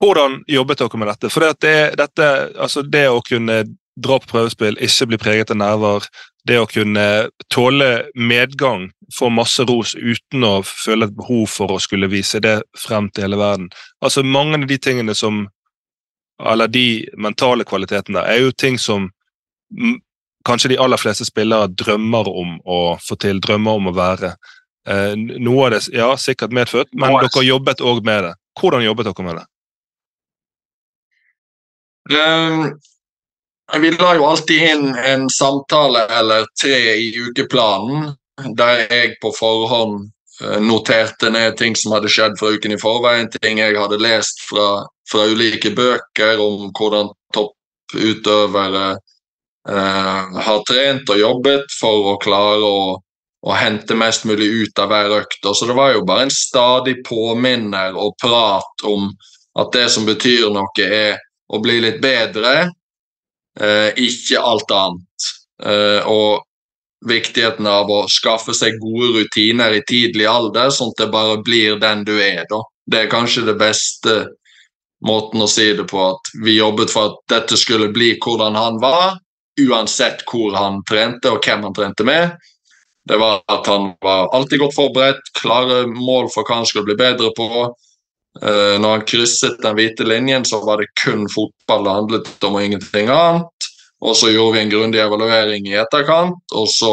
Hvordan 0.00 0.40
jobbet 0.48 0.80
dere 0.80 1.00
med 1.00 1.10
dette? 1.10 1.30
For 1.34 1.44
det, 1.44 1.76
dette, 1.98 2.28
altså 2.56 2.84
det 2.86 3.04
å 3.10 3.20
kunne 3.26 3.64
dra 3.98 4.18
på 4.22 4.30
prøvespill, 4.30 4.78
ikke 4.80 5.10
bli 5.10 5.18
preget 5.20 5.52
av 5.52 5.58
nerver, 5.58 6.06
det 6.48 6.56
å 6.62 6.68
kunne 6.70 7.28
tåle 7.52 7.88
medgang, 8.14 8.88
få 9.18 9.28
masse 9.34 9.64
ros 9.68 9.94
uten 9.98 10.46
å 10.46 10.54
føle 10.64 11.08
et 11.08 11.16
behov 11.18 11.48
for 11.50 11.74
å 11.74 11.82
skulle 11.82 12.08
vise 12.08 12.40
det 12.44 12.60
frem 12.78 13.10
til 13.10 13.26
hele 13.26 13.40
verden. 13.40 13.68
Altså 14.00 14.22
Mange 14.24 14.62
av 14.62 14.68
de 14.70 14.78
tingene 14.78 15.14
som 15.14 15.48
Eller 16.38 16.68
de 16.70 17.02
mentale 17.18 17.64
kvalitetene 17.66 18.20
er 18.22 18.44
jo 18.44 18.52
ting 18.54 18.76
som 18.78 19.08
kanskje 20.48 20.72
de 20.72 20.80
aller 20.82 21.00
fleste 21.00 21.26
spillere 21.28 21.68
drømmer 21.68 22.30
om 22.32 22.56
å 22.64 22.80
få 23.04 23.18
til, 23.20 23.40
drømmer 23.44 23.80
om 23.80 23.90
å 23.92 23.96
være. 23.96 24.32
Eh, 24.88 25.14
noe 25.16 25.66
av 25.66 25.74
det 25.76 25.82
ja, 25.92 26.10
sikkert 26.16 26.54
medfødt, 26.56 26.94
men 26.96 27.12
dere 27.12 27.28
dere 27.28 27.48
jobbet 27.50 27.84
òg 27.84 28.04
med 28.08 28.24
det. 28.24 28.34
Hvordan 28.58 28.84
jobbet 28.86 29.10
dere 29.10 29.26
med 29.26 29.40
det? 29.40 29.46
Um, 32.08 32.78
vi 33.82 33.90
la 33.92 34.14
jo 34.16 34.28
alltid 34.30 34.62
inn 34.70 34.94
en 34.96 35.26
samtale 35.28 36.06
eller 36.20 36.46
tre 36.62 36.78
i 36.96 37.10
ukeplanen, 37.20 38.14
der 38.56 38.86
jeg 38.86 39.18
på 39.20 39.32
forhånd 39.36 40.06
eh, 40.40 40.60
noterte 40.64 41.28
ned 41.34 41.58
ting 41.60 41.76
som 41.76 41.92
hadde 41.92 42.08
skjedd 42.12 42.38
fra 42.40 42.54
uken 42.54 42.72
i 42.72 42.80
forveien, 42.80 43.28
ting 43.42 43.60
jeg 43.60 43.76
hadde 43.76 44.00
lest 44.00 44.40
fra, 44.48 44.86
fra 45.10 45.26
ulike 45.28 45.74
bøker 45.76 46.40
om 46.40 46.70
hvordan 46.72 47.12
topputøvere 47.36 48.94
har 49.68 50.62
trent 50.68 51.10
og 51.12 51.20
jobbet 51.20 51.72
for 51.76 52.14
å 52.14 52.18
klare 52.22 52.64
å, 52.64 52.96
å, 53.44 53.52
hente 53.52 53.96
mest 53.98 54.24
mulig 54.28 54.48
ut 54.62 54.80
av 54.80 54.88
hver 54.92 55.16
økt. 55.18 55.44
Så 55.44 55.68
det 55.68 55.76
var 55.76 55.92
jo 55.92 56.06
bare 56.08 56.26
en 56.26 56.32
stadig 56.32 56.98
påminner 57.04 57.96
og 57.96 58.16
prat 58.22 58.86
om 58.88 59.10
at 59.58 59.72
det 59.74 59.88
som 59.92 60.06
betyr 60.08 60.48
noe, 60.54 60.72
er 60.84 61.18
å 61.48 61.60
bli 61.60 61.78
litt 61.82 62.00
bedre, 62.00 62.70
eh, 63.60 63.90
ikke 63.96 64.40
alt 64.40 64.72
annet. 64.72 65.28
Eh, 65.64 66.06
og 66.06 66.44
viktigheten 67.08 67.66
av 67.66 67.90
å 67.90 68.02
skaffe 68.10 68.54
seg 68.56 68.78
gode 68.82 69.12
rutiner 69.20 69.76
i 69.76 69.84
tidlig 69.88 70.26
alder, 70.26 70.70
sånn 70.74 70.92
at 70.94 71.04
det 71.04 71.12
bare 71.12 71.38
blir 71.42 71.78
den 71.80 72.04
du 72.06 72.16
er. 72.18 72.44
da. 72.50 72.62
Det 72.86 73.04
er 73.04 73.12
kanskje 73.12 73.46
det 73.46 73.58
beste 73.58 74.18
måten 75.06 75.42
å 75.42 75.48
si 75.50 75.72
det 75.78 75.86
på, 75.90 76.00
at 76.14 76.32
vi 76.44 76.58
jobbet 76.58 76.90
for 76.90 77.12
at 77.12 77.18
dette 77.30 77.58
skulle 77.58 77.92
bli 77.94 78.16
hvordan 78.18 78.58
han 78.58 78.80
var, 78.82 79.18
uansett 79.58 80.24
hvor 80.28 80.54
han 80.56 80.82
trente 80.88 81.32
og 81.32 81.44
hvem 81.44 81.66
han 81.66 81.76
trente 81.76 82.06
med. 82.06 82.36
Det 83.08 83.16
var 83.18 83.40
at 83.48 83.66
han 83.70 83.92
var 84.04 84.28
alltid 84.36 84.60
godt 84.62 84.76
forberedt, 84.76 85.30
klare 85.40 85.86
mål 85.88 86.28
for 86.34 86.44
hva 86.44 86.60
han 86.60 86.68
skulle 86.68 86.90
bli 86.90 86.98
bedre 86.98 87.32
på, 87.36 87.48
Uh, 88.42 88.78
når 88.78 88.90
han 88.90 89.06
krysset 89.08 89.56
den 89.64 89.74
hvite 89.74 90.04
linjen, 90.06 90.44
så 90.46 90.60
var 90.62 90.78
det 90.78 90.92
kun 91.02 91.24
fotball 91.32 91.84
det 91.84 91.94
handlet 91.96 92.44
om, 92.46 92.58
og 92.58 92.64
ingenting 92.64 93.10
annet. 93.10 93.70
Og 93.98 94.14
så 94.14 94.30
gjorde 94.30 94.54
vi 94.54 94.60
en 94.62 94.70
grundig 94.70 95.00
evaluering 95.02 95.66
i 95.66 95.78
etterkant, 95.80 96.38
og 96.54 96.68
så 96.70 96.92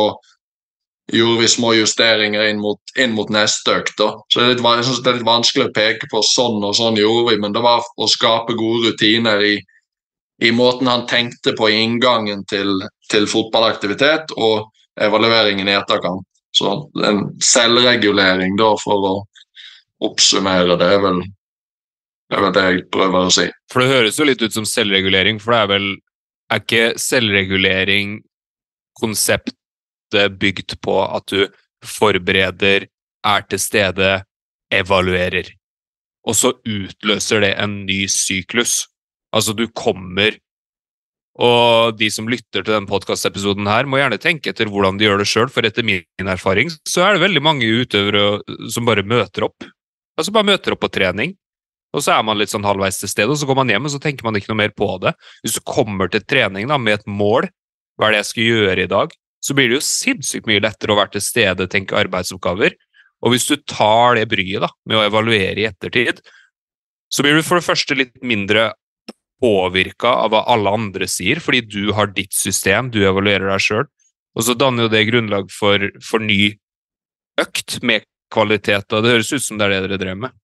gjorde 1.13 1.43
vi 1.43 1.51
små 1.51 1.75
justeringer 1.77 2.47
inn 2.49 2.63
mot, 2.63 2.79
inn 2.97 3.13
mot 3.13 3.29
neste 3.29 3.75
økt. 3.77 3.93
Så 3.99 4.39
det 4.39 4.45
er, 4.45 4.53
litt, 4.55 4.63
jeg 4.65 4.87
synes 4.87 5.03
det 5.03 5.11
er 5.11 5.19
litt 5.19 5.27
vanskelig 5.27 5.67
å 5.67 5.75
peke 5.75 6.09
på 6.09 6.23
sånn 6.25 6.65
og 6.65 6.73
sånn 6.79 6.97
gjorde 6.97 7.27
vi, 7.29 7.37
men 7.43 7.53
det 7.53 7.61
var 7.61 7.85
å 7.85 8.09
skape 8.09 8.57
gode 8.57 8.89
rutiner 8.89 9.45
i, 9.45 9.59
i 10.43 10.51
måten 10.51 10.87
han 10.87 11.05
tenkte 11.07 11.53
på 11.55 11.69
i 11.69 11.79
inngangen 11.83 12.43
til, 12.49 12.73
til 13.11 13.27
fotballaktivitet, 13.29 14.33
og 14.35 14.67
evalueringen 15.01 15.69
i 15.69 15.77
etterkant. 15.77 16.27
Så 16.55 16.71
en 17.03 17.25
selvregulering 17.43 18.55
da 18.59 18.69
for 18.79 19.07
å 19.09 19.15
oppsummere 20.05 20.77
det, 20.79 20.87
er 20.87 21.01
vel, 21.03 21.21
det 22.29 22.37
er 22.37 22.45
vel 22.45 22.55
det 22.55 22.65
jeg 22.65 22.85
prøver 22.93 23.27
å 23.27 23.33
si. 23.33 23.47
For 23.71 23.83
det 23.83 23.91
høres 23.91 24.19
jo 24.19 24.27
litt 24.27 24.43
ut 24.43 24.55
som 24.55 24.67
selvregulering, 24.69 25.41
for 25.43 25.55
det 25.55 25.61
er 25.61 25.71
vel 25.75 25.93
Er 26.53 26.61
ikke 26.61 26.99
selvregulering 27.01 28.19
konseptet 29.01 30.35
bygd 30.37 30.75
på 30.77 30.99
at 31.01 31.25
du 31.33 31.47
forbereder, 31.81 32.85
er 33.25 33.45
til 33.49 33.59
stede, 33.59 34.09
evaluerer? 34.69 35.49
Og 36.29 36.37
så 36.37 36.51
utløser 36.53 37.41
det 37.41 37.55
en 37.57 37.79
ny 37.87 38.03
syklus. 38.05 38.83
Altså, 39.35 39.55
du 39.57 39.67
kommer 39.75 40.37
og 41.35 41.97
de 41.99 42.07
som 42.13 42.29
lytter 42.31 42.63
til 42.63 42.71
denne 42.71 42.87
podkastepisoden 42.87 43.67
her, 43.67 43.87
må 43.89 43.99
gjerne 43.99 44.19
tenke 44.23 44.53
etter 44.53 44.69
hvordan 44.71 44.95
de 44.95 45.07
gjør 45.07 45.19
det 45.19 45.27
sjøl, 45.27 45.49
for 45.51 45.67
etter 45.67 45.83
min 45.83 46.31
erfaring 46.31 46.71
så 46.87 47.03
er 47.03 47.15
det 47.15 47.25
veldig 47.25 47.41
mange 47.43 47.67
utøvere 47.67 48.69
som 48.71 48.87
bare 48.87 49.03
møter 49.03 49.49
opp. 49.49 49.67
Altså 50.15 50.31
bare 50.31 50.47
møter 50.47 50.75
opp 50.75 50.85
på 50.85 50.91
trening, 50.95 51.35
og 51.95 52.03
så 52.03 52.15
er 52.15 52.23
man 52.27 52.39
litt 52.39 52.53
sånn 52.53 52.63
halvveis 52.67 53.01
til 53.01 53.11
stede, 53.11 53.31
og 53.31 53.39
så 53.39 53.49
går 53.49 53.59
man 53.59 53.73
hjem 53.73 53.89
og 53.89 53.91
så 53.91 53.99
tenker 54.03 54.27
man 54.27 54.39
ikke 54.39 54.53
noe 54.53 54.61
mer 54.63 54.71
på 54.75 54.87
det. 55.03 55.11
Hvis 55.43 55.57
du 55.59 55.65
kommer 55.67 56.11
til 56.11 56.23
trening 56.23 56.71
da, 56.71 56.79
med 56.79 57.01
et 57.01 57.11
mål, 57.11 57.49
hva 57.99 58.07
er 58.07 58.15
det 58.15 58.23
jeg 58.23 58.31
skal 58.31 58.49
gjøre 58.53 58.87
i 58.87 58.91
dag, 58.95 59.19
så 59.43 59.55
blir 59.55 59.69
det 59.69 59.77
jo 59.77 59.85
sinnssykt 59.87 60.47
mye 60.49 60.63
lettere 60.63 60.95
å 60.95 60.99
være 61.01 61.17
til 61.17 61.23
stede, 61.23 61.67
tenke 61.71 61.99
arbeidsoppgaver. 61.99 62.79
Og 63.27 63.35
hvis 63.35 63.47
du 63.51 63.59
tar 63.59 64.15
det 64.15 64.25
bryet 64.31 64.63
da, 64.63 64.71
med 64.87 64.99
å 65.01 65.05
evaluere 65.05 65.59
i 65.59 65.67
ettertid, 65.67 66.23
så 67.11 67.23
blir 67.23 67.35
du 67.35 67.45
for 67.45 67.59
det 67.59 67.67
første 67.67 67.99
litt 67.99 68.15
mindre 68.23 68.71
påvirka 69.41 70.11
av 70.25 70.31
hva 70.33 70.43
alle 70.51 70.71
andre 70.77 71.07
sier, 71.11 71.41
fordi 71.43 71.61
du 71.67 71.93
har 71.97 72.13
ditt 72.15 72.33
system, 72.33 72.91
du 72.91 73.01
evaluerer 73.03 73.49
deg 73.51 73.63
sjøl. 73.63 73.87
Og 74.35 74.47
så 74.47 74.55
danner 74.57 74.85
jo 74.85 74.91
det 74.91 75.05
grunnlag 75.09 75.51
for, 75.53 75.89
for 76.03 76.23
ny 76.23 76.55
økt 77.41 77.79
med 77.83 78.07
kvalitet. 78.31 78.91
og 78.91 79.03
Det 79.03 79.13
høres 79.15 79.31
ut 79.33 79.43
som 79.43 79.59
det 79.59 79.67
er 79.67 79.75
det 79.75 79.85
dere 79.87 80.01
drev 80.01 80.19
med. 80.25 80.35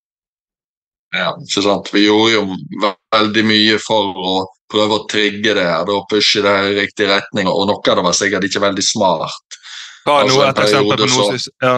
Ja, 1.12 1.34
ikke 1.36 1.64
sant. 1.66 1.90
Vi 1.92 2.06
gjorde 2.06 2.38
jo 2.38 2.92
veldig 3.12 3.44
mye 3.44 3.80
for 3.84 4.16
å 4.16 4.36
prøve 4.72 5.00
å 5.00 5.08
trigge 5.12 5.56
det 5.58 5.66
her, 5.68 5.90
og 5.92 6.08
pushe 6.12 6.44
det 6.44 6.54
i 6.70 6.76
riktig 6.78 7.10
retning. 7.10 7.50
Og 7.52 7.66
noe 7.68 7.82
av 7.84 8.00
det 8.00 8.06
var 8.06 8.16
sikkert 8.16 8.48
ikke 8.48 8.64
veldig 8.64 8.86
smart. 8.86 9.58
Hva 10.06 10.22
er 10.22 10.30
altså, 10.30 10.38
noe, 10.38 10.46
et 10.48 10.62
eksempel 10.64 11.04
på 11.04 11.10
noe 11.12 11.42
så, 11.42 11.52
ja. 11.62 11.76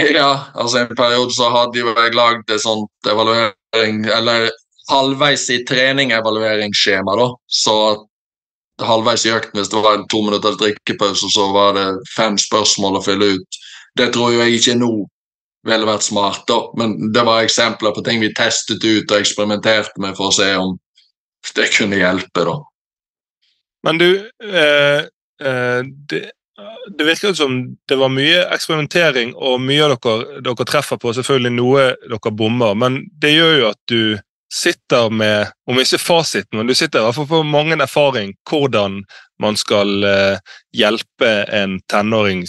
ja, 0.20 0.32
altså 0.54 0.82
en 0.82 0.98
periode 0.98 1.34
så 1.34 1.48
hadde 1.54 1.80
jo 1.80 1.94
jeg 1.94 2.12
lagd 2.14 2.52
et 2.52 2.62
sånt 2.62 3.08
evaluering 3.10 4.04
Eller 4.12 4.50
halvveis 4.90 5.46
i 5.54 5.62
trening-evalueringsskjema, 5.68 7.16
da. 7.18 7.28
Så 7.46 7.76
halvveis 8.80 9.26
i 9.28 9.32
økten, 9.34 9.60
hvis 9.60 9.70
det 9.72 9.82
var 9.84 9.98
en 9.98 10.08
to 10.10 10.22
minutters 10.26 10.58
drikkepause, 10.60 11.30
så 11.32 11.50
var 11.54 11.74
det 11.76 11.88
fem 12.14 12.38
spørsmål 12.40 12.98
å 12.98 13.04
fylle 13.04 13.34
ut 13.36 13.60
det 13.98 14.10
tror 14.14 14.34
jeg 14.34 14.58
ikke 14.58 14.76
nå 14.78 14.90
ville 15.66 15.88
vært 15.88 16.06
smart, 16.06 16.44
da. 16.48 16.60
Men 16.78 17.12
det 17.14 17.24
var 17.26 17.44
eksempler 17.44 17.94
på 17.94 18.04
ting 18.06 18.22
vi 18.22 18.32
testet 18.36 18.84
ut 18.84 19.10
og 19.10 19.18
eksperimenterte 19.18 20.00
med 20.02 20.16
for 20.18 20.30
å 20.30 20.36
se 20.36 20.50
om 20.56 20.76
det 21.56 21.70
kunne 21.74 22.00
hjelpe, 22.00 22.44
da. 22.48 22.56
Men 23.84 24.00
du, 24.00 24.08
eh, 24.44 25.02
eh, 25.40 25.82
det, 26.12 26.22
det 26.96 27.06
virker 27.08 27.36
som 27.36 27.60
det 27.88 27.96
var 28.00 28.12
mye 28.12 28.46
eksperimentering, 28.54 29.34
og 29.36 29.60
mye 29.64 29.84
av 29.84 29.96
dere, 29.96 30.40
dere 30.44 30.68
treffer 30.68 31.00
på. 31.00 31.12
Selvfølgelig 31.16 31.54
noe 31.56 31.86
dere 32.08 32.34
bommer, 32.36 32.76
men 32.76 33.02
det 33.20 33.34
gjør 33.36 33.56
jo 33.58 33.70
at 33.72 33.80
du 33.88 34.02
sitter 34.50 35.12
med, 35.14 35.52
om 35.70 35.78
ikke 35.78 36.00
fasiten, 36.02 36.58
men 36.58 36.66
du 36.66 36.74
sitter 36.74 37.00
i 37.00 37.06
hvert 37.06 37.18
fall 37.20 37.28
på 37.30 37.42
mange 37.46 37.78
erfaring 37.78 38.32
hvordan 38.50 39.00
man 39.40 39.56
skal 39.56 40.04
eh, 40.04 40.56
hjelpe 40.74 41.30
en 41.54 41.78
tenåring 41.90 42.42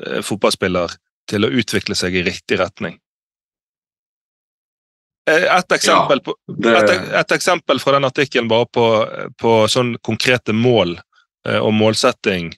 Eh, 0.00 0.22
fotballspiller 0.24 0.94
til 1.28 1.44
å 1.44 1.50
utvikle 1.52 1.96
seg 1.96 2.16
i 2.16 2.24
riktig 2.24 2.58
retning. 2.60 2.96
Eh, 5.28 5.44
et 5.44 5.74
eksempel, 5.76 6.22
det... 6.48 6.72
et, 6.78 6.92
et 7.20 7.34
eksempel, 7.36 7.80
fra 7.80 7.98
den 7.98 8.08
artikkelen 8.08 8.48
bare 8.50 8.68
på, 8.72 8.86
på 9.38 9.52
sånn 9.68 9.96
konkrete 10.02 10.56
mål 10.56 10.98
og 11.42 11.72
målsetting. 11.74 12.52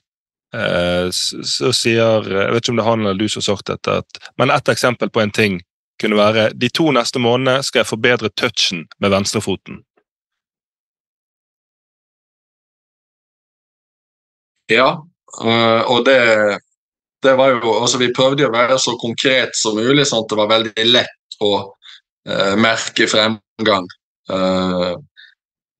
Så 1.11 1.71
sier 1.73 2.27
Jeg 2.29 2.51
vet 2.53 2.61
ikke 2.61 2.71
om 2.71 2.77
det 2.77 2.83
er 2.83 2.87
han 2.87 3.01
eller 3.01 3.17
du 3.17 3.31
som 3.33 3.41
har 3.41 3.47
sagt 3.47 3.71
dette, 3.71 3.95
men 4.37 4.53
et 4.53 4.69
eksempel 4.69 5.09
på 5.09 5.23
en 5.23 5.33
ting 5.33 5.55
kunne 6.01 6.19
være 6.19 6.49
de 6.53 6.69
to 6.69 6.89
neste 6.95 7.21
månedene 7.23 7.63
skal 7.63 7.83
jeg 7.83 7.91
forbedre 7.91 8.31
touchen 8.35 8.85
med 8.99 9.13
venstrefoten. 9.13 9.81
Ja, 14.71 14.95
og 15.85 16.05
det 16.07 16.19
det 17.25 17.33
var 17.35 17.49
jo, 17.49 17.73
altså 17.81 17.97
Vi 17.97 18.13
prøvde 18.13 18.47
å 18.47 18.53
være 18.53 18.77
så 18.81 18.95
konkret 19.01 19.55
som 19.57 19.79
mulig, 19.79 20.05
sånn 20.07 20.23
at 20.23 20.31
det 20.31 20.39
var 20.39 20.51
veldig 20.51 20.85
lett 20.91 21.39
å 21.43 21.51
uh, 22.29 22.53
merke 22.61 23.07
fremgang. 23.09 23.87
Uh, 24.29 24.93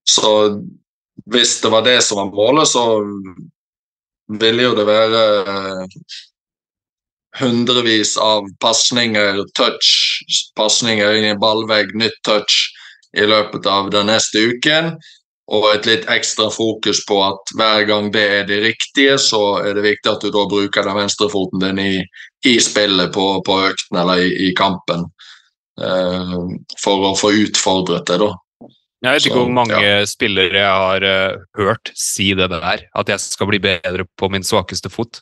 så 0.10 0.32
hvis 1.32 1.60
det 1.64 1.72
var 1.74 1.86
det 1.86 2.00
som 2.06 2.22
var 2.22 2.34
målet, 2.34 2.70
så 2.70 2.86
ville 4.42 4.66
jo 4.66 4.74
det 4.78 4.88
være 4.90 5.22
uh, 5.46 6.02
hundrevis 7.40 8.16
av 8.22 8.48
pasninger, 8.64 9.44
touch, 9.58 9.92
pasninger 10.56 11.20
inn 11.20 11.30
i 11.34 11.38
ballvegg, 11.40 11.94
nytt 11.98 12.18
touch 12.28 12.72
i 13.16 13.28
løpet 13.28 13.68
av 13.68 13.92
den 13.94 14.10
neste 14.12 14.42
uken 14.52 14.96
og 15.54 15.68
et 15.70 15.86
litt 15.86 16.08
ekstra 16.10 16.48
fokus 16.50 17.04
på 17.06 17.20
at 17.22 17.52
hver 17.58 17.84
gang 17.86 18.08
det 18.14 18.24
er 18.40 18.48
det 18.50 18.64
riktige, 18.64 19.18
så 19.22 19.60
er 19.62 19.76
det 19.78 19.84
viktig 19.86 20.10
at 20.10 20.24
du 20.26 20.32
da 20.34 20.46
bruker 20.50 20.88
den 20.88 20.98
venstrefoten 20.98 21.62
din 21.62 21.82
i, 21.84 21.92
i 22.50 22.56
spillet 22.62 23.14
på, 23.14 23.28
på 23.46 23.60
økten 23.68 24.00
eller 24.02 24.24
i, 24.26 24.32
i, 24.48 24.54
kampen. 24.58 25.06
eh, 25.82 26.34
for 26.82 27.12
å 27.12 27.14
få 27.20 27.34
utfordret 27.46 28.10
det, 28.10 28.18
da. 28.24 28.32
Jeg 29.06 29.12
vet 29.12 29.26
ikke 29.28 29.36
Så, 29.36 29.42
hvor 29.44 29.54
mange 29.54 29.90
spillere 30.10 30.62
jeg 30.64 30.78
har 30.82 31.04
uh, 31.06 31.42
hørt 31.60 31.92
si 32.00 32.32
det 32.34 32.48
der, 32.50 32.88
at 32.90 33.10
jeg 33.12 33.22
skal 33.22 33.50
bli 33.52 33.60
bedre 33.62 34.08
på 34.18 34.30
min 34.34 34.46
svakeste 34.46 34.90
fot. 34.90 35.20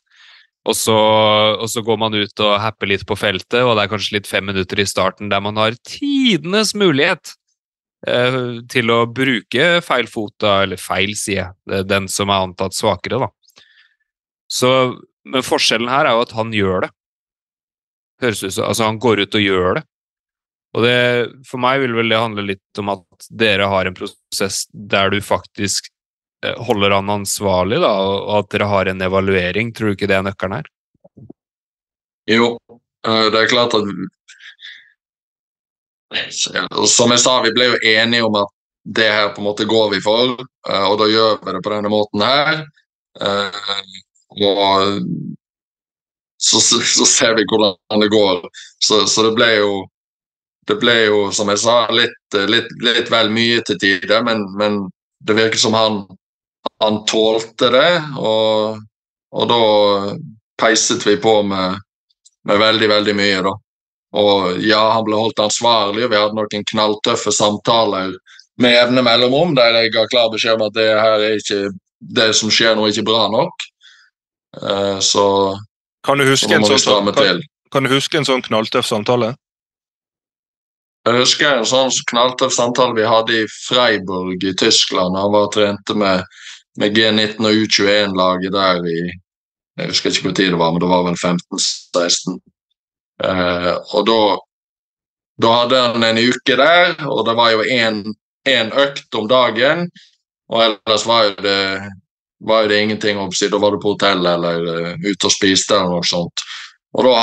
Og 0.63 0.75
så, 0.79 0.95
og 0.95 1.67
så 1.67 1.83
går 1.83 1.97
man 1.99 2.15
ut 2.15 2.43
og 2.43 2.59
happer 2.63 2.87
litt 2.93 3.03
på 3.07 3.17
feltet, 3.19 3.59
og 3.61 3.75
det 3.75 3.83
er 3.83 3.91
kanskje 3.91 4.17
litt 4.17 4.29
fem 4.29 4.45
minutter 4.47 4.79
i 4.79 4.87
starten 4.87 5.31
der 5.31 5.43
man 5.43 5.59
har 5.59 5.75
tidenes 5.83 6.71
mulighet 6.79 7.33
eh, 8.07 8.61
til 8.71 8.93
å 8.93 9.01
bruke 9.11 9.81
feil 9.83 10.07
fota, 10.07 10.61
eller 10.63 10.79
feil, 10.79 11.15
er 11.35 11.83
den 11.87 12.07
som 12.11 12.31
er 12.31 12.47
antatt 12.47 12.77
svakere, 12.77 13.25
da. 13.25 13.31
Så, 14.47 14.69
men 15.27 15.43
forskjellen 15.43 15.91
her 15.91 16.07
er 16.07 16.15
jo 16.15 16.27
at 16.29 16.35
han 16.37 16.55
gjør 16.55 16.85
det. 16.85 16.93
Høres 18.23 18.43
ut 18.45 18.53
som 18.53 18.69
Altså, 18.69 18.87
han 18.87 19.01
går 19.03 19.25
ut 19.25 19.35
og 19.39 19.43
gjør 19.43 19.79
det. 19.79 19.83
Og 20.73 20.85
det, 20.85 20.97
for 21.45 21.61
meg 21.61 21.83
vil 21.83 21.95
vel 21.97 22.09
det 22.09 22.21
handle 22.21 22.45
litt 22.47 22.81
om 22.81 22.91
at 22.95 23.27
dere 23.29 23.67
har 23.69 23.85
en 23.85 23.97
prosess 23.97 24.63
der 24.73 25.11
du 25.13 25.19
faktisk 25.21 25.91
holder 26.67 26.95
han 26.97 27.09
ansvarlig, 27.09 27.79
da, 27.83 27.91
og 28.03 28.31
at 28.39 28.49
dere 28.53 28.69
har 28.71 28.89
en 28.91 29.05
evaluering. 29.05 29.71
Tror 29.73 29.91
du 29.91 29.97
ikke 29.97 30.09
det 30.11 30.17
er 30.17 30.25
nøkkelen 30.27 30.57
her? 30.59 30.71
Jo, 32.31 32.49
eh, 33.07 33.27
det 33.33 33.39
er 33.39 33.51
klart 33.51 33.75
at 33.77 33.87
Som 36.87 37.09
jeg 37.09 37.21
sa, 37.23 37.39
vi 37.41 37.51
ble 37.55 37.71
jo 37.71 37.79
enige 37.89 38.25
om 38.27 38.35
at 38.37 38.51
det 38.83 39.07
her 39.09 39.31
på 39.33 39.41
en 39.41 39.47
måte 39.47 39.65
går 39.65 39.89
vi 39.95 40.01
for, 40.03 40.35
eh, 40.69 40.85
og 40.85 40.99
da 40.99 41.07
gjør 41.09 41.39
vi 41.41 41.55
det 41.55 41.63
på 41.63 41.73
denne 41.73 41.89
måten 41.89 42.21
her. 42.21 42.65
Eh, 43.21 43.93
Og 44.33 45.01
så, 46.41 46.59
så 46.59 47.05
ser 47.05 47.35
vi 47.37 47.45
hvordan 47.45 48.01
det 48.01 48.09
går. 48.09 48.39
Så, 48.81 49.05
så 49.07 49.27
det 49.27 49.35
ble 49.37 49.49
jo 49.59 49.73
det 50.67 50.77
ble 50.79 50.95
jo, 51.05 51.31
som 51.35 51.49
jeg 51.51 51.59
sa, 51.59 51.77
litt, 51.91 52.35
litt, 52.47 52.69
litt 52.83 53.09
vel 53.11 53.31
mye 53.33 53.59
til 53.67 53.79
tider, 53.81 54.23
men, 54.23 54.45
men 54.59 54.77
det 55.27 55.35
virker 55.35 55.59
som 55.59 55.75
han, 55.75 56.03
han 56.83 57.03
tålte 57.09 57.69
det. 57.73 57.91
Og, 58.19 58.79
og 59.33 59.49
da 59.49 59.59
peiset 60.61 61.05
vi 61.07 61.17
på 61.21 61.39
med, 61.47 61.79
med 62.47 62.61
veldig, 62.61 62.89
veldig 62.89 63.15
mye, 63.17 63.43
da. 63.47 63.53
Og 64.13 64.61
ja, 64.61 64.81
han 64.93 65.05
ble 65.07 65.17
holdt 65.17 65.41
ansvarlig, 65.41 66.05
og 66.05 66.11
vi 66.11 66.19
hadde 66.21 66.37
noen 66.37 66.67
knalltøffe 66.69 67.33
samtaler 67.33 68.13
med 68.61 68.75
jevne 68.75 69.01
mellomrom 69.01 69.55
der 69.57 69.79
jeg 69.79 69.93
ga 69.95 70.03
klar 70.11 70.27
beskjed 70.29 70.59
om 70.59 70.67
at 70.67 70.75
det 70.75 70.89
her 70.91 71.15
er 71.17 71.39
ikke 71.39 71.61
det 72.13 72.29
som 72.37 72.51
skjer 72.53 72.75
nå, 72.75 72.85
er 72.85 72.93
ikke 72.93 73.07
bra 73.07 73.23
nok. 73.33 73.65
Eh, 74.61 74.99
så, 75.01 75.25
Kan 76.05 76.21
du 76.21 76.27
huske 76.27 76.51
så 76.51 76.59
en 76.59 76.61
må 76.61 76.69
vi 76.69 76.81
sånn, 76.83 77.09
kan, 77.15 77.41
kan 77.73 77.87
du 77.87 77.95
huske 77.95 78.19
en 78.19 78.27
sånn 78.27 78.43
knalltøff 78.45 78.85
samtale? 78.85 79.33
Jeg 81.03 81.19
husker 81.19 81.57
en 81.57 81.67
sånn 81.67 81.91
knalltøff 82.11 82.53
samtale 82.55 82.95
vi 82.95 83.07
hadde 83.07 83.41
i 83.41 83.47
Freiburg 83.51 84.43
i 84.45 84.53
Tyskland. 84.59 85.17
Han 85.19 85.33
var 85.33 85.49
og 85.49 85.55
trente 85.57 85.95
med, 85.99 86.23
med 86.81 86.97
G19 86.97 87.45
og 87.45 87.59
U21-laget 87.63 88.53
der 88.53 88.87
i 88.89 89.01
Jeg 89.77 89.89
husker 89.89 90.11
ikke 90.11 90.27
hvor 90.27 90.35
tid 90.37 90.51
det 90.53 90.59
var, 90.59 90.71
men 90.71 90.81
det 90.81 90.89
var 90.89 91.05
vel 91.07 91.15
15-16. 91.17 92.35
Eh, 93.25 93.73
og 93.97 94.03
da, 94.05 94.17
da 95.41 95.53
hadde 95.61 95.79
han 95.95 96.05
en 96.05 96.19
uke 96.29 96.57
der, 96.59 96.93
og 97.09 97.23
det 97.25 97.33
var 97.39 97.55
jo 97.55 97.63
én 97.65 98.69
økt 98.85 99.17
om 99.17 99.25
dagen. 99.27 99.87
Og 100.53 100.61
ellers 100.61 101.07
var 101.09 101.23
jo 101.25 101.33
det, 101.41 101.57
var 102.45 102.63
jo 102.63 102.69
det 102.69 102.81
ingenting. 102.83 103.17
å 103.17 103.29
si, 103.33 103.49
Da 103.49 103.57
var 103.57 103.71
du 103.71 103.79
på 103.81 103.95
hotell 103.95 104.25
eller 104.25 104.61
uh, 104.61 104.93
ute 105.01 105.29
og 105.29 105.33
spiste 105.33 105.77
eller 105.77 105.95
noe 105.95 106.07
sånt. 106.07 106.45
Og 106.93 107.07
da 107.07 107.21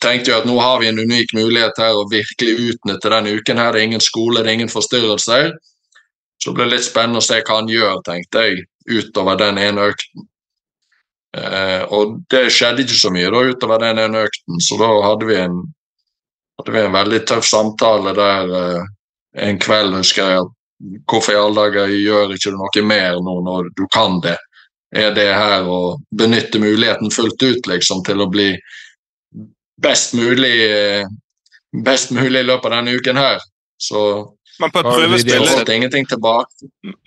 tenkte 0.00 0.32
jeg 0.32 0.40
at 0.40 0.48
nå 0.48 0.56
har 0.56 0.78
vi 0.80 0.88
en 0.88 1.02
unik 1.02 1.34
mulighet 1.36 1.76
her 1.82 1.98
å 1.98 2.08
virkelig 2.08 2.70
utnytte 2.72 3.12
denne 3.12 3.34
uken. 3.36 3.58
her. 3.60 3.72
Det 3.72 3.82
er 3.82 3.88
ingen 3.90 4.04
skole, 4.04 4.40
det 4.40 4.48
er 4.48 4.58
ingen 4.60 4.72
forstyrrelser. 4.72 5.52
Så 6.40 6.50
det 6.50 6.56
blir 6.56 6.70
litt 6.72 6.86
spennende 6.86 7.20
å 7.20 7.24
se 7.24 7.40
hva 7.42 7.58
han 7.60 7.68
gjør, 7.68 8.00
tenkte 8.06 8.44
jeg, 8.46 8.64
utover 8.88 9.36
den 9.40 9.60
ene 9.60 9.90
økten. 9.92 10.26
Eh, 11.36 11.82
og 11.94 12.16
det 12.32 12.48
skjedde 12.50 12.82
ikke 12.82 12.96
så 12.98 13.12
mye 13.14 13.30
da 13.30 13.42
utover 13.52 13.82
den 13.84 14.00
ene 14.02 14.24
økten, 14.26 14.62
så 14.64 14.78
da 14.80 14.88
hadde 15.04 15.28
vi 15.28 15.36
en, 15.38 15.60
hadde 16.58 16.74
vi 16.74 16.80
en 16.82 16.96
veldig 16.96 17.20
tøff 17.28 17.46
samtale 17.46 18.14
der 18.16 18.54
eh, 18.60 18.88
en 19.46 19.60
kveld, 19.62 19.94
husker 20.00 20.32
jeg, 20.32 20.46
at 20.46 21.04
hvorfor 21.10 21.36
i 21.36 21.38
alle 21.38 21.60
dager 21.60 21.92
gjør 21.92 22.34
ikke 22.34 22.50
du 22.50 22.58
noe 22.58 22.86
mer 22.88 23.20
nå 23.22 23.36
når 23.46 23.70
du 23.76 23.84
kan 23.92 24.18
det? 24.24 24.38
Er 24.96 25.12
det 25.14 25.28
her 25.28 25.68
å 25.70 26.00
benytte 26.18 26.58
muligheten 26.58 27.12
fullt 27.14 27.42
ut 27.44 27.68
liksom 27.70 28.00
til 28.08 28.24
å 28.24 28.30
bli 28.32 28.48
best 29.80 30.16
mulig, 30.18 31.06
best 31.84 32.10
mulig 32.10 32.40
i 32.40 32.48
løpet 32.48 32.66
av 32.66 32.76
denne 32.80 32.96
uken 32.98 33.20
her. 33.20 33.38
Så 33.80 34.00
Men 34.60 34.72
på 34.74 34.82
et 34.82 34.88
prøvespill, 34.88 35.44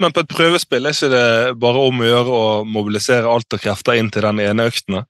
men 0.01 0.13
på 0.13 0.21
et 0.23 0.29
prøvespill 0.31 0.87
er 0.89 0.95
ikke 0.95 1.09
det 1.11 1.25
bare 1.61 1.83
om 1.87 2.01
å 2.01 2.07
gjøre 2.07 2.37
å 2.37 2.45
mobilisere 2.65 3.29
alt 3.29 3.53
av 3.53 3.61
krefter 3.61 3.99
inn 3.99 4.09
til 4.13 4.25
den 4.25 4.41
ene 4.41 4.65
økten? 4.71 5.03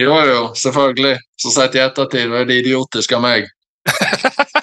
Jo, 0.00 0.14
jo, 0.24 0.40
selvfølgelig. 0.56 1.18
Så 1.36 1.52
sett 1.52 1.76
i 1.76 1.82
ettertid, 1.84 2.30
det 2.32 2.40
er 2.40 2.48
det 2.48 2.62
idiotisk 2.62 3.12
av 3.18 3.26
meg. 3.26 3.50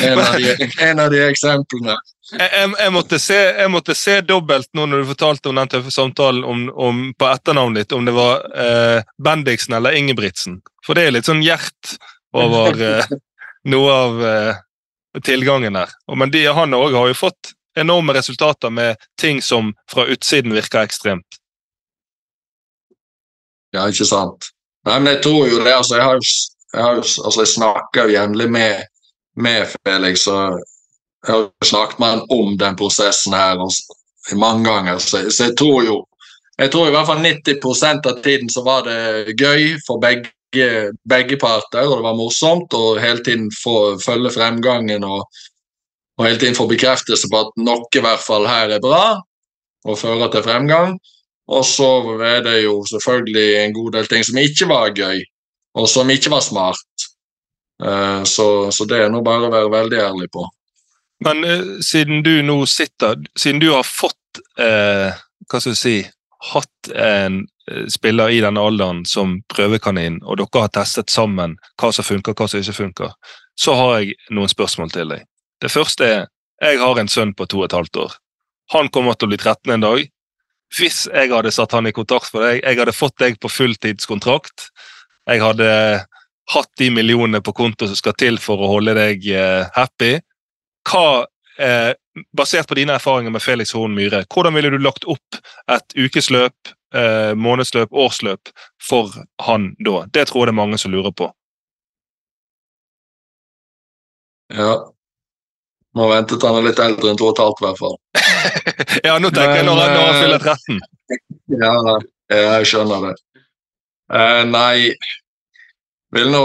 En 0.00 0.18
av 0.18 0.36
de, 0.38 0.68
en 0.80 1.00
av 1.02 1.10
de 1.10 1.18
eksemplene. 1.26 1.96
Jeg, 2.30 2.48
jeg, 2.54 2.68
jeg, 2.78 2.92
måtte 2.94 3.18
se, 3.18 3.38
jeg 3.58 3.70
måtte 3.72 3.96
se 3.98 4.14
dobbelt 4.22 4.68
nå 4.78 4.86
når 4.86 5.02
du 5.02 5.08
fortalte 5.10 5.50
om 5.50 5.58
den 5.58 5.70
tøffe 5.72 5.92
samtalen 5.94 6.44
om, 6.46 6.62
om, 6.70 7.00
på 7.18 7.26
etternavnet 7.26 7.82
ditt, 7.82 7.96
om 7.96 8.06
det 8.06 8.14
var 8.14 8.44
eh, 8.54 9.02
Bendiksen 9.22 9.74
eller 9.76 9.98
Ingebrigtsen. 9.98 10.60
For 10.86 10.96
det 10.96 11.06
er 11.06 11.16
litt 11.16 11.28
sånn 11.28 11.42
hjert 11.44 11.96
over 12.36 12.78
eh, 12.86 13.10
noe 13.74 13.96
av 13.96 14.24
eh, 14.30 14.62
tilgangen 15.24 15.74
der. 15.78 15.90
Men 16.16 16.30
de, 16.30 16.44
han 16.46 16.76
òg 16.76 16.94
har 16.94 17.10
jo 17.10 17.18
fått 17.18 17.52
enorme 17.78 18.14
resultater 18.14 18.70
med 18.70 18.96
ting 19.20 19.42
som 19.42 19.72
fra 19.90 20.06
utsiden 20.10 20.54
virker 20.54 20.84
ekstremt. 20.84 21.38
Ja, 23.74 23.86
ikke 23.88 24.06
sant. 24.06 24.50
Nei, 24.86 24.96
men 24.98 25.14
jeg 25.14 25.22
tror 25.22 25.46
jo 25.50 25.60
det. 25.62 25.74
Altså, 25.74 25.98
jeg 25.98 26.04
har 26.04 26.18
jeg, 26.72 26.82
har, 26.82 27.00
altså, 27.00 27.40
jeg 27.40 27.54
snakker 27.54 28.06
jo 28.06 28.14
jevnlig 28.14 28.50
med, 28.50 28.84
med 29.36 29.72
Felix, 29.86 30.26
og 30.30 30.60
jeg 31.26 31.34
har 31.34 31.48
snakket 31.66 31.98
med 31.98 32.14
han 32.14 32.22
om 32.30 32.54
den 32.58 32.78
prosessen 32.78 33.34
her 33.34 33.58
og, 33.62 33.74
mange 34.38 34.70
ganger. 34.70 34.98
Så, 34.98 35.24
så 35.30 35.50
jeg 35.50 35.56
tror 35.58 35.82
jo 35.86 36.04
jeg 36.60 36.68
tror 36.72 36.90
i 36.90 36.92
hvert 36.92 37.08
fall 37.08 37.22
90% 37.24 38.06
av 38.10 38.18
tiden 38.20 38.50
så 38.52 38.60
var 38.60 38.82
det 38.84 39.32
gøy 39.40 39.78
for 39.86 40.00
begge, 40.02 40.28
begge 40.52 41.38
parter, 41.40 41.86
og 41.86 42.00
det 42.00 42.06
var 42.06 42.18
morsomt 42.18 42.74
å 42.74 42.98
hele 43.00 43.22
tiden 43.26 43.48
få 43.54 43.96
følge 44.02 44.32
fremgangen 44.34 45.04
og, 45.06 45.24
og 46.18 46.26
hele 46.26 46.40
tiden 46.40 46.58
få 46.58 46.66
bekreftelse 46.70 47.30
på 47.30 47.40
at 47.44 47.56
noe 47.62 47.86
i 47.94 48.02
hvert 48.04 48.24
fall 48.24 48.48
her 48.50 48.76
er 48.76 48.82
bra 48.82 49.20
og 49.86 49.98
fører 49.98 50.30
til 50.32 50.44
fremgang. 50.44 50.98
Og 51.50 51.64
så 51.66 51.88
er 52.22 52.44
det 52.46 52.60
jo 52.62 52.80
selvfølgelig 52.86 53.46
en 53.64 53.74
god 53.74 53.92
del 53.96 54.10
ting 54.10 54.26
som 54.26 54.38
ikke 54.38 54.68
var 54.70 54.92
gøy, 54.94 55.22
og 55.74 55.88
som 55.90 56.10
ikke 56.10 56.30
var 56.30 56.44
smart. 56.46 57.08
Eh, 57.82 58.22
Så, 58.24 58.70
så 58.70 58.84
det 58.84 59.00
er 59.00 59.10
nå 59.10 59.22
bare 59.24 59.48
å 59.48 59.52
være 59.54 59.72
veldig 59.72 59.98
ærlig 59.98 60.28
på. 60.32 60.44
Men 61.24 61.44
eh, 61.44 61.80
siden 61.84 62.22
du 62.24 62.42
nå 62.42 62.62
sitter 62.66 63.16
Siden 63.36 63.60
du 63.60 63.70
har 63.74 63.84
fått 63.84 64.40
eh, 64.56 65.12
Hva 65.48 65.60
skal 65.60 65.74
jeg 65.74 65.80
si 65.80 65.96
Hatt 66.40 66.90
en 66.94 67.42
eh, 67.70 67.86
spiller 67.92 68.32
i 68.32 68.40
denne 68.40 68.62
alderen 68.64 69.04
som 69.08 69.38
prøvekanin, 69.52 70.20
og 70.24 70.40
dere 70.40 70.64
har 70.64 70.72
testet 70.74 71.12
sammen 71.12 71.58
hva 71.80 71.92
som 71.92 72.06
funker, 72.06 72.36
hva 72.36 72.48
som 72.48 72.62
ikke 72.62 72.78
funker, 72.78 73.12
så 73.60 73.76
har 73.76 73.98
jeg 74.00 74.16
noen 74.32 74.50
spørsmål 74.50 74.92
til 74.94 75.12
deg. 75.14 75.26
Det 75.60 75.72
første 75.72 76.06
er 76.06 76.28
Jeg 76.60 76.76
har 76.76 76.98
en 77.00 77.08
sønn 77.08 77.30
på 77.32 77.46
to 77.48 77.62
og 77.62 77.70
et 77.70 77.72
halvt 77.72 77.96
år. 77.96 78.14
Han 78.74 78.90
kommer 78.92 79.14
til 79.16 79.26
å 79.26 79.30
bli 79.30 79.38
13 79.40 79.70
en 79.72 79.80
dag. 79.80 80.02
Hvis 80.76 81.06
jeg 81.08 81.30
hadde 81.32 81.52
satt 81.56 81.72
han 81.72 81.88
i 81.88 81.92
kontakt 81.96 82.28
for 82.28 82.44
deg, 82.44 82.60
jeg 82.60 82.76
hadde 82.76 82.92
fått 82.92 83.16
deg 83.16 83.38
på 83.40 83.48
fulltidskontrakt, 83.48 84.66
jeg 85.24 85.40
hadde 85.40 85.70
hatt 86.52 86.70
de 86.76 86.90
millionene 86.92 87.40
på 87.40 87.54
konto 87.56 87.88
som 87.88 87.98
skal 87.98 88.16
til 88.18 88.36
for 88.42 88.60
å 88.60 88.68
holde 88.74 88.92
deg 88.98 89.26
eh, 89.32 89.64
happy, 89.74 90.18
hva, 90.90 91.24
eh, 91.58 91.92
basert 92.36 92.68
på 92.68 92.76
dine 92.78 92.96
erfaringer 92.98 93.32
med 93.34 93.42
Felix 93.42 93.74
Horn 93.76 93.94
Myhre, 93.96 94.24
hvordan 94.34 94.56
ville 94.56 94.70
du 94.72 94.78
lagt 94.82 95.06
opp 95.10 95.40
et 95.70 95.96
ukesløp, 95.96 96.72
eh, 96.94 97.32
månedsløp, 97.34 97.92
årsløp 97.92 98.52
for 98.88 99.12
han 99.46 99.72
da? 99.84 100.04
Det 100.12 100.28
tror 100.28 100.44
jeg 100.44 100.50
det 100.50 100.56
er 100.56 100.62
mange 100.62 100.80
som 100.80 100.94
lurer 100.94 101.14
på. 101.16 101.30
Ja. 104.54 104.74
Må 105.94 106.06
vente 106.10 106.38
til 106.38 106.46
han 106.46 106.60
er 106.60 106.68
litt 106.68 106.82
eldre 106.82 107.10
enn 107.10 107.18
to 107.18 107.30
og 107.30 107.34
et 107.34 107.42
halvt, 107.42 107.62
i 107.62 107.66
hvert 107.66 107.80
fall. 107.80 107.96
ja, 109.08 109.16
nå 109.18 109.30
tenker 109.34 109.58
jeg 109.58 109.66
når 109.66 109.80
han, 109.80 109.96
når 109.96 110.04
han 110.04 110.14
eh, 110.14 110.20
fyller 110.22 110.44
13. 110.44 110.82
Ja, 111.60 111.74
jeg 112.30 112.68
skjønner 112.70 113.08
det. 113.08 113.16
Uh, 114.10 114.42
nei, 114.46 114.90
vil 116.14 116.30
nå 116.30 116.42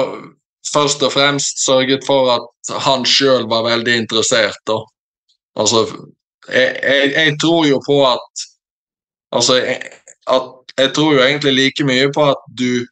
først 0.74 1.04
og 1.06 1.14
fremst 1.14 1.62
sørget 1.66 2.06
for 2.08 2.32
at 2.34 2.74
han 2.86 3.06
sjøl 3.10 3.46
var 3.50 3.66
veldig 3.68 3.96
interessert, 4.04 4.60
da. 4.70 4.80
Altså, 5.56 5.86
jeg, 6.50 6.76
jeg, 6.84 7.14
jeg 7.16 7.38
tror 7.42 7.66
jo 7.70 7.80
på 7.86 8.02
at 8.10 8.46
Altså, 9.36 9.56
jeg, 9.60 9.82
at 10.32 10.76
jeg 10.78 10.94
tror 10.96 11.14
jo 11.14 11.24
egentlig 11.24 11.54
like 11.54 11.84
mye 11.84 12.12
på 12.14 12.24
at 12.30 12.44
du 12.60 12.86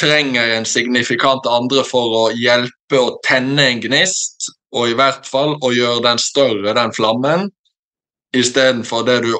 trenger 0.00 0.54
en 0.56 0.64
signifikant 0.64 1.46
andre 1.50 1.82
for 1.84 2.14
å 2.14 2.22
hjelpe 2.32 3.00
å 3.00 3.16
tenne 3.26 3.66
en 3.72 3.82
gnist, 3.82 4.48
og 4.72 4.88
i 4.88 4.96
hvert 4.96 5.26
fall 5.26 5.56
å 5.64 5.72
gjøre 5.74 6.04
den 6.06 6.20
større, 6.22 6.74
den 6.76 6.94
flammen, 6.96 7.48
istedenfor 8.36 9.04
det 9.08 9.20
du 9.26 9.32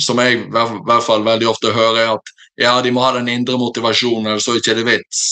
som 0.00 0.20
jeg 0.22 0.38
i 0.38 0.44
hvert 0.52 1.04
fall 1.04 1.24
veldig 1.24 1.48
ofte 1.50 1.72
hører, 1.72 2.00
er 2.00 2.14
at 2.14 2.32
ja, 2.60 2.72
de 2.84 2.92
må 2.92 3.02
ha 3.04 3.12
den 3.16 3.28
indre 3.32 3.58
motivasjonen, 3.60 4.28
ellers 4.28 4.46
så 4.46 4.54
er 4.54 4.60
det 4.60 4.64
ikke 4.64 4.88
vits. 4.88 5.22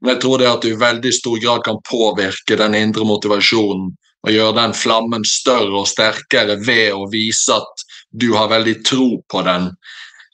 Men 0.00 0.14
jeg 0.14 0.22
tror 0.22 0.40
det 0.40 0.50
at 0.50 0.64
du 0.64 0.70
i 0.70 0.78
veldig 0.78 1.12
stor 1.14 1.38
grad 1.42 1.64
kan 1.66 1.80
påvirke 1.88 2.58
den 2.60 2.76
indre 2.78 3.06
motivasjonen 3.08 3.92
og 4.24 4.32
gjøre 4.32 4.56
den 4.56 4.72
flammen 4.76 5.24
større 5.28 5.82
og 5.82 5.88
sterkere 5.88 6.56
ved 6.64 6.94
å 6.96 7.08
vise 7.12 7.52
at 7.52 7.84
du 8.14 8.30
har 8.36 8.48
veldig 8.52 8.78
tro 8.86 9.08
på 9.28 9.42
den, 9.44 9.68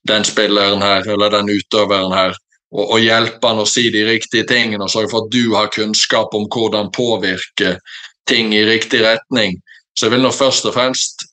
den 0.09 0.27
spilleren 0.27 0.83
her, 0.85 1.09
eller 1.11 1.33
den 1.35 1.51
utøveren 1.51 2.15
her. 2.15 2.37
Og, 2.71 2.85
og 2.85 3.01
hjelpe 3.03 3.51
han 3.51 3.63
å 3.63 3.67
si 3.67 3.89
de 3.91 4.05
riktige 4.07 4.47
tingene 4.47 4.87
og 4.87 4.93
sørge 4.93 5.11
for 5.11 5.25
at 5.25 5.35
du 5.35 5.57
har 5.57 5.73
kunnskap 5.75 6.37
om 6.39 6.47
hvordan 6.53 6.93
påvirke 6.95 7.75
ting 8.31 8.55
i 8.55 8.63
riktig 8.69 9.03
retning. 9.03 9.59
Så 9.99 10.07
jeg 10.07 10.15
vil 10.15 10.23
nå 10.23 10.31
først 10.35 10.69
og 10.71 10.77
fremst 10.77 11.27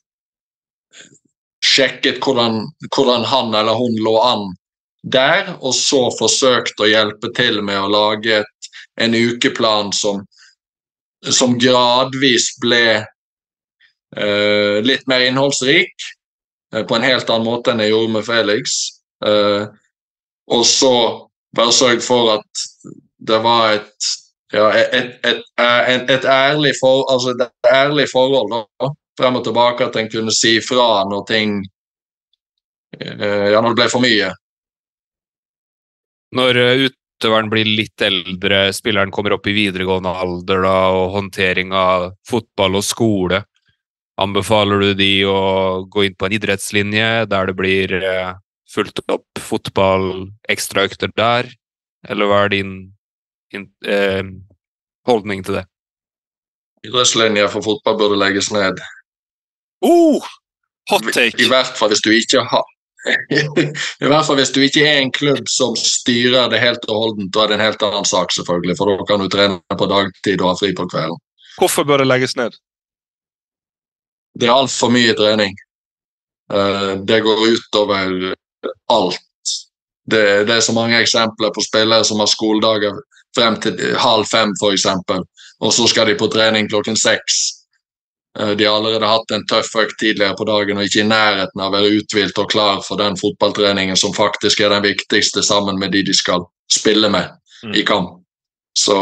sjekket 1.64 2.18
hvordan, 2.22 2.64
hvordan, 2.94 3.26
han 3.26 3.54
eller 3.54 3.78
hun 3.78 3.94
lå 4.02 4.16
an 4.22 4.48
der, 5.02 5.54
og 5.62 5.74
så 5.74 6.08
forsøkt 6.18 6.80
å 6.82 6.88
hjelpe 6.90 7.30
til 7.36 7.62
med 7.62 7.78
å 7.80 7.90
lage 7.90 8.40
et, 8.42 8.70
en 8.98 9.14
ukeplan 9.14 9.92
som, 9.94 10.24
som 11.24 11.56
gradvis 11.58 12.52
ble 12.62 12.84
uh, 13.02 14.76
litt 14.84 15.08
mer 15.10 15.26
innholdsrik, 15.26 15.94
uh, 16.74 16.84
på 16.86 16.96
en 16.96 17.06
helt 17.06 17.30
annen 17.30 17.48
måte 17.48 17.74
enn 17.74 17.82
jeg 17.82 17.94
gjorde 17.94 18.14
med 18.14 18.26
Felix. 18.28 18.78
Uh, 19.24 19.66
og 20.48 20.64
så 20.66 20.94
bare 21.56 21.74
sørg 21.74 22.04
for 22.04 22.36
at 22.38 22.64
det 23.28 23.42
var 23.42 23.74
et 23.80 24.14
ja, 24.54 24.70
et, 24.72 25.18
et, 25.28 25.42
et, 26.08 26.24
ærlig, 26.24 26.72
for, 26.80 27.04
altså 27.12 27.34
ærlig 27.68 28.06
forhold. 28.08 28.48
Da 28.80 28.88
frem 29.18 29.38
og 29.38 29.44
tilbake, 29.44 29.84
at 29.84 29.96
en 29.96 30.10
kunne 30.12 30.34
si 30.34 30.58
fra 30.64 31.04
når 31.10 31.24
ting 31.28 31.58
eh, 33.00 33.48
Ja, 33.52 33.60
når 33.60 33.74
det 33.74 33.80
ble 33.80 33.88
for 33.92 34.04
mye. 34.04 34.30
Når 36.38 36.60
eh, 36.62 36.86
utøveren 37.18 37.50
blir 37.50 37.66
litt 37.66 38.00
eldre, 38.00 38.68
spilleren 38.72 39.10
kommer 39.10 39.34
opp 39.34 39.46
i 39.50 39.54
videregående 39.56 40.10
alder 40.22 40.62
da, 40.62 40.76
og 40.94 41.14
håndtering 41.16 41.72
av 41.74 42.12
fotball 42.28 42.78
og 42.78 42.84
skole, 42.86 43.42
anbefaler 44.18 44.82
du 44.82 44.92
de 44.98 45.12
å 45.26 45.38
gå 45.90 46.06
inn 46.06 46.14
på 46.14 46.28
en 46.28 46.36
idrettslinje 46.38 47.26
der 47.30 47.50
det 47.50 47.56
blir 47.58 47.94
eh, 47.98 48.36
fulgt 48.70 49.02
opp 49.10 49.42
fotball, 49.42 50.28
ekstraøkter 50.48 51.10
der, 51.18 51.50
eller 52.08 52.30
hva 52.30 52.44
er 52.46 52.54
din, 52.54 52.72
in, 53.50 53.66
eh, 53.86 54.22
holdning 55.06 55.42
til 55.42 55.60
det? 55.60 55.66
Idrettslinja 56.86 57.48
for 57.50 57.66
fotball 57.66 57.98
burde 57.98 58.18
legges 58.18 58.52
ned. 58.54 58.78
Oh, 59.82 60.22
hot 60.90 61.10
take! 61.10 61.34
I, 61.34 61.46
I, 61.46 61.50
hvert 61.50 61.74
fall 61.78 61.90
hvis 61.90 62.02
du 62.04 62.12
ikke 62.14 62.46
har 62.46 62.66
I 63.08 64.08
hvert 64.08 64.26
fall 64.26 64.38
hvis 64.38 64.52
du 64.54 64.60
ikke 64.64 64.84
er 64.86 65.02
en 65.02 65.12
klubb 65.14 65.48
som 65.50 65.76
styrer 65.78 66.50
det 66.52 66.60
helt 66.62 66.84
og 66.88 67.02
holdent, 67.02 67.30
da 67.34 67.44
er 67.44 67.52
det 67.52 67.58
en 67.58 67.66
helt 67.66 67.84
annen 67.86 68.08
sak, 68.08 68.32
selvfølgelig. 68.36 68.76
For 68.78 68.90
da 68.90 69.06
kan 69.08 69.22
du 69.22 69.28
trene 69.32 69.78
på 69.80 69.90
dagtid 69.90 70.42
og 70.42 70.52
ha 70.52 70.58
fri 70.60 70.72
på 70.76 70.88
kvelden. 70.90 71.20
Hvorfor 71.58 71.86
bør 71.88 72.02
det 72.02 72.10
legges 72.10 72.36
ned? 72.38 72.56
Det 74.38 74.46
er 74.46 74.54
altfor 74.54 74.92
mye 74.94 75.14
trening. 75.18 75.56
Eh, 76.52 76.92
det 77.08 77.20
går 77.26 77.46
utover 77.48 78.34
alt. 78.92 79.24
Det, 80.08 80.44
det, 80.48 80.54
er 80.54 80.64
så 80.64 80.72
mange 80.72 81.00
eksempler 81.00 81.52
på 81.52 81.64
spillere 81.66 82.04
som 82.04 82.22
har 82.22 82.30
skoledager 82.30 82.94
frem 83.36 83.58
til 83.60 83.76
halv 84.00 84.24
fem, 84.30 84.54
f.eks. 84.56 84.86
Og 85.60 85.74
så 85.74 85.88
skal 85.90 86.08
de 86.08 86.16
på 86.16 86.30
trening 86.32 86.70
klokken 86.70 86.96
seks. 86.96 87.57
Eh, 88.38 88.50
de 88.50 88.64
har 88.64 88.76
allerede 88.76 89.06
hatt 89.06 89.30
en 89.30 89.46
tøff 89.46 89.74
økt 89.76 89.98
tidligere 90.00 90.36
på 90.36 90.46
dagen 90.48 90.78
og 90.78 90.86
ikke 90.86 91.02
i 91.02 91.08
nærheten 91.08 91.60
av 91.62 91.72
å 91.72 91.76
være 91.78 91.98
uthvilt 91.98 92.38
og 92.38 92.50
klar 92.52 92.80
for 92.86 93.00
den 93.00 93.16
fotballtreningen 93.18 93.96
som 93.96 94.14
faktisk 94.16 94.60
er 94.60 94.74
den 94.74 94.86
viktigste 94.86 95.42
sammen 95.42 95.78
med 95.80 95.92
de 95.96 96.04
de 96.06 96.14
skal 96.14 96.46
spille 96.72 97.10
med 97.10 97.30
mm. 97.64 97.74
i 97.74 97.84
kamp. 97.88 98.18
Så, 98.78 98.98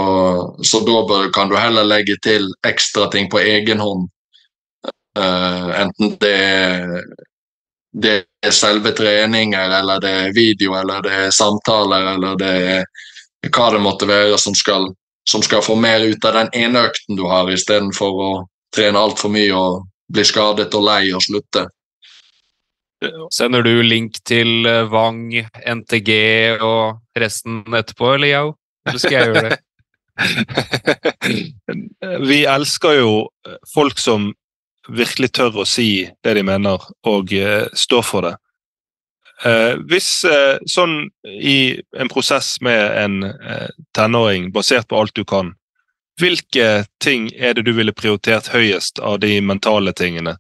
så 0.65 0.81
da 0.87 1.01
bør, 1.09 1.31
kan 1.35 1.51
du 1.51 1.57
heller 1.59 1.85
legge 1.85 2.17
til 2.25 2.49
ekstra 2.65 3.11
ting 3.12 3.29
på 3.29 3.43
egen 3.43 3.83
hånd. 3.83 4.07
Uh, 5.19 5.69
enten 5.83 6.15
det 6.21 6.33
er, 6.33 6.95
det 7.93 8.15
er 8.45 8.55
selve 8.57 8.95
treninger, 8.97 9.75
eller 9.81 10.01
det 10.01 10.12
er 10.23 10.33
video, 10.37 10.79
eller 10.81 11.05
det 11.05 11.12
er 11.27 11.35
samtaler, 11.35 12.09
eller 12.15 12.41
det 12.41 12.55
er 12.73 13.51
hva 13.53 13.69
det 13.75 13.83
måtte 13.85 14.09
være 14.09 14.39
som 14.41 14.57
skal, 14.57 14.89
som 15.29 15.45
skal 15.45 15.65
få 15.65 15.77
mer 15.77 16.05
ut 16.09 16.25
av 16.25 16.39
den 16.41 16.51
ene 16.57 16.87
økten 16.89 17.21
du 17.21 17.27
har, 17.29 17.53
istedenfor 17.53 18.23
å 18.29 18.33
trene 18.77 19.01
altfor 19.01 19.33
mye 19.33 19.55
og 19.57 19.87
bli 20.12 20.25
skadet 20.27 20.69
og 20.77 20.87
lei 20.87 21.03
og 21.17 21.25
slutte. 21.25 21.67
Sender 23.35 23.65
du 23.67 23.83
link 23.85 24.23
til 24.25 24.67
eh, 24.69 24.87
Vang, 24.89 25.29
NTG 25.69 26.11
og 26.65 27.19
resten 27.19 27.65
etterpå, 27.69 28.15
eller 28.15 28.33
Yao? 28.33 28.55
Eller 28.87 29.03
skal 29.03 29.17
jeg 29.19 29.27
gjøre 29.33 29.51
det? 29.51 29.59
Vi 32.31 32.39
elsker 32.49 33.01
jo 33.03 33.11
folk 33.75 34.01
som 34.01 34.31
virkelig 34.89 35.33
tør 35.37 35.62
å 35.62 35.69
si 35.69 36.07
det 36.25 36.35
de 36.39 36.45
mener, 36.47 36.83
og 37.09 37.33
uh, 37.35 37.67
står 37.75 38.05
for 38.07 38.29
det. 38.29 38.35
Uh, 39.45 39.77
hvis 39.91 40.09
uh, 40.25 40.57
sånn 40.71 41.11
i 41.27 41.77
en 41.99 42.09
prosess 42.09 42.57
med 42.65 42.81
en 43.03 43.19
tenåring, 43.97 44.51
basert 44.55 44.89
på 44.89 45.01
alt 45.01 45.17
du 45.19 45.25
kan, 45.29 45.53
hvilke 46.21 46.87
ting 47.03 47.29
er 47.35 47.57
det 47.57 47.67
du 47.67 47.73
ville 47.77 47.93
prioritert 47.93 48.49
høyest 48.53 49.01
av 49.05 49.21
de 49.21 49.39
mentale 49.45 49.93
tingene? 49.97 50.37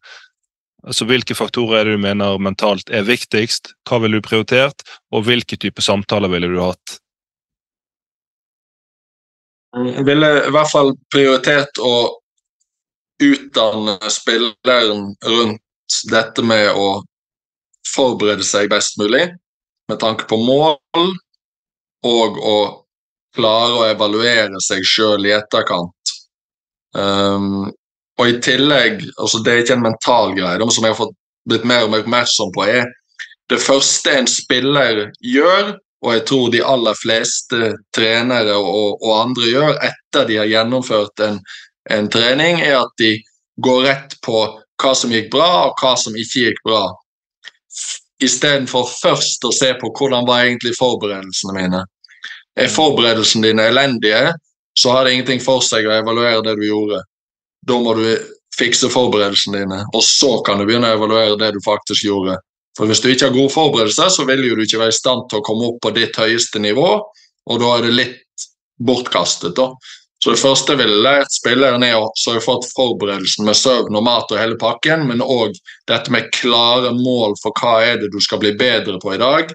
Altså 0.86 1.06
Hvilke 1.08 1.34
faktorer 1.34 1.80
er 1.80 1.88
det 1.88 1.96
du 1.96 2.02
mener 2.04 2.38
mentalt 2.38 2.90
er 2.94 3.06
viktigst? 3.06 3.72
Hva 3.88 3.98
ville 4.02 4.20
du 4.20 4.24
prioritert, 4.24 4.84
og 5.10 5.26
hvilke 5.26 5.58
type 5.58 5.82
samtaler 5.82 6.30
ville 6.30 6.48
du 6.52 6.60
hatt? 6.62 7.00
Jeg 9.76 10.06
ville 10.06 10.30
i 10.46 10.52
hvert 10.54 10.70
fall 10.70 10.94
prioritert 11.12 11.80
å 11.82 11.96
utdanne 13.20 13.98
spilleren 14.12 15.10
rundt 15.26 16.00
dette 16.12 16.44
med 16.44 16.70
å 16.72 17.02
forberede 17.88 18.44
seg 18.46 18.70
best 18.72 18.96
mulig 19.00 19.26
med 19.90 20.00
tanke 20.00 20.26
på 20.30 20.38
mål 20.40 20.78
og 22.06 22.40
å 22.40 22.56
klare 23.36 23.76
å 23.76 23.86
evaluere 23.88 24.60
seg 24.64 24.84
sjøl 24.86 25.28
i 25.28 25.34
etterkant. 25.36 26.14
Um, 26.96 27.68
og 28.16 28.30
i 28.30 28.38
tillegg, 28.40 29.02
altså 29.20 29.42
det 29.44 29.52
er 29.52 29.64
ikke 29.64 29.76
en 29.76 29.88
mental 29.90 30.32
greie, 30.36 30.58
det 30.58 30.68
som 30.72 30.86
jeg 30.86 30.94
har 30.94 31.00
fått 31.00 31.16
blitt 31.46 31.66
mer 31.68 31.84
og 31.84 31.92
mer 31.92 32.04
oppmerksom 32.04 32.52
på, 32.54 32.64
er 32.64 32.86
det 33.50 33.62
første 33.62 34.12
en 34.16 34.28
spiller 34.30 35.06
gjør, 35.22 35.76
og 36.04 36.12
jeg 36.12 36.24
tror 36.28 36.50
de 36.52 36.62
aller 36.64 36.98
fleste 36.98 37.72
trenere 37.94 38.56
og, 38.58 38.98
og 39.00 39.12
andre 39.16 39.50
gjør 39.50 39.80
etter 39.86 40.28
de 40.28 40.38
har 40.40 40.50
gjennomført 40.50 41.22
en, 41.24 41.40
en, 41.90 42.08
trening, 42.12 42.60
er 42.60 42.80
at 42.82 42.92
de 43.00 43.14
går 43.62 43.82
rett 43.86 44.16
på 44.24 44.42
hva 44.82 44.92
som 44.98 45.12
gikk 45.14 45.30
bra, 45.32 45.48
og 45.68 45.80
hva 45.80 45.94
som 45.98 46.16
ikke 46.18 46.48
gikk 46.48 46.62
bra. 46.66 46.82
Istedenfor 48.22 48.88
først 48.90 49.44
å 49.44 49.52
se 49.54 49.72
på 49.80 49.92
hvordan 49.96 50.26
var 50.28 50.44
egentlig 50.44 50.74
forberedelsene 50.76 51.56
mine. 51.56 51.82
Er 52.56 52.72
forberedelsene 52.72 53.50
dine 53.50 53.68
elendige, 53.70 54.32
så 54.76 54.92
har 54.92 55.04
det 55.04 55.16
ingenting 55.16 55.42
for 55.44 55.64
seg 55.64 55.88
å 55.88 55.94
evaluere 55.98 56.42
det 56.44 56.56
du 56.58 56.64
gjorde. 56.66 57.02
Da 57.66 57.78
må 57.80 57.94
du 57.98 58.06
fikse 58.56 58.88
forberedelsene 58.92 59.62
dine, 59.64 59.82
og 59.92 60.04
så 60.04 60.38
kan 60.46 60.60
du 60.60 60.66
begynne 60.68 60.92
å 60.92 60.98
evaluere 60.98 61.36
det 61.40 61.52
du 61.56 61.60
faktisk 61.64 62.06
gjorde. 62.08 62.38
For 62.76 62.88
Hvis 62.88 63.00
du 63.00 63.08
ikke 63.08 63.30
har 63.30 63.36
gode 63.36 63.52
forberedelser, 63.54 64.08
så 64.12 64.24
vil 64.28 64.42
du 64.44 64.64
ikke 64.64 64.80
være 64.80 64.92
i 64.92 64.96
stand 64.96 65.28
til 65.30 65.40
å 65.40 65.44
komme 65.44 65.70
opp 65.70 65.80
på 65.84 65.92
ditt 65.96 66.16
høyeste 66.16 66.60
nivå, 66.60 66.88
og 67.46 67.60
da 67.62 67.76
er 67.76 67.86
det 67.86 67.94
litt 67.94 68.48
bortkastet. 68.84 69.56
da. 69.56 69.70
Så 70.24 70.32
Det 70.32 70.40
første 70.40 70.72
jeg 70.72 70.80
ville 70.80 71.04
lært 71.04 71.32
spilleren, 71.32 71.84
er 71.84 71.96
å 72.00 72.10
sørge 72.16 72.42
for 72.44 72.60
at 72.60 72.68
forberedelsen 72.76 73.44
med 73.44 73.56
søvn 73.56 73.96
og 73.96 74.04
mat 74.04 74.32
og 74.32 74.40
hele 74.40 74.56
pakken, 74.60 75.06
men 75.08 75.20
òg 75.20 75.56
dette 75.88 76.12
med 76.12 76.32
klare 76.32 76.92
mål 76.96 77.36
for 77.42 77.52
hva 77.60 77.78
er 77.84 78.00
det 78.00 78.10
du 78.12 78.20
skal 78.20 78.40
bli 78.42 78.52
bedre 78.56 78.98
på 79.00 79.14
i 79.14 79.20
dag, 79.20 79.52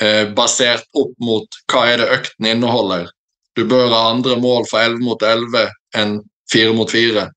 eh, 0.00 0.30
basert 0.34 0.86
opp 0.98 1.12
mot 1.22 1.60
hva 1.72 1.84
er 1.90 2.02
det 2.02 2.10
økten 2.18 2.48
inneholder. 2.50 3.10
Du 3.54 3.64
bør 3.70 3.92
ha 3.92 4.08
andre 4.10 4.36
mål 4.42 4.66
for 4.70 4.82
11 4.82 5.04
mot 5.06 5.22
11 5.22 5.68
enn 5.98 6.16
4 6.52 6.74
mot 6.74 6.90
4, 6.90 7.28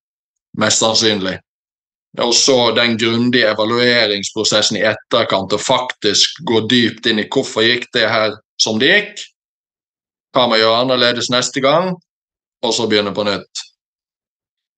mest 0.58 0.82
sannsynlig. 0.82 1.38
Og 2.24 2.34
så 2.34 2.72
den 2.74 2.98
grundige 2.98 3.52
evalueringsprosessen 3.52 4.80
i 4.80 4.86
etterkant, 4.90 5.54
og 5.54 5.62
faktisk 5.62 6.40
gå 6.50 6.64
dypt 6.70 7.06
inn 7.10 7.22
i 7.22 7.28
hvorfor 7.30 7.66
gikk 7.66 7.86
det 7.94 8.08
her 8.10 8.34
som 8.62 8.80
det 8.82 8.90
gikk. 8.90 9.26
Hva 10.34 10.48
må 10.50 10.58
gjøre 10.58 10.82
annerledes 10.82 11.30
neste 11.34 11.62
gang, 11.62 11.94
og 12.66 12.74
så 12.74 12.88
begynne 12.90 13.14
på 13.14 13.26
nytt. 13.28 13.64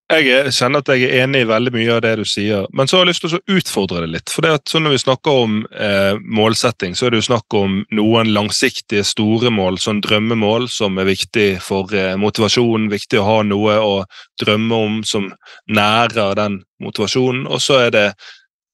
Jeg 0.10 0.50
kjenner 0.58 0.82
at 0.82 0.90
jeg 0.90 1.06
er 1.06 1.20
enig 1.22 1.44
i 1.44 1.48
veldig 1.52 1.72
mye 1.76 1.90
av 1.94 2.00
det 2.02 2.16
du 2.18 2.24
sier, 2.26 2.64
men 2.74 2.90
så 2.90 2.98
har 2.98 3.04
jeg 3.04 3.12
lyst 3.12 3.22
til 3.22 3.36
å 3.38 3.58
utfordre 3.60 4.00
det 4.02 4.08
litt. 4.16 4.32
For 4.34 4.42
det 4.42 4.56
at 4.58 4.74
Når 4.74 4.96
vi 4.96 5.02
snakker 5.04 5.42
om 5.44 5.60
eh, 5.70 6.18
målsetting, 6.26 6.96
så 6.98 7.06
er 7.06 7.14
det 7.14 7.20
jo 7.20 7.28
snakk 7.28 7.54
om 7.54 7.76
noen 7.94 8.32
langsiktige, 8.34 9.06
store 9.06 9.52
mål, 9.54 9.78
sånn 9.78 10.02
drømmemål, 10.02 10.66
som 10.74 10.98
er 10.98 11.12
viktig 11.12 11.62
for 11.62 11.94
eh, 11.94 12.18
motivasjonen. 12.18 12.90
Viktig 12.90 13.22
å 13.22 13.28
ha 13.28 13.38
noe 13.46 13.78
å 13.78 13.94
drømme 14.42 14.82
om 14.88 15.00
som 15.06 15.30
nærer 15.70 16.34
den 16.42 16.64
motivasjonen. 16.82 17.46
Og 17.46 17.62
så 17.62 17.78
er 17.86 17.94
det 17.94 18.08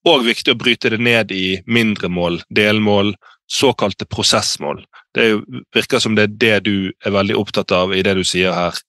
òg 0.07 0.23
viktig 0.23 0.55
å 0.55 0.61
bryte 0.63 0.93
det 0.95 1.03
ned 1.03 1.35
i 1.35 1.59
mindre 1.67 2.07
mål, 2.07 2.45
delmål, 2.47 3.11
såkalte 3.51 4.07
prosessmål. 4.07 4.85
Det 5.11 5.33
virker 5.75 5.99
som 5.99 6.15
det 6.15 6.29
er 6.29 6.39
det 6.39 6.57
du 6.71 6.75
er 7.03 7.11
veldig 7.11 7.35
opptatt 7.43 7.75
av 7.75 7.91
i 7.91 8.03
det 8.07 8.15
du 8.15 8.23
sier 8.23 8.55
her. 8.55 8.85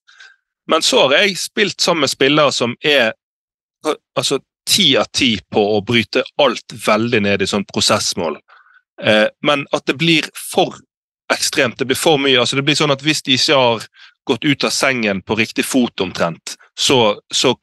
Men 0.71 0.83
så 0.83 1.07
har 1.07 1.21
jeg 1.21 1.39
spilt 1.39 1.81
sammen 1.81 2.07
med 2.07 2.11
spillere 2.11 2.53
som 2.53 2.75
er 2.85 3.13
altså 4.19 4.41
ti 4.67 4.97
av 4.99 5.07
ti 5.15 5.37
på 5.53 5.63
å 5.77 5.81
bryte 5.87 6.25
alt 6.43 6.75
veldig 6.87 7.23
ned 7.23 7.43
i 7.43 7.47
sånn 7.47 7.67
prosessmål. 7.69 8.39
Eh, 9.03 9.27
men 9.47 9.67
at 9.77 9.87
det 9.87 9.95
blir 10.01 10.27
for 10.35 10.75
ekstremt, 11.33 11.79
det 11.79 11.87
blir 11.87 11.99
for 11.99 12.19
mye. 12.19 12.39
altså 12.41 12.57
det 12.57 12.65
blir 12.67 12.79
sånn 12.79 12.95
at 12.95 13.03
Hvis 13.03 13.23
de 13.23 13.35
ikke 13.35 13.55
har 13.59 13.87
gått 14.27 14.45
ut 14.45 14.65
av 14.65 14.71
sengen 14.71 15.23
på 15.23 15.37
riktig 15.39 15.65
fot 15.65 16.01
omtrent, 16.01 16.57
så, 16.79 17.19
så 17.35 17.55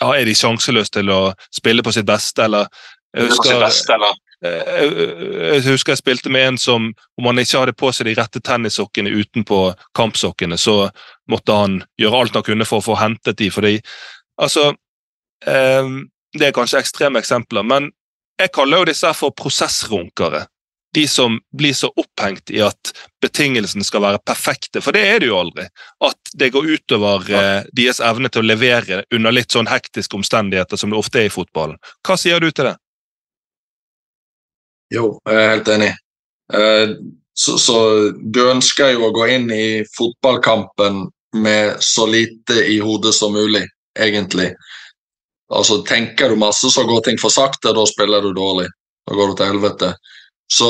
ja, 0.00 0.12
er 0.12 0.26
de 0.28 0.34
sjanseløse 0.36 0.92
til 0.92 1.10
å 1.10 1.32
spille 1.52 1.82
på 1.82 1.92
sitt 1.92 2.06
beste. 2.06 2.44
eller 2.44 2.68
jeg 3.16 3.28
husker, 3.30 3.56
Eh, 4.02 4.31
jeg 4.42 5.62
husker 5.68 5.94
jeg 5.94 6.00
spilte 6.00 6.30
med 6.32 6.46
en 6.46 6.58
som 6.58 6.88
om 6.90 7.28
han 7.28 7.38
ikke 7.38 7.60
hadde 7.62 7.76
på 7.78 7.92
seg 7.94 8.08
de 8.08 8.16
rette 8.18 8.42
tennissokkene 8.42 9.12
utenpå 9.14 9.60
kampsokkene, 9.98 10.58
så 10.58 10.88
måtte 11.30 11.54
han 11.54 11.76
gjøre 12.00 12.24
alt 12.24 12.38
han 12.38 12.46
kunne 12.46 12.66
for 12.66 12.82
å 12.82 12.86
få 12.90 12.98
hentet 12.98 13.38
de. 13.38 13.50
Fordi, 13.54 13.76
altså, 14.40 14.72
eh, 15.46 15.86
Det 16.32 16.46
er 16.46 16.52
kanskje 16.56 16.78
ekstreme 16.80 17.20
eksempler, 17.20 17.62
men 17.62 17.90
jeg 18.40 18.52
kaller 18.56 18.78
jo 18.78 18.84
disse 18.88 19.10
for 19.12 19.34
prosessrunkere. 19.36 20.46
De 20.94 21.06
som 21.08 21.38
blir 21.52 21.74
så 21.76 21.90
opphengt 21.92 22.50
i 22.50 22.62
at 22.64 22.92
betingelsene 23.20 23.84
skal 23.84 24.00
være 24.00 24.20
perfekte, 24.24 24.80
for 24.80 24.92
det 24.92 25.02
er 25.08 25.20
det 25.20 25.28
jo 25.28 25.36
aldri. 25.36 25.66
At 26.00 26.32
det 26.32 26.50
går 26.52 26.70
utover 26.72 27.28
eh, 27.28 27.68
deres 27.72 28.00
evne 28.00 28.28
til 28.32 28.40
å 28.40 28.48
levere 28.48 29.04
under 29.12 29.32
litt 29.32 29.52
sånn 29.52 29.68
hektiske 29.68 30.16
omstendigheter 30.16 30.80
som 30.80 30.88
det 30.88 30.96
ofte 30.96 31.20
er 31.20 31.28
i 31.28 31.32
fotballen. 31.32 31.76
Hva 32.00 32.16
sier 32.16 32.40
du 32.40 32.50
til 32.50 32.70
det? 32.70 32.76
Jo, 34.92 35.08
jeg 35.28 35.40
er 35.40 35.50
helt 35.54 35.68
enig. 35.72 35.90
Eh, 36.52 36.94
så, 37.34 37.56
så, 37.58 37.76
du 38.12 38.42
ønsker 38.50 38.92
jo 38.92 39.08
å 39.08 39.14
gå 39.16 39.28
inn 39.32 39.48
i 39.54 39.66
fotballkampen 39.96 41.06
med 41.42 41.80
så 41.80 42.04
lite 42.06 42.58
i 42.68 42.76
hodet 42.84 43.14
som 43.16 43.32
mulig, 43.32 43.64
egentlig. 43.98 44.50
Altså, 45.52 45.80
Tenker 45.88 46.32
du 46.32 46.40
masse, 46.40 46.68
så 46.70 46.84
går 46.88 47.06
ting 47.06 47.20
for 47.20 47.32
sakte, 47.32 47.72
da 47.72 47.86
spiller 47.88 48.24
du 48.24 48.34
dårlig. 48.36 48.68
Da 49.08 49.16
går 49.16 49.32
du 49.32 49.38
til 49.38 49.52
helvete. 49.54 49.94
Så 50.52 50.68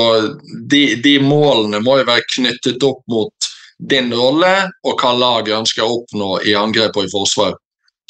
de, 0.71 0.85
de 1.03 1.17
målene 1.23 1.83
må 1.83 1.99
jo 1.99 2.07
være 2.07 2.29
knyttet 2.37 2.85
opp 2.87 3.03
mot 3.11 3.51
din 3.91 4.13
rolle 4.15 4.53
og 4.87 5.01
hva 5.01 5.11
laget 5.19 5.57
ønsker 5.57 5.83
å 5.83 5.97
oppnå 5.97 6.37
i 6.47 6.55
angrep 6.55 6.95
og 6.97 7.09
i 7.09 7.11
forsvar. 7.11 7.57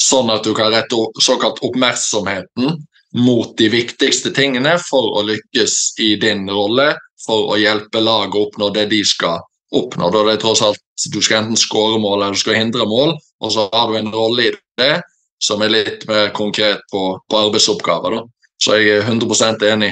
Sånn 0.01 0.29
at 0.35 0.45
du 0.45 0.53
kan 0.57 0.73
rette 0.75 0.99
såkalt 1.25 1.63
oppmerksomheten 1.65 2.77
mot 3.13 3.57
de 3.59 3.69
viktigste 3.73 4.33
tingene 4.35 4.77
for 4.81 5.19
å 5.19 5.25
lykkes 5.29 5.79
i 6.01 6.15
din 6.21 6.47
rolle, 6.51 6.93
for 7.27 7.53
å 7.53 7.59
hjelpe 7.61 8.01
laget 8.01 8.39
å 8.39 8.45
oppnå 8.47 8.71
det 8.75 8.87
de 8.93 9.03
skal 9.07 9.43
oppnå. 9.73 10.11
Da 10.11 10.25
det 10.27 10.37
er 10.37 10.43
tross 10.43 10.63
alt 10.65 10.81
Du 11.13 11.19
skal 11.25 11.43
enten 11.43 11.59
skåre 11.59 11.99
mål 11.99 12.21
eller 12.21 12.37
du 12.37 12.39
skal 12.39 12.61
hindre 12.61 12.85
mål, 12.87 13.17
og 13.43 13.51
så 13.51 13.67
har 13.73 13.91
du 13.91 13.97
en 13.99 14.13
rolle 14.15 14.45
i 14.45 14.53
det 14.79 15.01
som 15.43 15.63
er 15.65 15.73
litt 15.73 16.05
mer 16.07 16.31
konkret 16.37 16.85
på, 16.93 17.01
på 17.27 17.39
arbeidsoppgaver. 17.39 18.15
Da. 18.15 18.53
Så 18.63 18.77
jeg 18.79 19.01
er 19.01 19.09
100% 19.09 19.65
enig. 19.67 19.91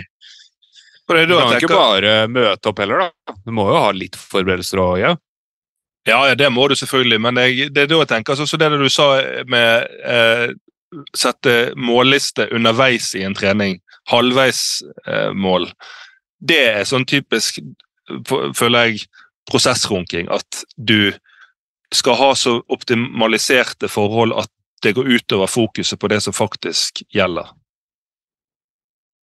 For 1.08 1.18
det, 1.18 1.26
du 1.26 1.34
kan 1.34 1.56
ikke 1.56 1.74
bare 1.74 2.12
møte 2.30 2.70
opp 2.70 2.78
heller, 2.78 3.02
da. 3.02 3.34
Du 3.42 3.50
må 3.56 3.66
jo 3.66 3.80
ha 3.82 3.90
litt 3.96 4.14
forberedelser 4.14 4.82
òg, 4.84 4.94
ja. 5.02 5.16
Ja, 6.06 6.20
det 6.38 6.48
må 6.54 6.68
du 6.70 6.76
selvfølgelig, 6.78 7.18
men 7.26 7.40
jeg, 7.42 7.72
det 7.74 7.82
er 7.82 7.90
da 7.90 7.98
jeg 8.04 8.10
tenker, 8.12 8.36
altså, 8.36 8.46
så 8.46 8.60
det 8.60 8.70
du 8.78 8.86
sa 8.92 9.08
med 9.50 9.90
eh, 10.06 10.46
sette 11.16 11.72
målliste 11.76 12.48
underveis 12.54 13.12
i 13.14 13.24
en 13.26 13.36
trening, 13.36 13.78
halvveismål, 14.10 15.68
eh, 15.68 15.98
det 16.40 16.60
er 16.70 16.86
sånn 16.88 17.04
typisk, 17.08 17.60
føler 18.26 18.90
jeg, 18.90 19.04
prosessrunking. 19.50 20.30
At 20.32 20.64
du 20.76 21.12
skal 21.94 22.16
ha 22.20 22.30
så 22.38 22.60
optimaliserte 22.72 23.90
forhold 23.90 24.34
at 24.38 24.50
det 24.82 24.94
går 24.96 25.10
utover 25.18 25.50
fokuset 25.50 26.00
på 26.00 26.08
det 26.08 26.22
som 26.24 26.32
faktisk 26.32 27.02
gjelder. 27.12 27.50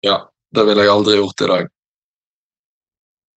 Ja, 0.05 0.31
det 0.55 0.65
ville 0.65 0.85
jeg 0.85 0.93
aldri 0.93 1.17
gjort 1.19 1.43
i 1.43 1.49
dag. 1.51 1.71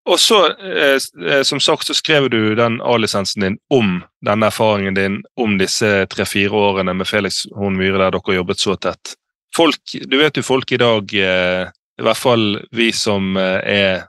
Og 0.05 0.19
så, 0.21 0.39
eh, 0.45 0.97
eh, 1.27 1.41
som 1.43 1.59
sagt, 1.59 1.87
så 1.87 1.93
skrev 1.93 2.29
du 2.29 2.55
den 2.55 2.77
A-lisensen 2.81 3.41
din 3.41 3.57
om 3.73 4.03
denne 4.25 4.51
erfaringen 4.51 4.93
din 4.93 5.21
om 5.41 5.57
disse 5.57 6.05
tre-fire 6.11 6.53
årene 6.53 6.93
med 6.93 7.09
Felix 7.09 7.45
Horn 7.55 7.77
Myhre 7.79 8.03
der 8.03 8.13
dere 8.13 8.35
jobbet 8.37 8.61
så 8.61 8.75
tett. 8.77 9.15
Folk, 9.55 9.81
du 9.93 10.17
vet 10.19 10.37
jo 10.37 10.43
folk 10.43 10.71
i 10.71 10.77
dag, 10.77 11.13
eh, 11.13 11.71
i 11.97 12.05
hvert 12.05 12.19
fall 12.19 12.45
vi 12.75 12.91
som 12.93 13.33
eh, 13.39 13.59
er 13.65 14.05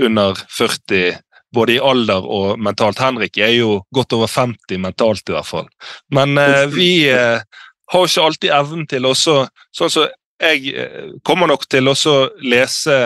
under 0.00 0.34
40, 0.58 1.20
både 1.54 1.76
i 1.76 1.80
alder 1.80 2.26
og 2.26 2.58
mentalt 2.60 2.98
Henrik 3.00 3.38
er 3.38 3.54
jo 3.54 3.78
godt 3.94 4.12
over 4.16 4.26
50 4.26 4.80
mentalt, 4.82 5.28
i 5.28 5.36
hvert 5.36 5.48
fall. 5.48 5.68
Men 6.10 6.34
eh, 6.40 6.66
vi 6.72 6.90
eh, 7.12 7.38
har 7.92 8.02
jo 8.02 8.10
ikke 8.10 8.26
alltid 8.26 8.56
evnen 8.58 8.86
til 8.90 9.06
også 9.06 9.44
Sånn 9.76 9.92
som 9.92 10.08
så 10.08 10.12
jeg 10.36 10.74
kommer 11.24 11.48
nok 11.48 11.62
til 11.72 11.88
å 11.88 11.94
lese 12.44 12.96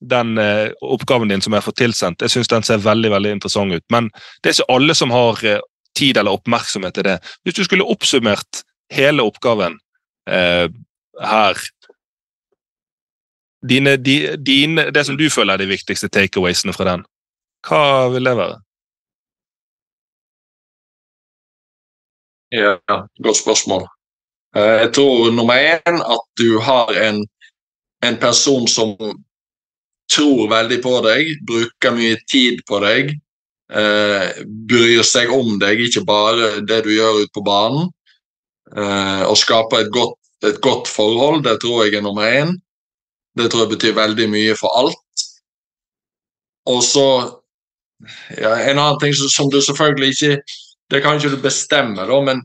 den 0.00 0.38
eh, 0.38 0.70
oppgaven 0.80 1.28
din 1.28 1.42
som 1.42 1.54
jeg 1.56 1.64
får 1.66 1.76
tilsendt. 1.78 2.22
Jeg 2.22 2.30
syns 2.30 2.50
den 2.50 2.66
ser 2.66 2.82
veldig 2.84 3.10
veldig 3.10 3.34
interessant 3.38 3.74
ut. 3.74 3.84
Men 3.90 4.10
det 4.42 4.50
er 4.50 4.58
ikke 4.58 4.74
alle 4.76 4.94
som 4.94 5.10
har 5.14 5.42
eh, 5.44 5.60
tid 5.98 6.16
eller 6.16 6.38
oppmerksomhet 6.38 6.94
til 6.94 7.08
det. 7.08 7.18
Hvis 7.42 7.58
du 7.58 7.64
skulle 7.64 7.88
oppsummert 7.88 8.62
hele 8.94 9.26
oppgaven 9.26 9.78
eh, 10.30 10.68
her 11.18 11.66
dine, 13.68 13.96
di, 13.96 14.36
dine, 14.36 14.90
Det 14.94 15.06
som 15.06 15.16
du 15.18 15.26
føler 15.30 15.54
er 15.54 15.64
de 15.64 15.72
viktigste 15.72 16.08
takeawaysene 16.08 16.72
fra 16.72 16.84
den, 16.92 17.04
hva 17.66 18.08
vil 18.12 18.28
det 18.30 18.36
være? 18.38 18.60
Ja, 22.54 22.76
godt 23.24 23.42
spørsmål. 23.42 23.88
Eh, 24.56 24.76
jeg 24.84 24.92
tror 24.94 25.32
nummer 25.34 25.58
én 25.58 25.98
at 26.00 26.24
du 26.38 26.60
har 26.62 26.94
en, 27.08 27.26
en 28.02 28.16
person 28.16 28.68
som 28.68 28.94
tror 30.12 30.48
veldig 30.50 30.78
på 30.82 30.94
deg, 31.04 31.32
bruker 31.46 31.94
mye 31.96 32.16
tid 32.30 32.62
på 32.68 32.80
deg, 32.84 33.12
eh, 33.72 34.42
bryr 34.70 35.02
seg 35.06 35.32
om 35.32 35.58
deg, 35.60 35.80
ikke 35.84 36.04
bare 36.08 36.60
det 36.66 36.82
du 36.86 36.92
gjør 36.94 37.22
ute 37.24 37.34
på 37.34 37.44
banen. 37.46 37.90
Eh, 38.76 39.24
og 39.24 39.36
skaper 39.40 39.84
et 39.84 39.92
godt, 39.92 40.18
et 40.44 40.60
godt, 40.64 40.88
forhold, 40.88 41.44
det 41.44 41.58
tror 41.62 41.84
jeg 41.84 41.98
er 41.98 42.04
nummer 42.04 42.28
én. 42.28 42.56
Det 43.36 43.50
tror 43.50 43.66
jeg 43.66 43.76
betyr 43.76 43.96
veldig 43.96 44.28
mye 44.32 44.56
for 44.58 44.72
alt. 44.76 45.26
Og 46.68 46.82
så 46.84 47.08
ja, 48.36 48.52
En 48.70 48.78
annen 48.78 48.98
ting 49.00 49.14
som 49.14 49.48
du 49.50 49.56
selvfølgelig 49.60 50.08
ikke 50.12 50.42
Det 50.90 51.00
kan 51.02 51.16
ikke 51.16 51.32
du 51.32 51.40
bestemme, 51.42 51.96
da, 51.96 52.18
men, 52.24 52.42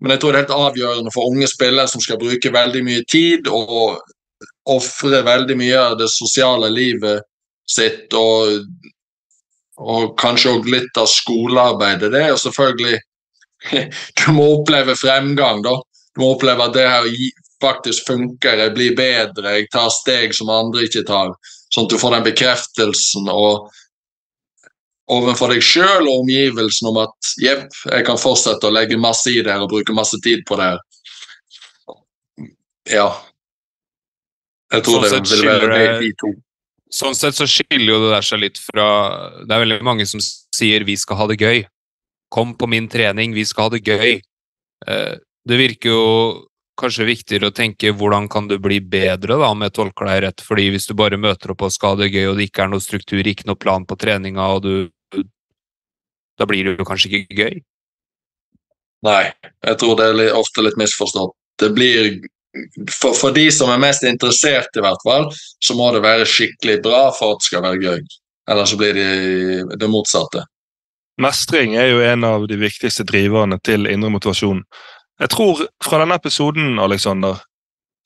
men 0.00 0.10
jeg 0.10 0.20
tror 0.20 0.32
det 0.32 0.38
er 0.38 0.42
helt 0.42 0.56
avgjørende 0.56 1.12
for 1.14 1.30
unge 1.30 1.46
spillere 1.48 1.88
som 1.88 2.00
skal 2.00 2.18
bruke 2.20 2.52
veldig 2.52 2.82
mye 2.84 3.04
tid 3.08 3.48
og 3.48 4.00
ofre 4.68 5.22
veldig 5.26 5.56
mye 5.58 5.78
av 5.80 5.98
det 5.98 6.08
sosiale 6.12 6.68
livet 6.72 7.22
sitt 7.70 8.12
og, 8.18 8.64
og 9.80 10.16
kanskje 10.20 10.54
òg 10.56 10.68
litt 10.70 10.98
av 11.00 11.08
skolearbeidet. 11.10 12.10
Det 12.12 12.24
er 12.24 12.34
jo 12.34 12.42
selvfølgelig 12.44 12.98
Du 14.20 14.30
må 14.32 14.46
oppleve 14.56 14.96
fremgang, 14.96 15.60
da. 15.64 15.74
Du 16.14 16.22
må 16.22 16.32
oppleve 16.34 16.64
at 16.64 16.74
det 16.76 16.86
her 16.88 17.08
faktisk 17.60 18.08
funker, 18.08 18.56
jeg 18.56 18.72
blir 18.72 18.94
bedre, 18.96 19.58
jeg 19.58 19.68
tar 19.72 19.90
steg 19.92 20.32
som 20.36 20.48
andre 20.52 20.86
ikke 20.86 21.04
tar. 21.08 21.34
Sånn 21.70 21.86
at 21.86 21.92
du 21.92 22.00
får 22.00 22.16
den 22.16 22.26
bekreftelsen 22.30 23.28
og 23.30 23.68
overfor 25.10 25.52
deg 25.52 25.64
sjøl 25.64 26.06
og 26.06 26.22
omgivelsen 26.22 26.88
om 26.88 27.02
at 27.02 27.32
jepp, 27.42 27.68
jeg 27.90 28.06
kan 28.06 28.20
fortsette 28.20 28.66
å 28.66 28.74
legge 28.74 28.98
masse 29.00 29.28
i 29.30 29.42
det 29.42 29.52
her 29.52 29.66
og 29.66 29.72
bruke 29.74 29.94
masse 29.96 30.18
tid 30.24 30.40
på 30.48 30.56
det. 30.60 30.70
her. 30.70 30.86
Ja, 32.90 33.08
jeg 34.70 34.86
tror 34.86 35.06
sånn 35.10 35.26
det 35.26 35.40
vil 35.40 35.50
være 35.50 35.98
de 36.00 36.12
to. 36.20 36.32
Sånn 36.90 37.14
sett 37.14 37.38
så 37.38 37.46
skiller 37.46 37.92
jo 37.92 37.98
det 38.04 38.12
der 38.16 38.26
seg 38.26 38.40
litt 38.42 38.58
fra 38.58 38.86
Det 39.46 39.54
er 39.54 39.62
veldig 39.62 39.82
mange 39.86 40.06
som 40.10 40.22
sier 40.22 40.84
'vi 40.84 40.96
skal 40.98 41.16
ha 41.16 41.26
det 41.30 41.38
gøy'. 41.38 41.66
Kom 42.30 42.54
på 42.54 42.66
min 42.66 42.88
trening, 42.88 43.34
vi 43.34 43.44
skal 43.44 43.64
ha 43.64 43.70
det 43.70 43.84
gøy. 43.86 44.20
Eh, 44.86 45.14
det 45.46 45.56
virker 45.58 45.90
jo 45.90 46.46
kanskje 46.80 47.08
viktigere 47.08 47.50
å 47.50 47.54
tenke 47.54 47.92
hvordan 47.92 48.28
kan 48.30 48.48
du 48.48 48.56
bli 48.58 48.80
bedre, 48.80 49.36
da, 49.36 49.50
om 49.50 49.62
jeg 49.62 49.74
tolker 49.76 50.06
deg 50.06 50.22
rett. 50.24 50.40
fordi 50.40 50.70
hvis 50.70 50.86
du 50.86 50.94
bare 50.94 51.18
møter 51.20 51.50
opp 51.50 51.62
og 51.62 51.72
skal 51.72 51.94
ha 51.94 52.02
det 52.02 52.12
gøy, 52.12 52.30
og 52.30 52.36
det 52.38 52.48
ikke 52.48 52.64
er 52.64 52.68
noe 52.72 52.80
struktur, 52.80 53.20
ikke 53.26 53.46
noe 53.46 53.56
plan 53.60 53.84
på 53.84 53.98
treninga, 53.98 54.54
og 54.54 54.62
du 54.62 54.88
Da 56.40 56.46
blir 56.46 56.64
det 56.64 56.78
jo 56.78 56.84
kanskje 56.88 57.10
ikke 57.12 57.36
gøy? 57.36 57.60
Nei, 59.04 59.32
jeg 59.60 59.76
tror 59.76 59.96
det 59.98 60.06
er 60.08 60.32
ofte 60.32 60.62
litt 60.64 60.78
misforstått. 60.80 61.34
Det 61.60 61.68
blir 61.76 62.22
for, 62.90 63.14
for 63.14 63.34
de 63.34 63.46
som 63.54 63.70
er 63.70 63.82
mest 63.82 64.04
interessert, 64.06 64.70
i 64.76 64.84
hvert 64.84 65.04
fall, 65.06 65.28
så 65.62 65.76
må 65.78 65.90
det 65.94 66.02
være 66.04 66.28
skikkelig 66.28 66.80
bra 66.84 67.08
for 67.16 67.34
at 67.34 67.42
det 67.42 67.50
skal 67.50 67.64
være 67.66 67.82
gøy. 67.84 68.00
Eller 68.50 68.66
så 68.66 68.78
blir 68.80 68.96
det 68.96 69.78
det 69.78 69.90
motsatte. 69.90 70.44
Mestring 71.20 71.76
er 71.76 71.90
jo 71.90 72.00
en 72.02 72.24
av 72.24 72.46
de 72.48 72.56
viktigste 72.58 73.04
driverne 73.06 73.60
til 73.64 73.86
indre 73.90 74.10
motivasjon. 74.14 74.64
Jeg 75.20 75.32
tror 75.34 75.66
fra 75.84 76.00
denne 76.00 76.16
episoden, 76.16 76.78
Alexander, 76.80 77.42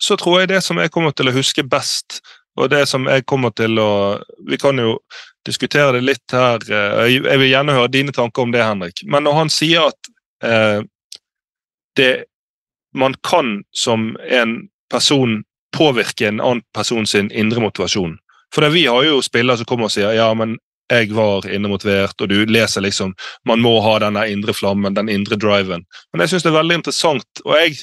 så 0.03 0.16
tror 0.18 0.40
jeg 0.40 0.51
det 0.51 0.64
som 0.66 0.80
jeg 0.82 0.90
kommer 0.92 1.14
til 1.14 1.30
å 1.30 1.36
huske 1.36 1.62
best, 1.62 2.18
og 2.59 2.70
det 2.70 2.84
som 2.90 3.07
jeg 3.11 3.24
kommer 3.26 3.51
til 3.51 3.78
å 3.82 4.20
Vi 4.47 4.59
kan 4.59 4.78
jo 4.78 4.99
diskutere 5.47 5.97
det 5.97 6.05
litt 6.05 6.32
her. 6.32 6.62
Jeg 7.09 7.38
vil 7.40 7.51
gjerne 7.51 7.74
høre 7.76 7.90
dine 7.90 8.12
tanker 8.12 8.42
om 8.42 8.53
det, 8.53 8.62
Henrik. 8.62 9.03
Men 9.07 9.26
når 9.26 9.34
han 9.38 9.51
sier 9.51 9.90
at 9.90 10.11
eh, 10.45 10.80
det 11.99 12.24
man 12.95 13.16
kan 13.26 13.62
som 13.72 14.16
en 14.30 14.68
person 14.90 15.42
påvirke 15.76 16.28
en 16.28 16.40
annen 16.40 16.62
person 16.74 17.07
sin 17.07 17.30
indre 17.30 17.61
motivasjon. 17.61 18.18
For 18.55 18.70
Vi 18.70 18.86
har 18.86 19.03
jo 19.05 19.22
spillere 19.22 19.57
som 19.57 19.66
kommer 19.66 19.90
og 19.90 19.95
sier 19.95 20.14
ja, 20.14 20.28
men 20.34 20.59
jeg 20.92 21.11
var 21.16 21.47
innemotivert, 21.49 22.20
og 22.20 22.28
du 22.28 22.45
leser 22.47 22.84
liksom 22.84 23.14
man 23.49 23.62
må 23.64 23.78
ha 23.82 23.97
denne 24.03 24.26
indre 24.30 24.55
flammen, 24.55 24.95
den 24.95 25.09
indre 25.09 25.36
driven. 25.40 25.86
Men 26.12 26.22
jeg 26.22 26.34
syns 26.34 26.45
det 26.45 26.53
er 26.53 26.61
veldig 26.61 26.78
interessant, 26.82 27.42
og 27.45 27.57
jeg 27.59 27.78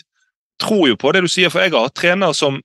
tror 0.61 0.87
jo 0.91 0.99
på 1.01 1.11
det 1.11 1.25
du 1.25 1.31
sier, 1.31 1.49
for 1.49 1.63
jeg 1.63 1.73
har 1.73 1.87
hatt 1.89 1.97
trenere 1.97 2.37
som 2.37 2.61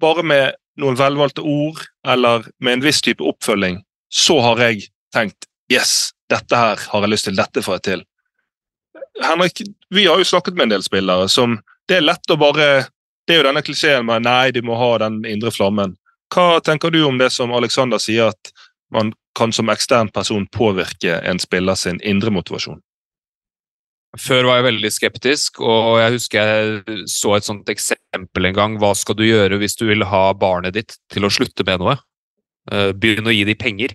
bare 0.00 0.24
med 0.24 0.56
noen 0.80 0.96
velvalgte 0.96 1.42
ord 1.44 1.82
eller 2.08 2.46
med 2.62 2.78
en 2.78 2.84
viss 2.86 3.02
type 3.04 3.24
oppfølging, 3.26 3.82
så 4.08 4.38
har 4.46 4.62
jeg 4.64 4.86
tenkt 5.12 5.50
yes, 5.70 6.12
dette 6.30 6.56
her 6.56 6.80
har 6.92 7.04
jeg 7.04 7.12
lyst 7.12 7.28
til, 7.28 7.36
dette 7.36 7.62
får 7.66 7.80
jeg 7.80 7.86
til. 7.88 8.04
Henrik, 9.22 9.62
vi 9.90 10.06
har 10.06 10.18
jo 10.18 10.24
snakket 10.24 10.56
med 10.56 10.68
en 10.68 10.76
del 10.76 10.82
spillere 10.86 11.28
som 11.28 11.58
Det 11.88 11.98
er 11.98 12.06
lett 12.06 12.30
å 12.30 12.38
bare 12.40 12.68
Det 13.26 13.34
er 13.34 13.40
jo 13.40 13.46
denne 13.48 13.62
klisjeen 13.62 14.06
med 14.06 14.24
nei, 14.26 14.50
de 14.50 14.62
må 14.62 14.76
ha 14.78 14.92
den 15.02 15.20
indre 15.28 15.52
flammen. 15.54 15.96
Hva 16.34 16.60
tenker 16.64 16.90
du 16.90 17.02
om 17.04 17.18
det 17.18 17.30
som 17.34 17.52
Alexander 17.54 17.98
sier, 17.98 18.30
at 18.30 18.52
man 18.90 19.12
kan 19.38 19.52
som 19.52 19.70
ekstern 19.70 20.10
person 20.10 20.46
påvirke 20.50 21.20
en 21.26 21.38
spiller 21.38 21.78
sin 21.78 22.00
indre 22.02 22.32
motivasjon? 22.34 22.80
Før 24.18 24.48
var 24.48 24.58
jeg 24.58 24.66
veldig 24.66 24.90
skeptisk, 24.90 25.60
og 25.62 26.00
jeg 26.00 26.14
husker 26.16 26.48
jeg 26.50 27.02
så 27.10 27.36
et 27.36 27.46
sånt 27.46 27.68
eksempel 27.70 28.48
en 28.48 28.56
gang. 28.56 28.78
Hva 28.82 28.90
skal 28.98 29.14
du 29.18 29.22
gjøre 29.22 29.60
hvis 29.62 29.78
du 29.78 29.84
vil 29.86 30.02
ha 30.10 30.24
barnet 30.34 30.74
ditt 30.74 30.96
til 31.12 31.26
å 31.26 31.30
slutte 31.30 31.66
med 31.66 31.82
noe? 31.82 31.94
Eh, 32.70 32.90
begynn 32.90 33.30
å 33.30 33.34
gi 33.34 33.44
dem 33.46 33.60
penger. 33.60 33.94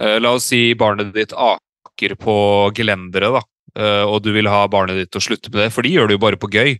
Eh, 0.00 0.18
la 0.20 0.34
oss 0.36 0.50
si 0.52 0.74
barnet 0.76 1.14
ditt 1.16 1.32
aker 1.32 2.16
på 2.20 2.36
gelenderet, 2.76 3.32
da. 3.40 3.42
Eh, 3.78 4.04
og 4.04 4.20
du 4.24 4.32
vil 4.34 4.50
ha 4.52 4.64
barnet 4.68 4.98
ditt 4.98 5.12
til 5.12 5.22
å 5.22 5.26
slutte 5.28 5.52
med 5.52 5.62
det, 5.62 5.70
for 5.72 5.86
de 5.86 5.94
gjør 5.94 6.10
det 6.10 6.18
jo 6.18 6.24
bare 6.24 6.40
på 6.40 6.50
gøy. 6.52 6.74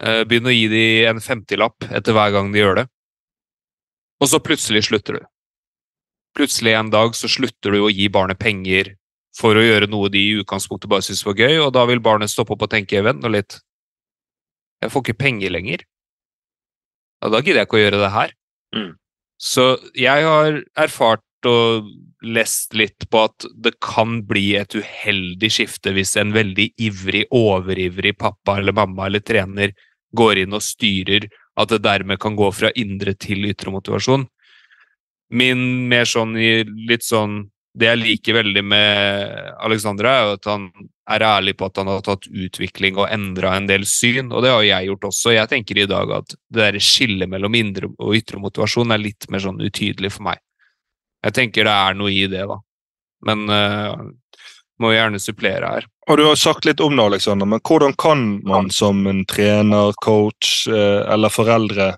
Eh, 0.00 0.22
begynn 0.28 0.48
å 0.48 0.54
gi 0.54 0.68
dem 0.72 1.10
en 1.16 1.24
femtilapp 1.24 1.90
etter 1.90 2.16
hver 2.16 2.32
gang 2.36 2.52
de 2.54 2.62
gjør 2.62 2.82
det. 2.82 2.86
Og 4.20 4.30
så 4.32 4.40
plutselig 4.44 4.86
slutter 4.88 5.20
du. 5.20 5.28
Plutselig 6.36 6.76
en 6.78 6.92
dag 6.92 7.16
så 7.18 7.28
slutter 7.28 7.74
du 7.74 7.82
å 7.82 7.92
gi 7.92 8.08
barnet 8.12 8.40
penger 8.40 8.94
for 9.36 9.56
å 9.56 9.64
gjøre 9.64 9.88
noe 9.90 10.10
de 10.12 10.20
i 10.20 10.36
utgangspunktet 10.40 10.90
bare 10.90 11.04
syns 11.06 11.22
var 11.26 11.38
gøy, 11.38 11.58
og 11.64 11.72
da 11.74 11.84
vil 11.88 12.02
barnet 12.02 12.32
stoppe 12.32 12.54
opp 12.54 12.64
og 12.66 12.72
tenke 12.72 13.02
vent 13.04 13.22
nå 13.22 13.30
litt, 13.32 13.58
jeg 14.80 14.92
får 14.92 15.04
ikke 15.04 15.20
penger 15.20 15.52
lenger. 15.52 15.84
Ja, 17.20 17.28
da 17.28 17.40
gidder 17.42 17.60
jeg 17.60 17.68
ikke 17.68 17.78
å 17.78 17.82
gjøre 17.82 18.00
det 18.00 18.12
her. 18.14 18.32
Mm. 18.76 18.92
Så 19.40 19.66
jeg 19.98 20.24
har 20.24 20.60
erfart 20.80 21.48
og 21.48 21.90
lest 22.22 22.74
litt 22.76 23.06
på 23.10 23.22
at 23.28 23.46
det 23.64 23.76
kan 23.82 24.20
bli 24.28 24.54
et 24.60 24.74
uheldig 24.76 25.50
skifte 25.52 25.94
hvis 25.96 26.16
en 26.20 26.34
veldig 26.34 26.70
ivrig, 26.80 27.24
overivrig 27.32 28.16
pappa 28.20 28.58
eller 28.60 28.76
mamma 28.76 29.08
eller 29.08 29.24
trener 29.24 29.72
går 30.16 30.42
inn 30.42 30.56
og 30.56 30.64
styrer, 30.64 31.28
at 31.60 31.70
det 31.70 31.82
dermed 31.84 32.20
kan 32.20 32.36
gå 32.36 32.50
fra 32.52 32.72
indre 32.78 33.14
til 33.14 33.46
ytre 33.48 33.72
motivasjon. 33.72 34.26
Min 35.30 35.88
mer 35.90 36.08
sånn 36.08 36.34
litt 36.90 37.06
sånn 37.06 37.44
Det 37.70 37.86
jeg 37.86 37.98
liker 38.00 38.34
veldig 38.34 38.62
med 38.66 39.34
Alexandra, 39.62 40.10
er 40.10 40.32
at 40.34 40.46
han 40.50 40.64
er 41.06 41.22
ærlig 41.22 41.52
på 41.54 41.68
at 41.68 41.76
han 41.78 41.86
har 41.86 42.00
tatt 42.02 42.26
utvikling 42.26 42.96
og 42.98 43.06
endra 43.14 43.52
en 43.54 43.68
del 43.70 43.84
syn, 43.86 44.32
og 44.34 44.42
det 44.42 44.50
har 44.50 44.64
jeg 44.66 44.88
gjort 44.88 45.06
også. 45.12 45.36
Jeg 45.36 45.50
tenker 45.52 45.78
i 45.78 45.86
dag 45.86 46.10
at 46.16 46.34
det 46.34 46.64
der 46.64 46.78
skillet 46.82 47.30
mellom 47.30 47.54
indre 47.54 47.92
og 47.94 48.16
ytre 48.18 48.42
motivasjon 48.42 48.90
er 48.90 48.98
litt 48.98 49.30
mer 49.30 49.44
sånn 49.46 49.62
utydelig 49.62 50.10
for 50.16 50.26
meg. 50.26 50.42
Jeg 51.26 51.36
tenker 51.36 51.68
det 51.68 51.76
er 51.76 51.96
noe 51.98 52.12
i 52.12 52.26
det, 52.30 52.44
da. 52.48 52.56
Men 53.28 53.44
uh, 53.52 54.04
må 54.80 54.92
gjerne 54.94 55.20
supplere 55.20 55.72
her. 55.74 55.88
Og 56.08 56.18
Du 56.18 56.24
har 56.26 56.38
sagt 56.40 56.64
litt 56.64 56.80
om 56.80 56.96
det, 56.96 57.04
Alexander, 57.12 57.46
men 57.46 57.60
hvordan 57.60 57.92
kan 58.00 58.40
man 58.48 58.70
som 58.74 59.04
en 59.06 59.24
trener, 59.28 59.92
coach 60.02 60.64
uh, 60.70 61.04
eller 61.12 61.32
foreldre 61.32 61.92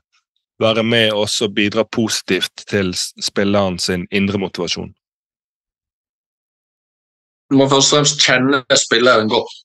være 0.63 0.83
med 0.87 1.13
og 1.15 1.55
bidra 1.55 1.85
positivt 1.85 2.67
til 2.71 2.93
spilleren 2.95 3.79
sin 3.79 4.07
indre 4.11 4.39
motivasjon? 4.43 4.93
Du 7.51 7.59
må 7.61 7.69
først 7.69 7.93
og 7.93 7.99
fremst 7.99 8.23
kjenne 8.25 8.63
spilleren 8.81 9.29
godt. 9.29 9.59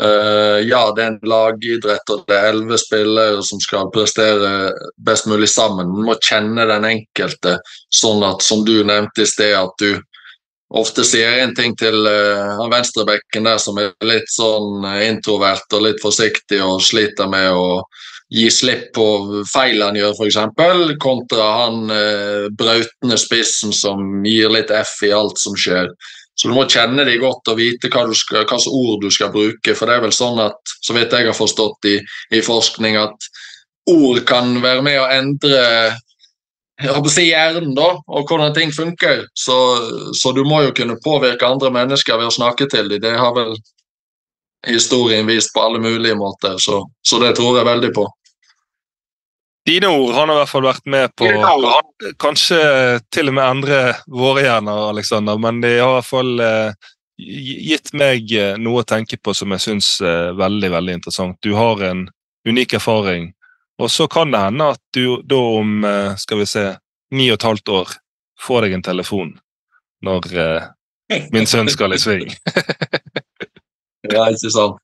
Uh, 0.00 0.60
ja, 0.64 0.80
det 0.96 1.02
er 1.02 1.10
en 1.10 1.18
lagidrett, 1.28 2.12
og 2.12 2.22
det 2.28 2.36
er 2.36 2.54
elleve 2.54 2.78
spillere 2.80 3.42
som 3.44 3.60
skal 3.60 3.90
prestere 3.92 4.70
best 5.04 5.28
mulig 5.28 5.50
sammen. 5.52 5.90
Du 5.92 6.06
må 6.06 6.16
kjenne 6.24 6.64
den 6.70 6.86
enkelte, 6.88 7.58
sånn 7.92 8.24
at, 8.24 8.40
som 8.44 8.64
du 8.64 8.78
nevnte 8.80 9.26
i 9.26 9.28
sted, 9.28 9.52
at 9.58 9.74
du 9.82 9.98
ofte 10.80 11.04
sier 11.04 11.42
en 11.42 11.52
ting 11.58 11.74
til 11.76 12.06
uh, 12.06 12.62
venstrebekken 12.70 13.48
der 13.48 13.60
som 13.60 13.80
er 13.82 13.92
litt 14.06 14.30
sånn 14.32 14.86
introvert 15.02 15.76
og 15.76 15.84
litt 15.88 16.00
forsiktig 16.00 16.62
og 16.64 16.78
sliter 16.86 17.28
med 17.28 17.50
å 17.52 17.82
gi 18.30 18.46
slipp 18.54 18.92
på 18.94 19.04
feil 19.50 19.82
han 19.82 19.98
gjør, 19.98 20.14
f.eks., 20.14 20.38
kontra 21.02 21.48
han 21.64 21.90
uh, 21.90 22.46
brautende 22.56 23.18
spissen 23.18 23.74
som 23.74 24.22
gir 24.24 24.52
litt 24.54 24.70
F 24.70 25.00
i 25.08 25.12
alt 25.12 25.42
som 25.42 25.58
skjer. 25.58 25.90
Så 26.40 26.48
du 26.48 26.54
må 26.56 26.64
kjenne 26.64 27.04
dem 27.04 27.20
godt 27.20 27.50
og 27.52 27.58
vite 27.58 27.90
hva 27.92 28.06
slags 28.16 28.68
ord 28.70 29.02
du 29.02 29.10
skal 29.12 29.32
bruke. 29.34 29.74
For 29.76 29.84
det 29.84 29.98
er 29.98 30.04
vel 30.06 30.14
sånn 30.16 30.40
at, 30.40 30.76
så 30.80 30.96
vidt 30.96 31.12
jeg 31.12 31.28
har 31.28 31.36
forstått 31.36 31.88
i, 31.90 31.98
i 32.32 32.40
forskning, 32.44 32.96
at 32.96 33.28
ord 33.90 34.22
kan 34.28 34.54
være 34.62 34.84
med 34.86 35.02
å 35.02 35.10
endre 35.12 35.58
jeg 36.80 36.96
å 36.96 37.10
si 37.12 37.26
hjernen 37.26 37.74
da, 37.76 37.90
og 37.92 38.30
hvordan 38.30 38.54
ting 38.56 38.70
funker. 38.72 39.26
Så, 39.36 39.56
så, 40.16 40.32
du 40.32 40.40
må 40.48 40.62
jo 40.64 40.72
kunne 40.76 40.96
påvirke 41.04 41.44
andre 41.44 41.68
mennesker 41.74 42.16
ved 42.16 42.30
å 42.30 42.36
snakke 42.38 42.70
til 42.72 42.88
dem. 42.88 43.02
Det 43.04 43.12
har 43.20 43.34
vel 43.36 43.52
historien 44.64 45.28
vist 45.28 45.52
på 45.52 45.60
alle 45.60 45.80
mulige 45.82 46.16
måter, 46.16 46.56
så, 46.56 46.80
så 47.04 47.20
det 47.20 47.34
tror 47.36 47.58
jeg 47.60 47.68
veldig 47.68 47.92
på. 47.96 48.06
Dine 49.66 49.90
ord 49.92 50.14
han 50.16 50.30
har 50.30 50.38
i 50.38 50.40
hvert 50.40 50.52
fall 50.54 50.64
vært 50.64 50.86
med 50.88 51.12
på 51.20 51.28
kanskje 52.22 52.60
til 53.12 53.28
og 53.28 53.36
med 53.36 53.44
endre 53.44 53.80
våre 54.08 54.46
hjerner, 54.46 54.86
Alexander, 54.88 55.36
men 55.40 55.60
de 55.60 55.74
har 55.76 55.90
i 55.90 55.96
hvert 55.98 56.08
fall 56.08 56.44
eh, 56.44 56.88
gitt 57.20 57.92
meg 57.92 58.32
eh, 58.32 58.56
noe 58.56 58.80
å 58.80 58.88
tenke 58.88 59.18
på 59.20 59.34
som 59.36 59.52
jeg 59.52 59.66
syns 59.66 59.90
er 60.00 60.32
veldig 60.38 60.72
veldig 60.72 60.96
interessant. 61.00 61.36
Du 61.44 61.52
har 61.58 61.84
en 61.90 62.06
unik 62.48 62.78
erfaring, 62.80 63.30
og 63.80 63.92
så 63.92 64.08
kan 64.08 64.32
det 64.32 64.40
hende 64.46 64.72
at 64.74 64.82
du 64.96 65.20
da 65.28 65.40
om 65.60 65.84
eh, 65.84 66.16
skal 66.20 66.40
vi 66.40 66.48
se, 66.48 66.66
ni 67.12 67.28
og 67.28 67.40
et 67.40 67.48
halvt 67.50 67.74
år 67.76 67.96
får 68.40 68.64
deg 68.64 68.78
en 68.78 68.86
telefon 68.86 69.32
når 70.04 70.28
eh, 70.40 70.68
min 71.34 71.48
sønn 71.48 71.68
skal 71.68 71.92
i 71.92 72.00
sving. 72.00 72.30
ja, 74.14 74.28
ikke 74.30 74.52
sant. 74.52 74.80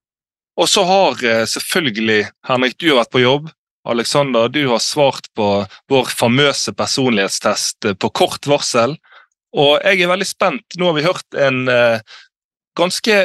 Og 0.57 0.69
så 0.69 0.85
har 0.89 1.23
eh, 1.25 1.45
selvfølgelig 1.49 2.27
Henrik, 2.49 2.77
du 2.81 2.91
har 2.91 3.03
vært 3.03 3.15
på 3.15 3.25
jobb. 3.25 3.49
Alexander, 3.87 4.49
du 4.49 4.67
har 4.69 4.83
svart 4.83 5.29
på 5.37 5.67
vår 5.91 6.11
famøse 6.19 6.75
personlighetstest 6.77 7.93
på 7.99 8.11
kort 8.11 8.47
varsel. 8.51 8.97
Og 9.57 9.79
jeg 9.85 10.03
er 10.03 10.11
veldig 10.11 10.29
spent. 10.29 10.77
Nå 10.77 10.91
har 10.91 10.97
vi 10.99 11.07
hørt 11.07 11.39
en 11.39 11.69
eh, 11.73 12.03
ganske 12.77 13.21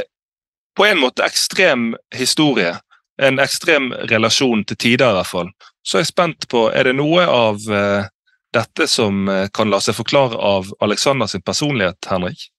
på 0.78 0.86
en 0.88 1.02
måte 1.02 1.26
ekstrem 1.26 1.92
historie. 2.16 2.76
En 3.22 3.42
ekstrem 3.44 3.92
relasjon 4.10 4.64
til 4.66 4.78
tider, 4.78 5.12
i 5.12 5.20
hvert 5.20 5.32
fall. 5.32 5.52
Så 5.84 5.98
er 5.98 6.06
jeg 6.06 6.14
spent 6.14 6.48
på, 6.50 6.70
er 6.72 6.88
det 6.88 6.96
noe 6.98 7.26
av 7.28 7.66
eh, 7.68 8.08
dette 8.56 8.88
som 8.88 9.28
eh, 9.30 9.48
kan 9.54 9.72
la 9.72 9.82
seg 9.84 9.98
forklare 9.98 10.38
av 10.38 10.72
Alexander 10.86 11.28
sin 11.28 11.44
personlighet, 11.44 12.00
Henrik? 12.08 12.51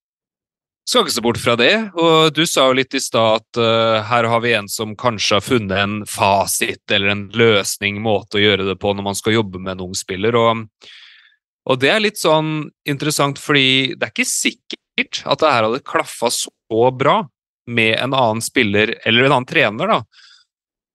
Skal 0.89 1.05
ikke 1.05 1.15
se 1.15 1.23
bort 1.23 1.39
fra 1.39 1.55
det. 1.59 1.75
Og 1.95 2.33
du 2.35 2.43
sa 2.49 2.67
jo 2.69 2.77
litt 2.77 2.95
i 2.99 3.03
stad 3.03 3.43
at 3.43 3.61
uh, 3.61 4.03
her 4.09 4.27
har 4.31 4.43
vi 4.43 4.55
en 4.57 4.71
som 4.71 4.97
kanskje 4.99 5.39
har 5.39 5.45
funnet 5.47 5.79
en 5.79 6.01
fasit 6.11 6.95
eller 6.95 7.13
en 7.13 7.29
løsning, 7.39 8.01
måte 8.03 8.41
å 8.41 8.43
gjøre 8.43 8.67
det 8.67 8.79
på 8.83 8.95
når 8.95 9.07
man 9.07 9.19
skal 9.19 9.39
jobbe 9.39 9.63
med 9.63 9.77
en 9.77 9.87
ung 9.87 9.95
spiller. 9.99 10.39
Og, 10.39 10.65
og 11.71 11.83
det 11.83 11.93
er 11.93 12.03
litt 12.03 12.19
sånn 12.19 12.67
interessant, 12.89 13.39
fordi 13.39 13.95
det 13.95 14.09
er 14.09 14.15
ikke 14.15 14.29
sikkert 14.29 15.23
at 15.23 15.41
det 15.41 15.55
her 15.55 15.69
hadde 15.69 15.87
klaffa 15.87 16.33
så 16.35 16.83
bra 16.99 17.23
med 17.71 17.95
en 17.95 18.17
annen 18.19 18.43
spiller 18.43 18.97
eller 19.07 19.29
en 19.29 19.39
annen 19.39 19.49
trener, 19.49 19.95
da. 19.95 20.29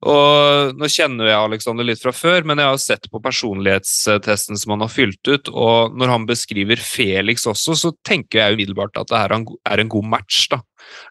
Og 0.06 0.76
Nå 0.78 0.90
kjenner 0.94 1.32
jeg 1.32 1.42
Alexander 1.42 1.88
litt 1.88 2.02
fra 2.04 2.14
før, 2.14 2.46
men 2.46 2.60
jeg 2.62 2.70
har 2.70 2.82
sett 2.82 3.08
på 3.10 3.22
personlighetstesten 3.24 4.60
som 4.60 4.76
han 4.76 4.84
har 4.86 4.94
fylt 4.94 5.22
ut, 5.26 5.50
og 5.50 5.96
når 5.98 6.14
han 6.14 6.28
beskriver 6.30 6.78
Felix 6.78 7.48
også, 7.50 7.74
så 7.74 7.94
tenker 8.06 8.44
jeg 8.44 8.58
umiddelbart 8.60 9.00
at 9.02 9.10
det 9.10 9.18
her 9.24 9.34
er 9.34 9.82
en 9.82 9.90
god 9.90 10.12
match. 10.14 10.46
da. 10.54 10.62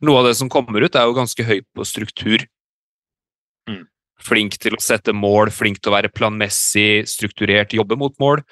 Noe 0.06 0.22
av 0.22 0.30
det 0.30 0.36
som 0.38 0.52
kommer 0.52 0.86
ut, 0.86 0.94
er 0.94 1.08
jo 1.08 1.18
ganske 1.18 1.48
høy 1.48 1.58
på 1.74 1.88
struktur. 1.88 2.46
Mm. 3.66 3.84
Flink 4.22 4.56
til 4.62 4.78
å 4.78 4.82
sette 4.82 5.12
mål, 5.12 5.50
flink 5.50 5.82
til 5.82 5.90
å 5.90 5.98
være 5.98 6.14
planmessig, 6.14 7.08
strukturert, 7.10 7.74
jobbe 7.74 7.98
mot 7.98 8.14
mål. 8.22 8.44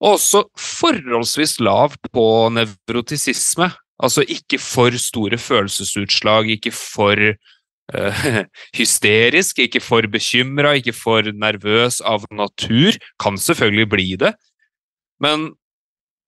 Og 0.00 0.16
også 0.16 0.46
forholdsvis 0.58 1.58
lav 1.60 1.98
på 2.08 2.24
nevrotisisme. 2.56 3.68
Altså 4.02 4.24
ikke 4.26 4.58
for 4.58 4.96
store 4.98 5.38
følelsesutslag, 5.38 6.48
ikke 6.56 6.72
for 6.74 7.20
hysterisk, 8.78 9.60
ikke 9.66 9.82
for 9.84 10.06
bekymra, 10.10 10.76
ikke 10.80 10.94
for 10.96 11.28
nervøs 11.34 12.00
av 12.04 12.24
natur. 12.32 12.96
Kan 13.20 13.36
selvfølgelig 13.40 13.90
bli 13.92 14.08
det. 14.24 14.32
Men 15.22 15.52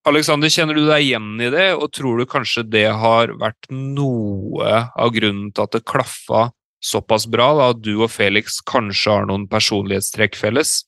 Alexander, 0.06 0.50
kjenner 0.52 0.76
du 0.78 0.84
deg 0.86 1.02
igjen 1.02 1.32
i 1.42 1.48
det, 1.50 1.70
og 1.74 1.90
tror 1.96 2.20
du 2.20 2.28
kanskje 2.30 2.62
det 2.70 2.86
har 2.94 3.32
vært 3.40 3.66
noe 3.74 4.84
av 4.94 5.10
grunnen 5.14 5.50
til 5.50 5.66
at 5.66 5.74
det 5.74 5.86
klaffa 5.88 6.50
såpass 6.86 7.26
bra, 7.26 7.48
da, 7.58 7.70
at 7.74 7.80
du 7.82 7.96
og 7.96 8.12
Felix 8.12 8.60
kanskje 8.70 9.16
har 9.16 9.26
noen 9.26 9.48
personlighetstrekk 9.50 10.38
felles? 10.38 10.84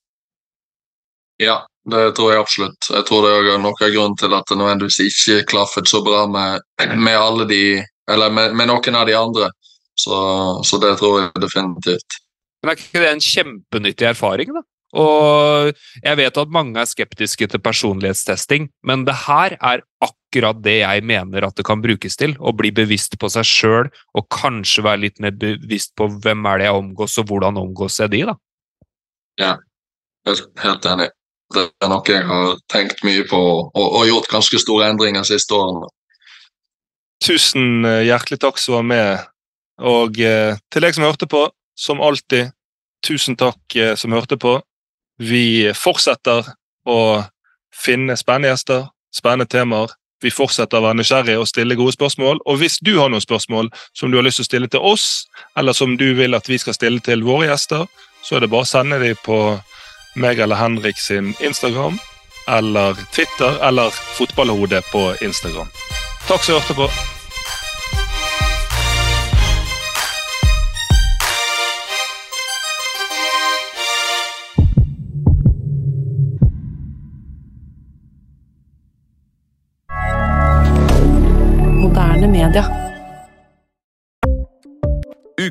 Ja, 1.43 1.65
det 1.91 2.13
tror 2.19 2.33
jeg 2.33 2.43
absolutt. 2.43 2.91
Jeg 2.93 3.07
tror 3.09 3.25
det 3.25 3.35
er 3.35 3.61
noe 3.63 3.75
av 3.75 3.93
grunnen 3.95 4.17
til 4.19 4.35
at 4.37 4.47
det 4.51 4.59
nødvendigvis 4.61 5.01
ikke 5.09 5.47
klaffet 5.51 5.91
så 5.91 6.03
bra 6.05 6.25
med, 6.31 6.63
med 6.95 7.17
alle 7.19 7.49
de 7.49 7.63
Eller 8.09 8.31
med, 8.33 8.55
med, 8.57 8.71
noen 8.71 8.95
av 8.97 9.05
de 9.05 9.13
andre. 9.13 9.51
Så, 9.99 10.17
så, 10.65 10.79
det 10.83 10.95
tror 11.01 11.21
jeg 11.21 11.43
definitivt. 11.43 12.19
Men 12.63 12.73
er 12.73 12.79
ikke 12.81 13.03
det 13.03 13.13
en 13.13 13.23
kjempenyttig 13.23 14.07
erfaring, 14.09 14.53
da? 14.55 14.63
Og 14.97 15.75
jeg 16.01 16.17
vet 16.17 16.39
at 16.41 16.53
mange 16.55 16.81
er 16.81 16.89
skeptiske 16.89 17.49
til 17.51 17.61
personlighetstesting, 17.61 18.71
men 18.89 19.05
det 19.05 19.17
her 19.27 19.59
er 19.59 19.83
akkurat 20.01 20.63
det 20.65 20.79
jeg 20.79 21.05
mener 21.05 21.45
at 21.45 21.59
det 21.59 21.67
kan 21.69 21.83
brukes 21.85 22.17
til. 22.17 22.35
Å 22.41 22.55
bli 22.57 22.71
bevisst 22.73 23.19
på 23.21 23.29
seg 23.33 23.45
sjøl, 23.49 23.91
og 24.17 24.29
kanskje 24.33 24.87
være 24.87 25.03
litt 25.05 25.21
mer 25.21 25.37
bevisst 25.37 25.93
på 25.99 26.09
hvem 26.09 26.49
er 26.49 26.63
det 26.63 26.71
jeg 26.71 26.81
omgås, 26.81 27.19
og 27.21 27.29
hvordan 27.29 27.61
omgås 27.61 28.01
jeg 28.01 28.15
de, 28.17 28.25
da. 28.31 28.39
Ja, 29.39 29.53
helt 30.65 30.89
enig. 30.89 31.11
Det 31.55 31.69
er 31.81 31.89
noe 31.89 32.05
jeg 32.13 32.25
har 32.29 32.59
tenkt 32.69 33.05
mye 33.07 33.25
på 33.29 33.39
og, 33.41 33.87
og 33.87 34.03
gjort 34.09 34.29
ganske 34.29 34.59
store 34.61 34.91
endringer 34.93 35.25
de 35.25 35.37
siste 35.37 35.57
årene. 35.57 35.89
Tusen 37.25 37.87
hjertelig 38.05 38.39
takk 38.43 38.61
som 38.61 38.77
var 38.79 38.89
med. 38.89 39.29
Og 39.79 40.21
eh, 40.21 40.57
til 40.73 40.85
deg 40.85 40.97
som 40.97 41.07
hørte 41.07 41.29
på, 41.31 41.45
som 41.79 42.03
alltid, 42.03 42.51
tusen 43.07 43.37
takk 43.39 43.77
eh, 43.77 43.95
som 43.99 44.15
hørte 44.17 44.39
på. 44.41 44.59
Vi 45.19 45.71
fortsetter 45.75 46.47
å 46.89 47.01
finne 47.75 48.17
spennende 48.19 48.53
gjester, 48.53 48.89
spennende 49.15 49.49
temaer. 49.51 49.95
Vi 50.23 50.33
fortsetter 50.35 50.81
å 50.81 50.89
være 50.89 50.99
nysgjerrige 50.99 51.39
og 51.39 51.47
stille 51.47 51.79
gode 51.79 51.95
spørsmål. 51.95 52.41
Og 52.51 52.59
hvis 52.59 52.81
du 52.83 52.97
har 52.99 53.11
noen 53.11 53.23
spørsmål 53.23 53.71
som 53.95 54.11
du 54.11 54.19
har 54.19 54.27
lyst 54.27 54.41
til 54.41 54.47
å 54.47 54.51
stille 54.51 54.71
til 54.73 54.83
oss, 54.83 55.29
eller 55.59 55.77
som 55.79 55.95
du 55.99 56.09
vil 56.19 56.35
at 56.35 56.51
vi 56.51 56.59
skal 56.59 56.75
stille 56.75 57.03
til 57.05 57.23
våre 57.27 57.53
gjester, 57.53 57.87
så 58.27 58.37
er 58.37 58.43
det 58.43 58.51
bare 58.51 58.67
å 58.67 58.73
sende 58.73 58.99
dem 59.03 59.19
på 59.23 59.39
meg 60.19 60.41
eller 60.43 60.59
Henrik 60.59 60.99
sin 60.99 61.35
Instagram 61.39 62.01
eller 62.49 62.99
Twitter 63.15 63.61
eller 63.63 63.95
Fotballhodet 64.19 64.83
på 64.91 65.13
Instagram. 65.23 65.71
Takk 66.27 66.43
som 66.43 66.59
hørte 66.59 66.75
på. 66.75 66.91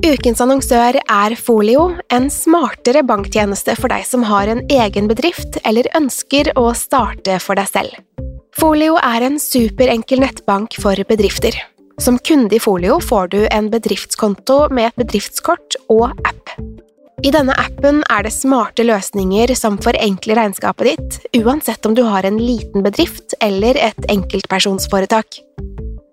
Ukens 0.00 0.40
annonsør 0.40 0.96
er 0.96 1.34
Folio, 1.36 1.90
en 2.08 2.30
smartere 2.32 3.02
banktjeneste 3.04 3.74
for 3.76 3.92
deg 3.92 4.06
som 4.08 4.22
har 4.24 4.48
en 4.48 4.62
egen 4.72 5.10
bedrift 5.10 5.58
eller 5.68 5.90
ønsker 5.98 6.48
å 6.56 6.70
starte 6.72 7.36
for 7.44 7.60
deg 7.60 7.68
selv. 7.68 7.98
Folio 8.56 8.96
er 8.96 9.26
en 9.26 9.36
superenkel 9.36 10.22
nettbank 10.24 10.78
for 10.80 10.96
bedrifter. 11.08 11.52
Som 12.00 12.16
kunde 12.16 12.56
i 12.56 12.62
Folio 12.64 12.96
får 13.04 13.28
du 13.34 13.38
en 13.52 13.68
bedriftskonto 13.72 14.70
med 14.72 14.88
et 14.88 15.02
bedriftskort 15.04 15.76
og 15.92 16.16
app. 16.24 16.56
I 17.20 17.34
denne 17.34 17.52
appen 17.60 18.00
er 18.08 18.24
det 18.24 18.32
smarte 18.32 18.86
løsninger 18.88 19.52
som 19.52 19.76
forenkler 19.84 20.40
regnskapet 20.40 20.94
ditt, 20.94 21.20
uansett 21.44 21.84
om 21.84 21.92
du 21.92 22.06
har 22.08 22.24
en 22.24 22.40
liten 22.40 22.80
bedrift 22.86 23.36
eller 23.44 23.76
et 23.76 24.08
enkeltpersonsforetak. 24.08 25.42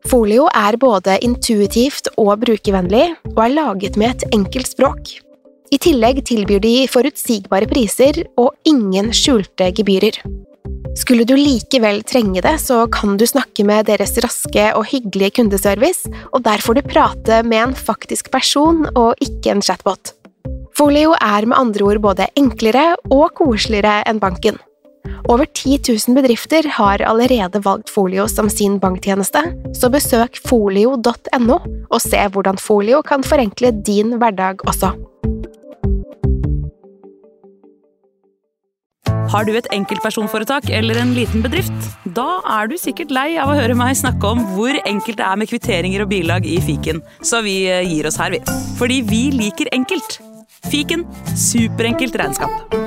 Folio 0.08 0.46
er 0.56 0.78
både 0.80 1.18
intuitivt 1.26 2.08
og 2.16 2.38
brukervennlig, 2.40 3.10
og 3.34 3.40
er 3.44 3.52
laget 3.52 3.98
med 4.00 4.14
et 4.14 4.36
enkelt 4.38 4.70
språk. 4.70 5.10
I 5.68 5.80
tillegg 5.84 6.22
tilbyr 6.30 6.62
de 6.64 6.76
forutsigbare 6.88 7.68
priser 7.68 8.22
og 8.40 8.54
ingen 8.70 9.12
skjulte 9.12 9.68
gebyrer. 9.76 10.22
Skulle 10.98 11.28
du 11.28 11.36
likevel 11.36 12.00
trenge 12.08 12.42
det, 12.42 12.56
så 12.64 12.86
kan 12.88 13.18
du 13.20 13.26
snakke 13.28 13.66
med 13.68 13.90
deres 13.90 14.16
raske 14.24 14.70
og 14.78 14.88
hyggelige 14.94 15.36
kundeservice, 15.42 16.08
og 16.32 16.46
der 16.48 16.64
får 16.64 16.80
du 16.80 16.88
prate 16.88 17.42
med 17.44 17.66
en 17.66 17.76
faktisk 17.76 18.32
person 18.32 18.86
og 18.96 19.20
ikke 19.20 19.52
en 19.52 19.66
chatbot. 19.66 20.16
Folio 20.78 21.18
er 21.20 21.50
med 21.50 21.60
andre 21.60 21.84
ord 21.84 22.02
både 22.06 22.32
enklere 22.40 22.94
og 23.12 23.34
koseligere 23.36 24.06
enn 24.08 24.24
banken. 24.24 24.62
Over 25.28 25.46
10 25.46 25.80
000 25.90 26.18
bedrifter 26.18 26.70
har 26.78 27.04
allerede 27.04 27.62
valgt 27.66 27.92
Folio 27.94 28.28
som 28.32 28.50
sin 28.52 28.80
banktjeneste, 28.84 29.44
så 29.76 29.92
besøk 29.94 30.40
folio.no 30.48 31.60
og 31.88 32.02
se 32.04 32.24
hvordan 32.32 32.60
Folio 32.62 33.04
kan 33.06 33.26
forenkle 33.26 33.74
din 33.86 34.18
hverdag 34.22 34.66
også. 34.68 34.94
Har 39.28 39.44
du 39.44 39.52
et 39.60 39.68
enkeltpersonforetak 39.76 40.70
eller 40.72 41.00
en 41.02 41.12
liten 41.18 41.44
bedrift? 41.44 41.90
Da 42.16 42.40
er 42.58 42.72
du 42.72 42.78
sikkert 42.80 43.12
lei 43.12 43.30
av 43.42 43.52
å 43.52 43.58
høre 43.58 43.76
meg 43.78 43.98
snakke 44.00 44.32
om 44.32 44.46
hvor 44.56 44.80
enkelt 44.88 45.20
det 45.20 45.28
er 45.28 45.40
med 45.40 45.52
kvitteringer 45.52 46.06
og 46.06 46.12
bilag 46.14 46.48
i 46.48 46.60
fiken, 46.64 47.04
så 47.20 47.44
vi 47.46 47.60
eh, 47.68 47.84
gir 47.88 48.08
oss 48.08 48.20
her, 48.22 48.32
vi. 48.32 48.42
Fordi 48.80 49.02
vi 49.08 49.24
liker 49.36 49.72
enkelt. 49.76 50.22
Fiken 50.72 51.04
superenkelt 51.36 52.16
regnskap. 52.20 52.87